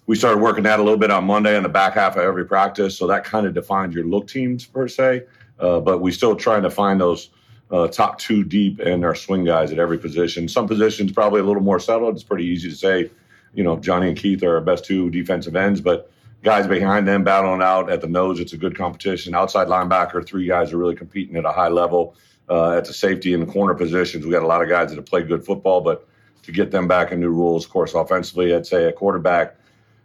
[0.06, 2.44] we started working that a little bit on Monday in the back half of every
[2.44, 2.98] practice.
[2.98, 5.22] So that kind of defines your look teams per se.
[5.58, 7.30] Uh, but we still trying to find those
[7.70, 10.48] uh, top two deep and our swing guys at every position.
[10.48, 12.14] Some positions probably a little more settled.
[12.14, 13.10] It's pretty easy to say,
[13.54, 16.10] you know, Johnny and Keith are our best two defensive ends, but
[16.44, 19.34] guys behind them battling out at the nose, it's a good competition.
[19.34, 22.14] Outside linebacker, three guys are really competing at a high level.
[22.48, 25.06] Uh, at the safety and corner positions, we got a lot of guys that have
[25.06, 26.06] played good football, but
[26.42, 29.56] to get them back in new rules, of course, offensively, I'd say a quarterback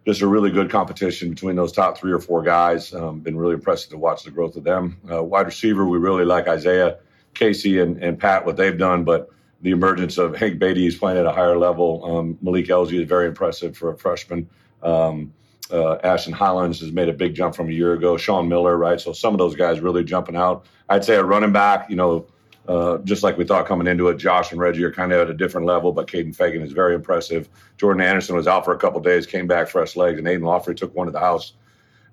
[0.05, 2.93] just a really good competition between those top three or four guys.
[2.93, 4.97] Um, been really impressive to watch the growth of them.
[5.11, 6.97] Uh, wide receiver, we really like Isaiah,
[7.33, 9.29] Casey, and, and Pat, what they've done, but
[9.61, 12.03] the emergence of Hank Beatty is playing at a higher level.
[12.05, 14.49] Um, Malik Elzy is very impressive for a freshman.
[14.81, 15.33] Um,
[15.71, 18.17] uh, Ashton Hollins has made a big jump from a year ago.
[18.17, 18.99] Sean Miller, right?
[18.99, 20.65] So some of those guys really jumping out.
[20.89, 22.25] I'd say a running back, you know,
[22.67, 25.29] uh, just like we thought coming into it, Josh and Reggie are kind of at
[25.29, 27.49] a different level, but Kaden Feagin is very impressive.
[27.77, 30.75] Jordan Anderson was out for a couple days, came back fresh legs, and Aidan Laughery
[30.77, 31.53] took one to the house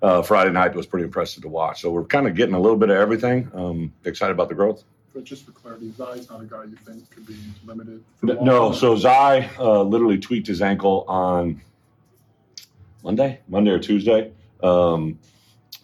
[0.01, 0.73] uh, Friday night.
[0.75, 1.81] was pretty impressive to watch.
[1.81, 3.51] So we're kind of getting a little bit of everything.
[3.53, 4.83] Um, excited about the growth.
[5.13, 7.35] but just for clarity, Zai's not a guy you think could be
[7.65, 8.03] limited.
[8.17, 11.61] for a N- long No, so Zai uh, literally tweaked his ankle on
[13.03, 14.31] Monday, Monday or Tuesday.
[14.63, 15.19] Um,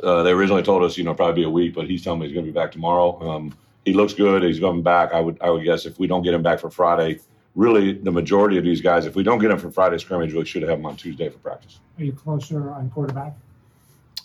[0.03, 2.27] uh, they originally told us, you know, probably be a week, but he's telling me
[2.27, 3.19] he's going to be back tomorrow.
[3.30, 4.44] Um, he looks good.
[4.44, 5.14] He's coming back.
[5.14, 7.19] I would, I would guess if we don't get him back for Friday,
[7.56, 10.45] really the majority of these guys, if we don't get him for Friday scrimmage, we
[10.45, 11.80] should have him on Tuesday for practice.
[11.98, 13.34] Are you closer on quarterback?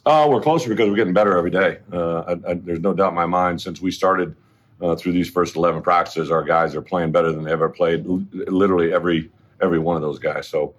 [0.07, 1.79] Uh, we're closer because we're getting better every day.
[1.93, 4.35] Uh, I, I, there's no doubt in my mind since we started
[4.81, 8.07] uh, through these first 11 practices, our guys are playing better than they ever played.
[8.07, 10.47] l- Literally every every one of those guys.
[10.47, 10.73] So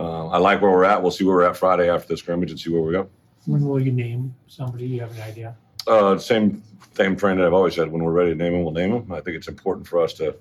[0.00, 1.02] uh, I like where we're at.
[1.02, 3.08] We'll see where we're at Friday after the scrimmage and see where we go.
[3.44, 4.86] When will you name somebody?
[4.86, 5.56] You have an idea?
[5.86, 6.62] Uh, same
[6.94, 7.92] same train that I've always said.
[7.92, 9.12] When we're ready to name him, we'll name him.
[9.12, 10.34] I think it's important for us to,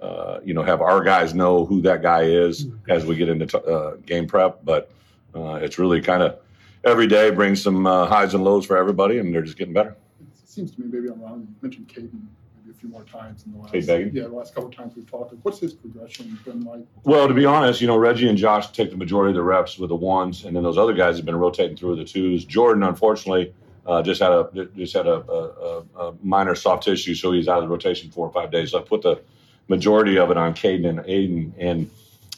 [0.00, 3.46] uh, you know, have our guys know who that guy is as we get into
[3.46, 4.64] t- uh, game prep.
[4.64, 4.90] But
[5.34, 6.38] uh, it's really kind of
[6.84, 9.96] every day brings some uh, highs and lows for everybody, and they're just getting better.
[10.20, 12.43] It seems to me, maybe I'm wrong, you mentioned Kaden maybe
[12.74, 13.72] a few more times in the last.
[13.72, 14.10] Began?
[14.12, 15.34] Yeah, the last couple of times we've talked.
[15.42, 16.86] What's his progression been like?
[17.04, 19.78] Well, to be honest, you know, Reggie and Josh take the majority of the reps
[19.78, 22.44] with the ones, and then those other guys have been rotating through the twos.
[22.44, 23.54] Jordan, unfortunately,
[23.86, 27.48] uh, just had a just had a, a, a, a minor soft tissue, so he's
[27.48, 28.70] out of the rotation four or five days.
[28.72, 29.20] So I put the
[29.68, 31.90] majority of it on Kaden and Aidan, and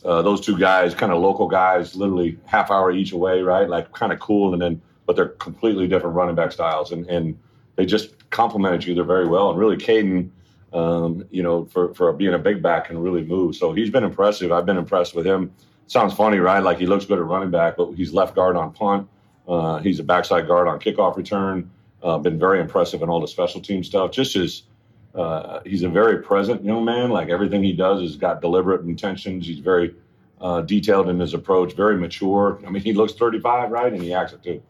[0.04, 3.68] uh, those two guys, kind of local guys, literally half hour each away, right?
[3.68, 7.38] Like kind of cool, and then but they're completely different running back styles, and and
[7.76, 9.50] they just complement you there very well.
[9.50, 10.30] And really, Kaden
[10.72, 13.56] um, you know, for, for being a big back can really move.
[13.56, 14.52] So he's been impressive.
[14.52, 15.52] I've been impressed with him.
[15.86, 16.60] Sounds funny, right?
[16.60, 19.08] Like he looks good at running back, but he's left guard on punt.
[19.48, 21.70] Uh, he's a backside guard on kickoff return.
[22.02, 24.10] Uh, been very impressive in all the special team stuff.
[24.10, 24.64] Just as
[25.14, 27.10] uh, he's a very present young man.
[27.10, 29.46] Like everything he does has got deliberate intentions.
[29.46, 29.94] He's very
[30.40, 32.60] uh, detailed in his approach, very mature.
[32.66, 33.92] I mean, he looks 35, right?
[33.92, 34.62] And he acts it too.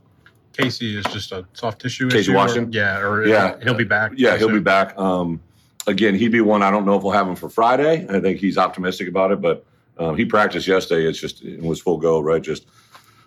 [0.56, 2.32] Casey is just a soft tissue Casey issue.
[2.32, 2.72] or- Washington?
[2.72, 3.56] yeah, or Yeah.
[3.62, 4.12] he'll be back.
[4.16, 4.96] Yeah, he'll be back.
[4.98, 5.40] Um,
[5.86, 6.62] again, he'd be one.
[6.62, 8.06] I don't know if we'll have him for Friday.
[8.08, 9.64] I think he's optimistic about it, but
[9.98, 11.06] um, he practiced yesterday.
[11.08, 12.42] It's just it was full go, right?
[12.42, 12.66] Just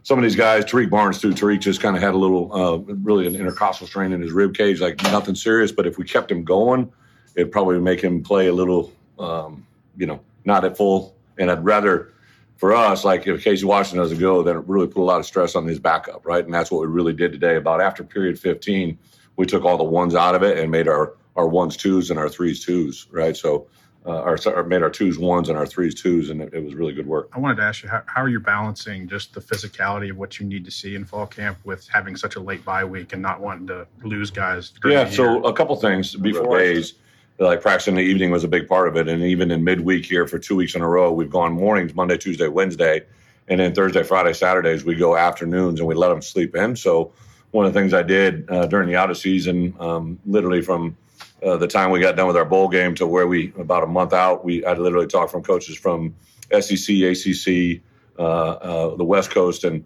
[0.03, 1.31] some of these guys, Tarique Barnes too.
[1.31, 4.55] Tarique just kind of had a little, uh, really an intercostal strain in his rib
[4.55, 5.71] cage, like nothing serious.
[5.71, 6.91] But if we kept him going,
[7.35, 9.65] it'd probably make him play a little, um,
[9.97, 11.15] you know, not at full.
[11.37, 12.11] And I'd rather,
[12.59, 15.25] for us, like if Casey Washington doesn't go, then it really put a lot of
[15.25, 16.43] stress on his backup, right?
[16.43, 17.55] And that's what we really did today.
[17.55, 18.97] About after period 15,
[19.37, 22.19] we took all the ones out of it and made our our ones twos and
[22.19, 23.37] our threes twos, right?
[23.37, 23.67] So,
[24.05, 26.75] uh, our, or made our twos ones and our threes twos, and it, it was
[26.75, 27.29] really good work.
[27.31, 30.37] I wanted to ask you how, how are you balancing just the physicality of what
[30.37, 33.21] you need to see in fall camp with having such a late bye week and
[33.21, 34.73] not wanting to lose guys?
[34.83, 36.95] Yeah, so a couple things before days,
[37.39, 40.05] like practicing in the evening was a big part of it, and even in midweek
[40.05, 43.05] here for two weeks in a row, we've gone mornings Monday, Tuesday, Wednesday,
[43.47, 46.75] and then Thursday, Friday, Saturdays we go afternoons and we let them sleep in.
[46.75, 47.13] So
[47.51, 50.97] one of the things I did uh, during the out of season, um, literally from
[51.43, 53.87] uh, the time we got done with our bowl game to where we about a
[53.87, 56.15] month out, we I literally talked from coaches from
[56.51, 57.81] SEC, ACC,
[58.17, 59.85] uh, uh, the West Coast, and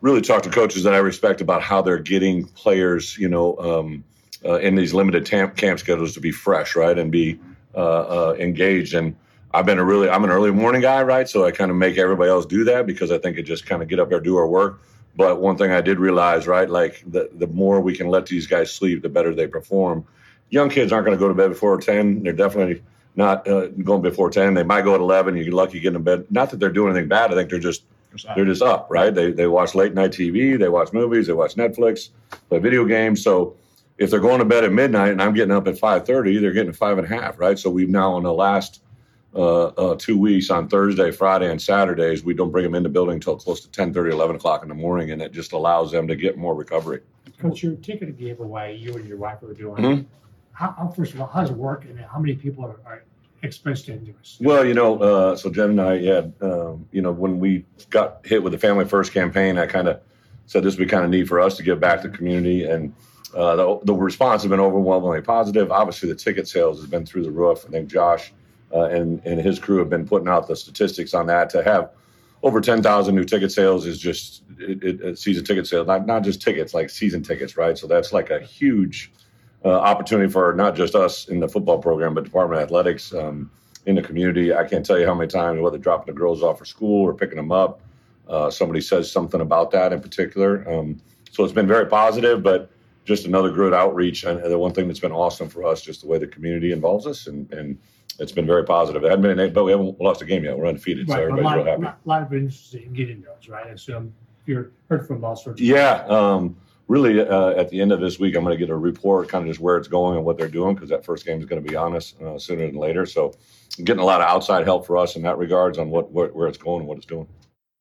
[0.00, 4.04] really talked to coaches that I respect about how they're getting players, you know, um,
[4.44, 7.38] uh, in these limited camp, camp schedules to be fresh, right, and be
[7.74, 8.94] uh, uh, engaged.
[8.94, 9.16] And
[9.52, 11.96] I've been a really, I'm an early morning guy, right, so I kind of make
[11.96, 14.36] everybody else do that because I think it just kind of get up there, do
[14.36, 14.80] our work.
[15.16, 18.46] But one thing I did realize, right, like the the more we can let these
[18.46, 20.04] guys sleep, the better they perform.
[20.50, 22.22] Young kids aren't going to go to bed before ten.
[22.24, 22.82] They're definitely
[23.14, 24.54] not uh, going before ten.
[24.54, 25.36] They might go at eleven.
[25.36, 26.26] You're lucky getting to bed.
[26.30, 27.30] Not that they're doing anything bad.
[27.30, 27.84] I think they're just
[28.34, 29.14] they're just up, right?
[29.14, 30.58] They they watch late night TV.
[30.58, 31.28] They watch movies.
[31.28, 32.08] They watch Netflix.
[32.48, 33.22] Play video games.
[33.22, 33.54] So
[33.98, 36.52] if they're going to bed at midnight and I'm getting up at five thirty, they're
[36.52, 37.58] getting five and a half, right?
[37.58, 38.82] So we've now in the last
[39.34, 42.88] uh, uh, two weeks on Thursday, Friday, and Saturdays, we don't bring them in the
[42.88, 46.06] building until close to 10, 11 o'clock in the morning, and it just allows them
[46.06, 47.00] to get more recovery.
[47.38, 49.82] Coach, your ticket giveaway you and your wife are doing.
[49.82, 50.06] Mhm.
[50.52, 53.04] How, how, first of all, how does it work, and how many people are, are
[53.42, 54.00] expressed it?
[54.40, 58.24] Well, you know, uh, so Jen and I, yeah, um, you know, when we got
[58.24, 60.00] hit with the Family First campaign, I kind of
[60.46, 62.64] said this would be kind of neat for us to give back to the community,
[62.64, 62.94] and
[63.34, 65.70] uh, the, the response has been overwhelmingly positive.
[65.70, 67.64] Obviously, the ticket sales has been through the roof.
[67.66, 68.32] I think Josh
[68.72, 71.50] uh, and and his crew have been putting out the statistics on that.
[71.50, 71.90] To have
[72.42, 76.06] over ten thousand new ticket sales is just it, it, it season ticket sales, not
[76.06, 77.76] not just tickets, like season tickets, right?
[77.78, 79.12] So that's like a huge
[79.64, 83.50] uh, opportunity for not just us in the football program, but Department of Athletics um,
[83.86, 84.54] in the community.
[84.54, 87.14] I can't tell you how many times, whether dropping the girls off for school or
[87.14, 87.80] picking them up,
[88.28, 90.68] uh, somebody says something about that in particular.
[90.70, 91.00] Um,
[91.30, 92.70] so it's been very positive, but
[93.04, 94.24] just another good outreach.
[94.24, 97.06] And the one thing that's been awesome for us, just the way the community involves
[97.06, 97.78] us, and, and
[98.18, 99.02] it's been very positive.
[99.04, 100.56] It hasn't been, but we haven't lost a game yet.
[100.56, 101.82] We're undefeated, so Right, but a everybody's lot, real happy.
[101.82, 103.66] lot, lot of interest in getting those, right?
[103.66, 104.14] I assume
[104.46, 105.60] you're heard from all sorts.
[105.60, 106.04] Yeah.
[106.06, 106.56] Um,
[106.88, 109.44] really, uh, at the end of this week, I'm going to get a report, kind
[109.44, 111.62] of just where it's going and what they're doing, because that first game is going
[111.62, 113.06] to be on us uh, sooner than later.
[113.06, 113.34] So,
[113.82, 116.46] getting a lot of outside help for us in that regards on what, what where
[116.46, 117.26] it's going and what it's doing.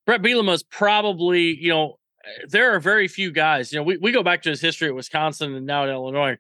[0.06, 1.98] Bret Bielema is probably, you know,
[2.48, 3.72] there are very few guys.
[3.72, 6.38] You know, we, we go back to his history at Wisconsin and now at Illinois.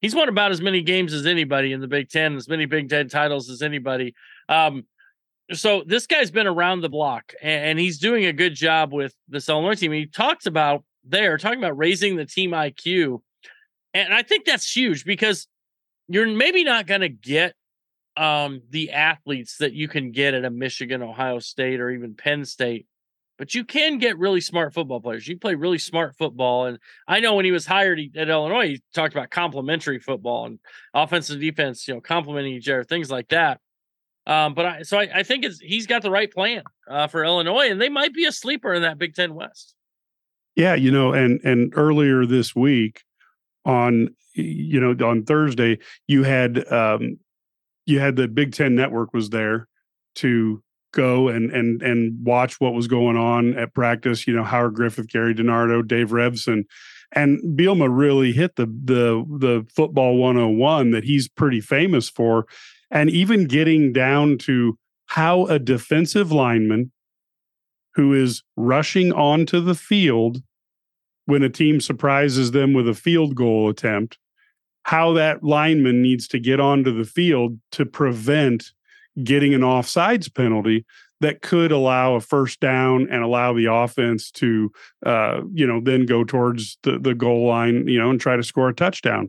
[0.00, 2.88] He's won about as many games as anybody in the Big Ten, as many Big
[2.88, 4.14] Ten titles as anybody.
[4.48, 4.84] Um,
[5.52, 9.14] so this guy's been around the block and, and he's doing a good job with
[9.28, 9.92] this Illinois team.
[9.92, 13.22] He talks about there, talking about raising the team IQ.
[13.94, 15.48] And I think that's huge because
[16.06, 17.54] you're maybe not going to get
[18.16, 22.44] um, the athletes that you can get at a Michigan, Ohio State, or even Penn
[22.44, 22.86] State
[23.38, 25.26] but you can get really smart football players.
[25.26, 26.66] You play really smart football.
[26.66, 30.58] And I know when he was hired at Illinois, he talked about complementary football and
[30.92, 33.60] offense and defense, you know, complementing each other, things like that.
[34.26, 37.70] Um, but I, so I, I, think he's got the right plan uh, for Illinois,
[37.70, 39.74] and they might be a sleeper in that Big Ten West.
[40.54, 43.04] Yeah, you know, and and earlier this week
[43.64, 47.18] on you know on Thursday you had um
[47.86, 49.66] you had the Big Ten Network was there
[50.16, 50.62] to
[50.98, 54.26] go and and and watch what was going on at practice.
[54.26, 56.64] You know, Howard Griffith, Gary DiNardo, Dave Revsine,
[57.12, 62.46] and Bielema really hit the the the football 101 that he's pretty famous for,
[62.90, 64.76] and even getting down to
[65.06, 66.92] how a defensive lineman
[67.94, 70.42] who is rushing onto the field
[71.26, 74.18] when a team surprises them with a field goal attempt
[74.88, 78.72] how that lineman needs to get onto the field to prevent
[79.24, 80.84] getting an offsides penalty
[81.20, 84.70] that could allow a first down and allow the offense to
[85.04, 88.42] uh, you know then go towards the, the goal line you know and try to
[88.42, 89.28] score a touchdown.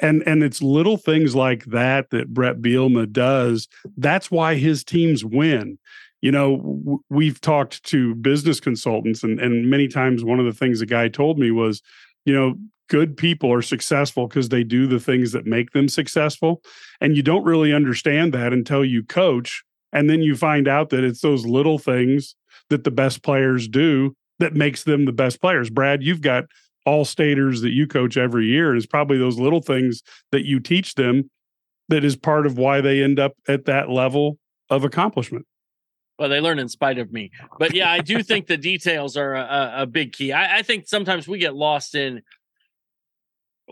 [0.00, 3.68] And and it's little things like that that Bret Bielema does.
[3.96, 5.78] That's why his teams win.
[6.20, 10.80] You know we've talked to business consultants and and many times one of the things
[10.80, 11.82] the guy told me was
[12.24, 12.54] you know
[12.90, 16.60] good people are successful because they do the things that make them successful.
[17.00, 19.62] And you don't really understand that until you coach.
[19.92, 22.34] And then you find out that it's those little things
[22.68, 25.70] that the best players do that makes them the best players.
[25.70, 26.44] Brad, you've got
[26.84, 28.74] all staters that you coach every year.
[28.74, 30.02] It's probably those little things
[30.32, 31.30] that you teach them
[31.88, 34.38] that is part of why they end up at that level
[34.68, 35.46] of accomplishment.
[36.20, 37.30] Well, they learn in spite of me.
[37.58, 40.32] But yeah, I do think the details are a, a big key.
[40.32, 42.20] I, I think sometimes we get lost in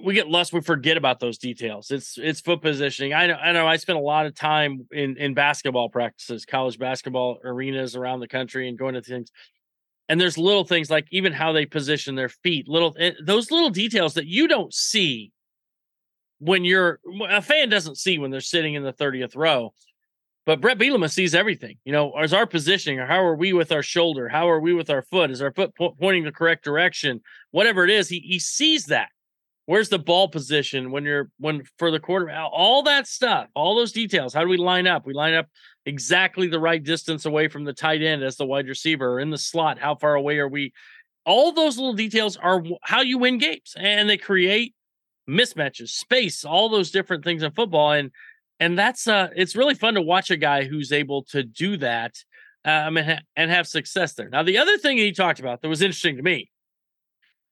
[0.02, 0.52] we get lost.
[0.52, 1.90] We forget about those details.
[1.90, 3.12] It's it's foot positioning.
[3.14, 3.34] I know.
[3.34, 3.66] I know.
[3.66, 8.28] I spent a lot of time in in basketball practices, college basketball arenas around the
[8.28, 9.30] country, and going to things.
[10.08, 12.68] And there's little things like even how they position their feet.
[12.68, 15.32] Little eh, those little details that you don't see
[16.38, 19.74] when you're a fan doesn't see when they're sitting in the 30th row.
[20.48, 21.76] But Bret Bielema sees everything.
[21.84, 24.30] You know, is our positioning, or how are we with our shoulder?
[24.30, 25.30] How are we with our foot?
[25.30, 27.20] Is our foot po- pointing the correct direction?
[27.50, 29.10] Whatever it is, he he sees that
[29.66, 33.92] where's the ball position when you're when for the quarter all that stuff all those
[33.92, 35.46] details how do we line up we line up
[35.84, 39.28] exactly the right distance away from the tight end as the wide receiver or in
[39.28, 40.72] the slot how far away are we
[41.26, 44.74] all those little details are how you win games and they create
[45.28, 48.10] mismatches space all those different things in football and
[48.60, 52.14] and that's uh it's really fun to watch a guy who's able to do that
[52.64, 55.68] um and, ha- and have success there now the other thing he talked about that
[55.68, 56.50] was interesting to me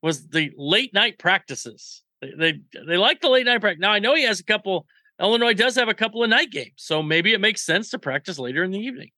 [0.02, 3.80] was the late night practices they they, they like the late night practice.
[3.80, 4.86] Now I know he has a couple.
[5.20, 8.38] Illinois does have a couple of night games, so maybe it makes sense to practice
[8.38, 9.10] later in the evening.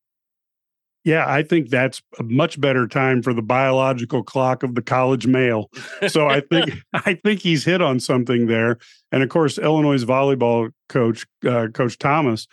[1.09, 5.27] Yeah, I think that's a much better time for the biological clock of the college
[5.27, 5.71] male.
[6.07, 8.77] So I think I think he's hit on something there.
[9.11, 12.47] And of course, Illinois volleyball coach uh, Coach Tamas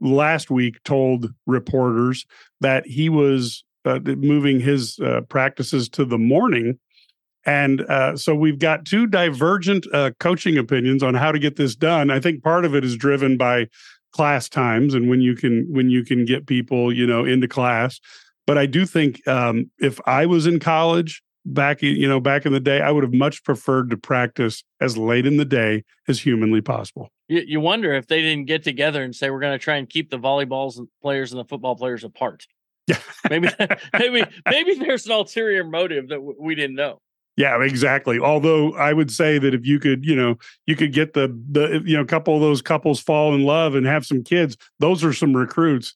[0.00, 2.26] last week told reporters
[2.60, 6.80] that he was uh, moving his uh, practices to the morning
[7.44, 11.74] and uh, so we've got two divergent uh, coaching opinions on how to get this
[11.74, 12.08] done.
[12.08, 13.66] I think part of it is driven by
[14.12, 18.00] class times and when you can when you can get people you know into class.
[18.46, 22.52] But I do think um, if I was in college back you know back in
[22.52, 26.20] the day, I would have much preferred to practice as late in the day as
[26.20, 27.10] humanly possible.
[27.28, 29.88] You, you wonder if they didn't get together and say we're going to try and
[29.88, 32.46] keep the volleyballs and players and the football players apart.
[32.86, 32.98] Yeah,
[33.30, 33.48] maybe
[33.98, 37.00] maybe maybe there's an ulterior motive that w- we didn't know.
[37.36, 38.18] Yeah, exactly.
[38.18, 40.36] Although I would say that if you could, you know,
[40.66, 43.74] you could get the the you know, a couple of those couples fall in love
[43.74, 45.94] and have some kids, those are some recruits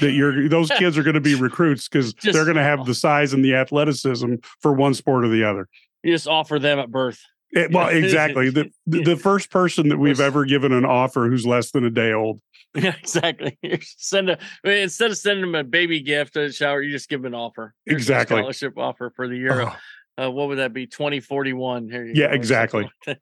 [0.00, 2.94] that you're those kids are going to be recruits because they're going to have the
[2.94, 5.68] size and the athleticism for one sport or the other.
[6.04, 7.20] You just offer them at birth.
[7.50, 8.50] It, eh, well, exactly.
[8.50, 12.12] The the first person that we've ever given an offer who's less than a day
[12.12, 12.40] old.
[12.76, 13.58] Yeah, exactly.
[13.82, 17.34] Send a instead of sending them a baby gift, a shower, you just give them
[17.34, 17.74] an offer.
[17.86, 19.62] Exactly scholarship offer for the year.
[19.62, 19.76] Oh
[20.20, 20.86] uh, what would that be?
[20.86, 21.88] 2041.
[21.88, 22.34] Here you Yeah, go.
[22.34, 22.90] exactly.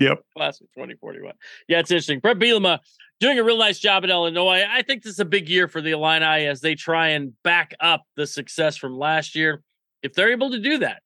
[0.00, 0.22] Yep.
[0.36, 1.32] Class of 2041.
[1.66, 2.20] Yeah, it's interesting.
[2.20, 2.78] Bret Bielema
[3.18, 4.62] doing a real nice job in Illinois.
[4.68, 7.74] I think this is a big year for the Illini as they try and back
[7.80, 9.62] up the success from last year.
[10.02, 11.02] If they're able to do that,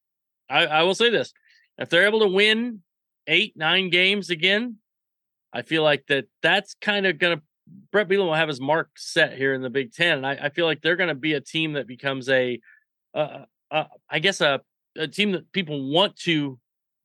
[0.51, 1.32] I, I will say this:
[1.78, 2.82] if they're able to win
[3.27, 4.77] eight, nine games again,
[5.52, 7.43] I feel like that that's kind of going to
[7.93, 10.48] Bret Bielema will have his mark set here in the Big Ten, and I, I
[10.51, 12.60] feel like they're going to be a team that becomes a,
[13.14, 14.60] uh, uh, I guess a,
[14.97, 16.59] a team that people want to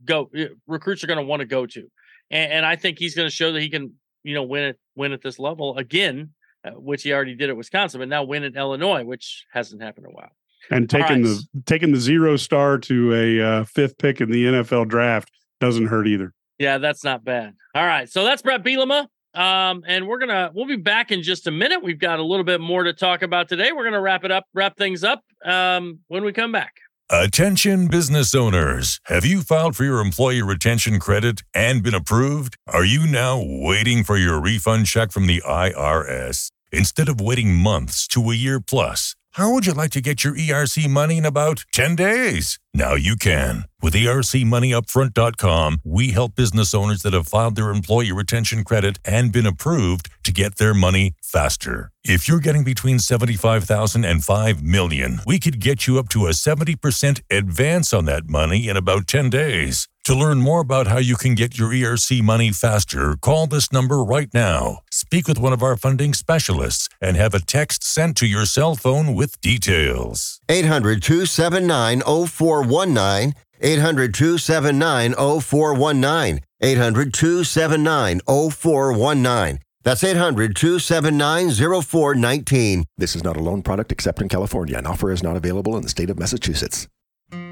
[0.04, 0.30] go.
[0.38, 1.90] uh, Recruits are going to want to go to,
[2.32, 3.94] and, and I think he's going to show that he can,
[4.24, 6.32] you know, win it, win at this level again,
[6.66, 10.06] uh, which he already did at Wisconsin, but now win at Illinois, which hasn't happened
[10.08, 10.32] in a while.
[10.70, 11.38] And taking right.
[11.54, 15.88] the taking the zero star to a uh, fifth pick in the NFL draft doesn't
[15.88, 16.34] hurt either.
[16.60, 17.54] Yeah, that's not bad.
[17.76, 19.08] All right, so that's Bret Bielema.
[19.34, 21.84] Um, and we're gonna we'll be back in just a minute.
[21.84, 23.72] We've got a little bit more to talk about today.
[23.72, 26.74] We're gonna wrap it up, wrap things up um, when we come back.
[27.10, 29.00] Attention business owners.
[29.06, 32.58] Have you filed for your employee retention credit and been approved?
[32.68, 36.52] Are you now waiting for your refund check from the IRS?
[36.74, 40.34] Instead of waiting months to a year plus, how would you like to get your
[40.34, 42.60] ERC money in about 10 days?
[42.74, 43.64] Now you can.
[43.80, 49.46] With ERCMoneyUpfront.com, we help business owners that have filed their employee retention credit and been
[49.46, 51.92] approved to get their money faster.
[52.04, 56.32] If you're getting between 75,000 and 5 million, we could get you up to a
[56.32, 59.88] 70% advance on that money in about 10 days.
[60.06, 64.02] To learn more about how you can get your ERC money faster, call this number
[64.02, 64.80] right now.
[64.90, 68.76] Speak with one of our funding specialists and have a text sent to your cell
[68.76, 70.40] phone with details.
[70.48, 73.34] 800 279 0419.
[73.62, 76.40] 800 279 0419.
[76.62, 79.60] 800 279 0419.
[79.84, 82.84] That's 800 279 0419.
[82.98, 84.78] This is not a loan product except in California.
[84.78, 86.88] An offer is not available in the state of Massachusetts.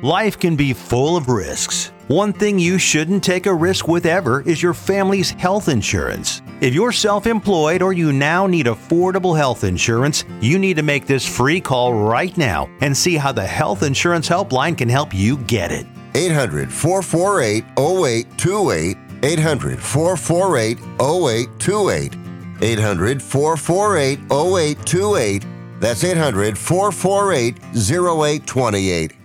[0.01, 1.91] Life can be full of risks.
[2.07, 6.41] One thing you shouldn't take a risk with ever is your family's health insurance.
[6.61, 11.07] If you're self employed or you now need affordable health insurance, you need to make
[11.07, 15.37] this free call right now and see how the Health Insurance Helpline can help you
[15.37, 15.85] get it.
[16.15, 18.97] 800 448 0828.
[19.21, 22.15] 800 448 0828.
[22.61, 25.45] 800 448 0828.
[25.81, 29.24] That's 800 448 0828.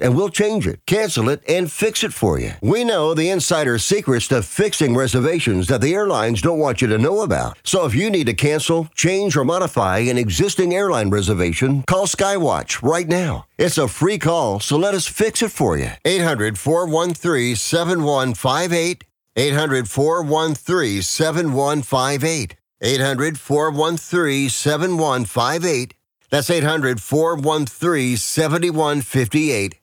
[0.00, 2.52] and we'll change it, cancel it, and fix it for you.
[2.62, 6.98] We know the insider secrets to fixing reservations that the airlines don't want you to
[6.98, 7.58] know about.
[7.64, 12.82] So if you need to cancel, change, or modify an existing airline reservation, call Skywatch
[12.82, 13.46] right now.
[13.58, 15.90] It's a free call, so let us fix it for you.
[16.04, 19.04] 800 413 7158.
[19.34, 22.56] 800 413 7158.
[22.82, 25.94] 800 413 7158.
[26.32, 29.78] That's 800 413 7158.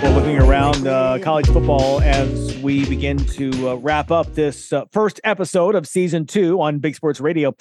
[0.00, 4.84] Well, looking around uh, college football as we begin to uh, wrap up this uh,
[4.92, 7.56] first episode of season two on Big Sports Radio.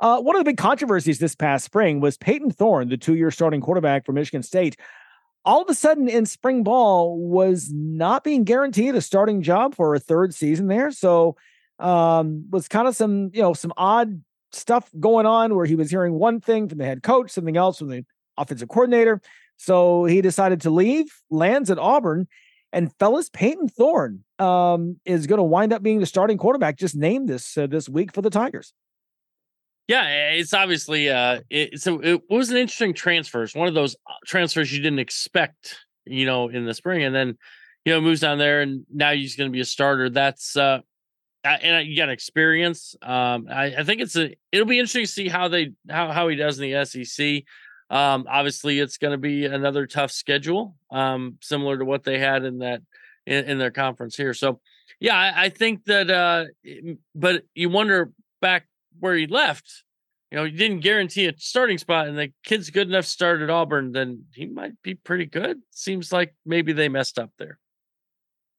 [0.00, 3.30] Uh, one of the big controversies this past spring was Payton Thorne, the two year
[3.30, 4.78] starting quarterback for Michigan State.
[5.44, 9.94] All of a sudden in spring ball was not being guaranteed a starting job for
[9.94, 10.90] a third season there.
[10.90, 11.36] So
[11.78, 15.90] um was kind of some, you know, some odd stuff going on where he was
[15.90, 18.04] hearing one thing from the head coach, something else from the
[18.36, 19.20] offensive coordinator.
[19.56, 22.28] So he decided to leave, lands at Auburn,
[22.72, 26.76] and fellas, Payton Thorne um, is going to wind up being the starting quarterback.
[26.76, 28.72] Just named this uh, this week for the Tigers.
[29.92, 33.42] Yeah, it's obviously uh it, so it was an interesting transfer.
[33.42, 37.14] It's one of those uh, transfers you didn't expect, you know, in the spring, and
[37.14, 37.36] then
[37.84, 40.08] you know moves down there, and now he's going to be a starter.
[40.08, 40.78] That's uh,
[41.44, 42.96] and you got experience.
[43.02, 46.26] Um, I, I think it's a it'll be interesting to see how they how how
[46.28, 47.42] he does in the SEC.
[47.94, 52.44] Um, obviously, it's going to be another tough schedule, um, similar to what they had
[52.44, 52.80] in that
[53.26, 54.32] in, in their conference here.
[54.32, 54.58] So,
[55.00, 56.10] yeah, I, I think that.
[56.10, 56.44] Uh,
[57.14, 58.10] but you wonder
[58.40, 58.64] back
[59.02, 59.82] where he left.
[60.30, 63.42] You know, he didn't guarantee a starting spot, and the kid's good enough to start
[63.42, 63.90] at Auburn.
[63.90, 65.60] Then he might be pretty good.
[65.72, 67.58] Seems like maybe they messed up there.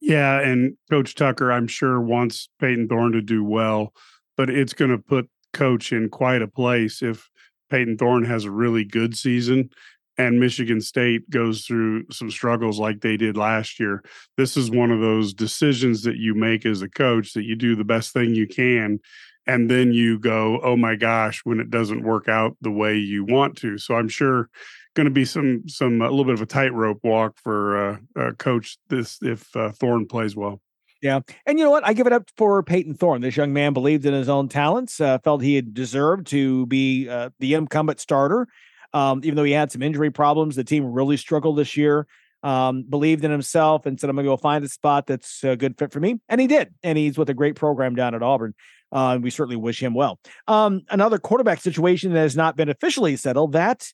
[0.02, 3.94] Yeah, and Coach Tucker, I'm sure wants Payton Thorne to do well,
[4.36, 7.30] but it's going to put Coach in quite a place if
[7.72, 9.70] Payton Thorne has a really good season
[10.18, 14.04] and Michigan State goes through some struggles like they did last year.
[14.38, 17.76] This is one of those decisions that you make as a coach that you do
[17.76, 19.00] the best thing you can
[19.48, 23.26] and then you go, "Oh my gosh," when it doesn't work out the way you
[23.26, 23.78] want to.
[23.78, 24.50] So I'm sure
[24.96, 28.32] going to be some some a little bit of a tightrope walk for uh, uh,
[28.34, 29.72] coach this if uh,
[30.10, 30.62] plays well.
[31.02, 31.20] Yeah.
[31.46, 31.86] And you know what?
[31.86, 33.20] I give it up for Payton Thorne.
[33.20, 37.10] This young man believed in his own talents, uh, felt he had deserved to be
[37.10, 38.48] uh, the incumbent starter.
[38.94, 42.08] Um, even though he had some injury problems, the team really struggled this year.
[42.42, 45.56] Um, believed in himself and said, I'm going to go find a spot that's a
[45.56, 46.20] good fit for me.
[46.28, 46.74] And he did.
[46.84, 48.54] And he's with a great program down at Auburn.
[48.94, 50.20] Uh, we certainly wish him well.
[50.48, 53.92] Um, another quarterback situation that has not been officially settled that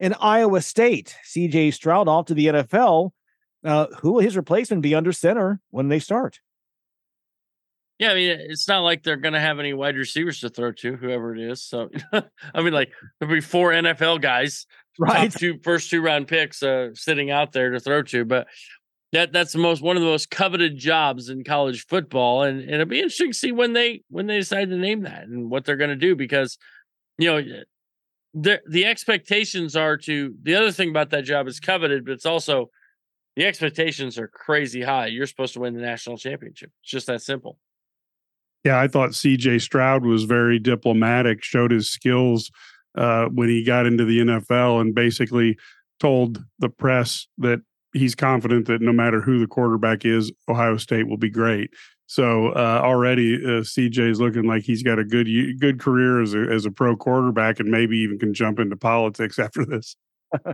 [0.00, 3.10] in Ohio State, CJ Stroud off to the NFL.
[3.62, 6.40] Uh, who will his replacement be under center when they start?
[7.98, 10.72] Yeah, I mean, it's not like they're going to have any wide receivers to throw
[10.72, 11.62] to, whoever it is.
[11.62, 11.90] So,
[12.54, 14.64] I mean, like there'll be four NFL guys,
[14.98, 15.30] right?
[15.30, 18.24] two first two round picks uh, sitting out there to throw to.
[18.24, 18.46] But
[19.12, 22.70] that that's the most one of the most coveted jobs in college football, and, and
[22.74, 25.64] it'll be interesting to see when they when they decide to name that and what
[25.64, 26.58] they're going to do because
[27.18, 27.42] you know
[28.34, 32.26] the the expectations are to the other thing about that job is coveted, but it's
[32.26, 32.70] also
[33.36, 35.06] the expectations are crazy high.
[35.06, 36.70] You're supposed to win the national championship.
[36.82, 37.58] It's just that simple.
[38.64, 42.50] Yeah, I thought CJ Stroud was very diplomatic, showed his skills
[42.96, 45.56] uh, when he got into the NFL, and basically
[45.98, 47.60] told the press that
[47.92, 51.70] he's confident that no matter who the quarterback is, Ohio State will be great.
[52.06, 55.28] So uh, already uh, CJ is looking like he's got a good
[55.60, 59.38] good career as a as a pro quarterback, and maybe even can jump into politics
[59.38, 59.94] after this.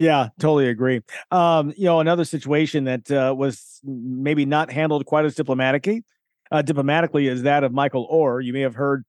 [0.00, 1.02] yeah, totally agree.
[1.30, 6.04] Um, you know, another situation that uh, was maybe not handled quite as diplomatically,
[6.50, 8.44] uh, diplomatically as that of Michael Oher.
[8.44, 9.04] You may have heard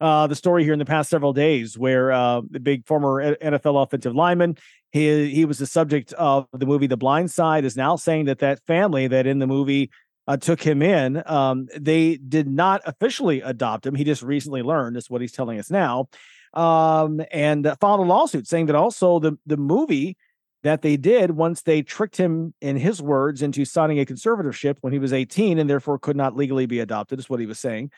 [0.00, 3.82] uh, the story here in the past several days, where uh, the big former NFL
[3.82, 4.56] offensive lineman,
[4.92, 8.38] he he was the subject of the movie The Blind Side, is now saying that
[8.38, 9.90] that family that in the movie
[10.26, 11.22] uh, took him in.
[11.26, 13.94] Um, they did not officially adopt him.
[13.94, 16.08] He just recently learned, is what he's telling us now,
[16.54, 20.16] um, and filed a lawsuit saying that also the the movie
[20.62, 24.92] that they did once they tricked him, in his words, into signing a conservatorship when
[24.92, 27.18] he was 18 and therefore could not legally be adopted.
[27.18, 27.90] Is what he was saying.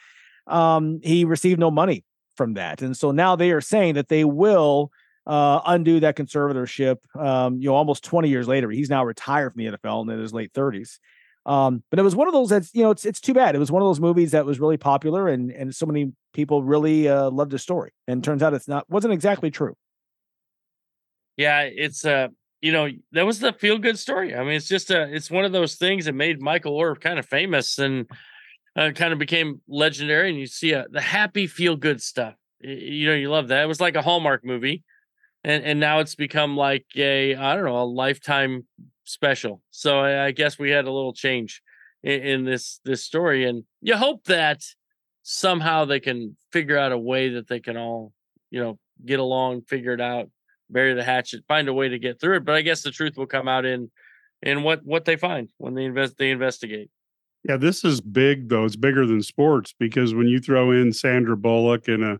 [0.46, 2.04] Um, he received no money
[2.36, 4.90] from that, and so now they are saying that they will
[5.26, 6.96] uh, undo that conservatorship.
[7.16, 10.18] Um, you know, almost 20 years later, he's now retired from the NFL and in
[10.18, 10.98] his late 30s.
[11.46, 13.54] Um, but it was one of those that's you know it's it's too bad.
[13.54, 16.62] It was one of those movies that was really popular and and so many people
[16.62, 17.92] really uh, loved the story.
[18.06, 19.74] And turns out it's not wasn't exactly true.
[21.36, 22.28] Yeah, it's uh
[22.60, 24.34] you know that was the feel good story.
[24.34, 27.18] I mean, it's just a it's one of those things that made Michael Oher kind
[27.18, 28.06] of famous and
[28.80, 30.30] uh, kind of became legendary.
[30.30, 32.34] And you see uh, the happy feel good stuff.
[32.60, 33.62] You know, you love that.
[33.62, 34.82] It was like a Hallmark movie,
[35.44, 38.66] and and now it's become like a I don't know a lifetime
[39.04, 39.62] special.
[39.70, 41.62] So I, I guess we had a little change
[42.02, 44.62] in, in, this this story, and you hope that
[45.22, 48.12] somehow they can figure out a way that they can all,
[48.50, 50.28] you know, get along, figure it out,
[50.68, 52.44] bury the hatchet, find a way to get through it.
[52.44, 53.90] But I guess the truth will come out in
[54.42, 56.90] in what what they find when they invest they investigate.
[57.48, 58.64] Yeah, this is big though.
[58.64, 62.18] It's bigger than sports because when you throw in Sandra Bullock in a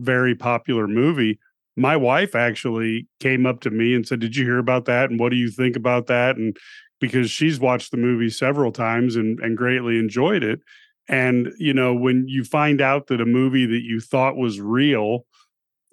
[0.00, 1.38] very popular movie,
[1.76, 5.10] my wife actually came up to me and said, "Did you hear about that?
[5.10, 6.56] And what do you think about that?" And
[7.00, 10.60] because she's watched the movie several times and and greatly enjoyed it.
[11.08, 15.26] And you know, when you find out that a movie that you thought was real,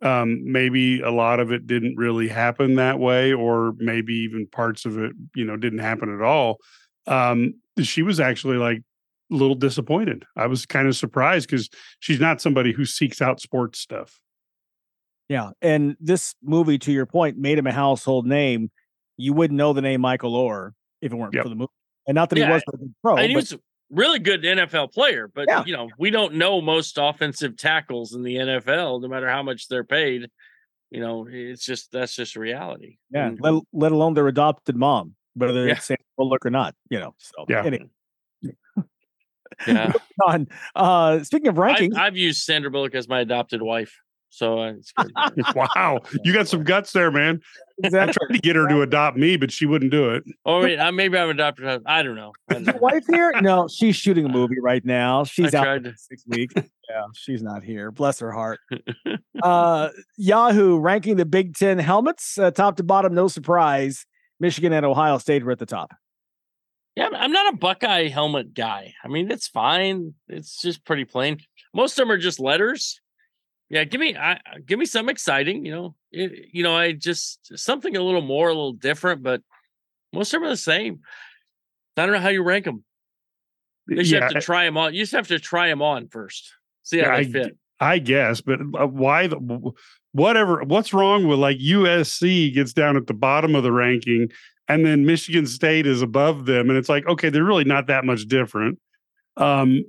[0.01, 4.85] um, maybe a lot of it didn't really happen that way, or maybe even parts
[4.85, 6.57] of it, you know, didn't happen at all.
[7.09, 8.79] Um, she was actually like
[9.31, 10.25] a little disappointed.
[10.35, 11.69] I was kind of surprised because
[11.99, 14.19] she's not somebody who seeks out sports stuff.
[15.27, 18.71] Yeah, and this movie, to your point, made him a household name.
[19.15, 20.71] You wouldn't know the name Michael Oher
[21.01, 21.43] if it weren't yep.
[21.43, 21.71] for the movie,
[22.07, 23.17] and not that yeah, he was a pro.
[23.17, 23.59] And he was a
[23.91, 25.63] really good NFL player, but yeah.
[25.65, 29.67] you know we don't know most offensive tackles in the NFL, no matter how much
[29.67, 30.29] they're paid.
[30.89, 32.97] You know, it's just that's just reality.
[33.11, 35.73] Yeah, and, let, let alone their adopted mom, whether yeah.
[35.73, 36.75] it's Sandra Bullock or not.
[36.89, 37.63] You know, so yeah.
[37.63, 37.89] Anyway.
[39.67, 39.91] Yeah.
[40.25, 40.47] on.
[40.75, 43.95] Uh, speaking of rankings, I've, I've used Sandra Bullock as my adopted wife.
[44.29, 44.93] So uh, it's
[45.55, 47.41] wow, you got some guts there, man.
[47.83, 48.09] Exactly.
[48.09, 50.23] I tried to get her to adopt me, but she wouldn't do it.
[50.45, 51.81] Oh wait, I, maybe I'm adopted.
[51.85, 52.33] I don't know.
[52.51, 53.33] Is your wife here?
[53.41, 55.23] No, she's shooting a movie right now.
[55.23, 56.53] She's I out for six weeks.
[56.55, 57.91] Yeah, she's not here.
[57.91, 58.59] Bless her heart.
[59.41, 64.05] Uh, Yahoo ranking the Big Ten helmets, uh, top to bottom, no surprise.
[64.39, 65.93] Michigan and Ohio State were at the top.
[66.95, 68.93] Yeah, I'm- not a Buckeye helmet guy.
[69.03, 70.15] I mean, it's fine.
[70.27, 71.39] It's just pretty plain.
[71.73, 72.99] Most of them are just letters.
[73.69, 75.65] Yeah, give me, I, give me some exciting.
[75.65, 79.41] You know, it, you know, I just something a little more, a little different, but
[80.11, 81.01] most of them are the same.
[81.95, 82.83] I don't know how you rank them.
[83.87, 84.93] You just have to eh try them on.
[84.93, 86.53] You just have to try them on first.
[86.83, 87.57] See how I, they fit.
[87.79, 89.71] I guess, but uh, why the
[90.11, 90.63] whatever?
[90.63, 94.29] What's wrong with like USC gets down at the bottom of the ranking,
[94.67, 98.05] and then Michigan State is above them, and it's like okay, they're really not that
[98.05, 98.79] much different.
[99.37, 99.85] Um,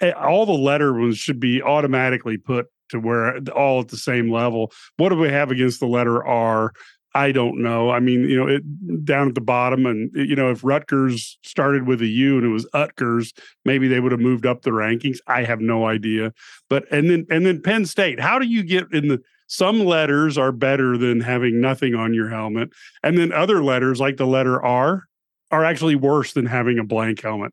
[0.00, 4.30] eh, all the letter ones should be automatically put to where all at the same
[4.30, 4.70] level.
[4.96, 6.72] What do we have against the letter R?
[7.14, 7.90] I don't know.
[7.90, 11.86] I mean, you know, it down at the bottom, and you know, if Rutgers started
[11.86, 13.32] with a U and it was Utgers,
[13.64, 15.18] maybe they would have moved up the rankings.
[15.26, 16.32] I have no idea.
[16.70, 18.18] But and then and then Penn State.
[18.18, 22.30] How do you get in the some letters are better than having nothing on your
[22.30, 22.70] helmet,
[23.02, 25.04] and then other letters like the letter R
[25.50, 27.52] are actually worse than having a blank helmet.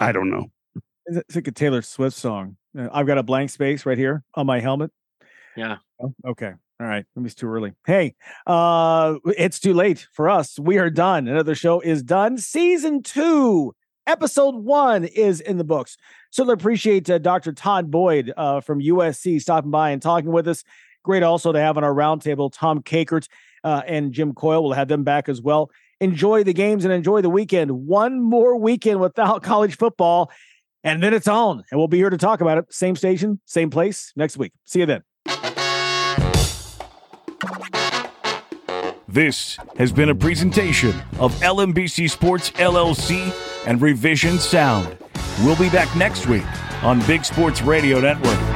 [0.00, 0.50] I don't know.
[1.04, 2.56] It's like a Taylor Swift song.
[2.76, 4.90] Uh, I've got a blank space right here on my helmet.
[5.56, 5.76] Yeah.
[6.02, 6.54] Oh, okay.
[6.80, 7.04] All right.
[7.14, 7.72] Maybe it's too early.
[7.86, 8.14] Hey,
[8.46, 10.58] uh, it's too late for us.
[10.58, 11.28] We are done.
[11.28, 12.38] Another show is done.
[12.38, 13.74] Season two,
[14.06, 15.96] episode one is in the books.
[16.30, 17.52] So I appreciate uh, Dr.
[17.52, 20.64] Todd Boyd uh, from USC stopping by and talking with us.
[21.04, 23.28] Great also to have on our roundtable Tom Kakert
[23.64, 24.62] uh, and Jim Coyle.
[24.62, 25.70] We'll have them back as well.
[26.00, 27.70] Enjoy the games and enjoy the weekend.
[27.70, 30.30] One more weekend without college football,
[30.82, 31.62] and then it's on.
[31.70, 32.72] And we'll be here to talk about it.
[32.72, 34.52] Same station, same place next week.
[34.64, 35.02] See you then.
[39.12, 43.30] This has been a presentation of LMBC Sports LLC
[43.66, 44.96] and Revision Sound.
[45.44, 46.46] We'll be back next week
[46.82, 48.51] on Big Sports Radio Network.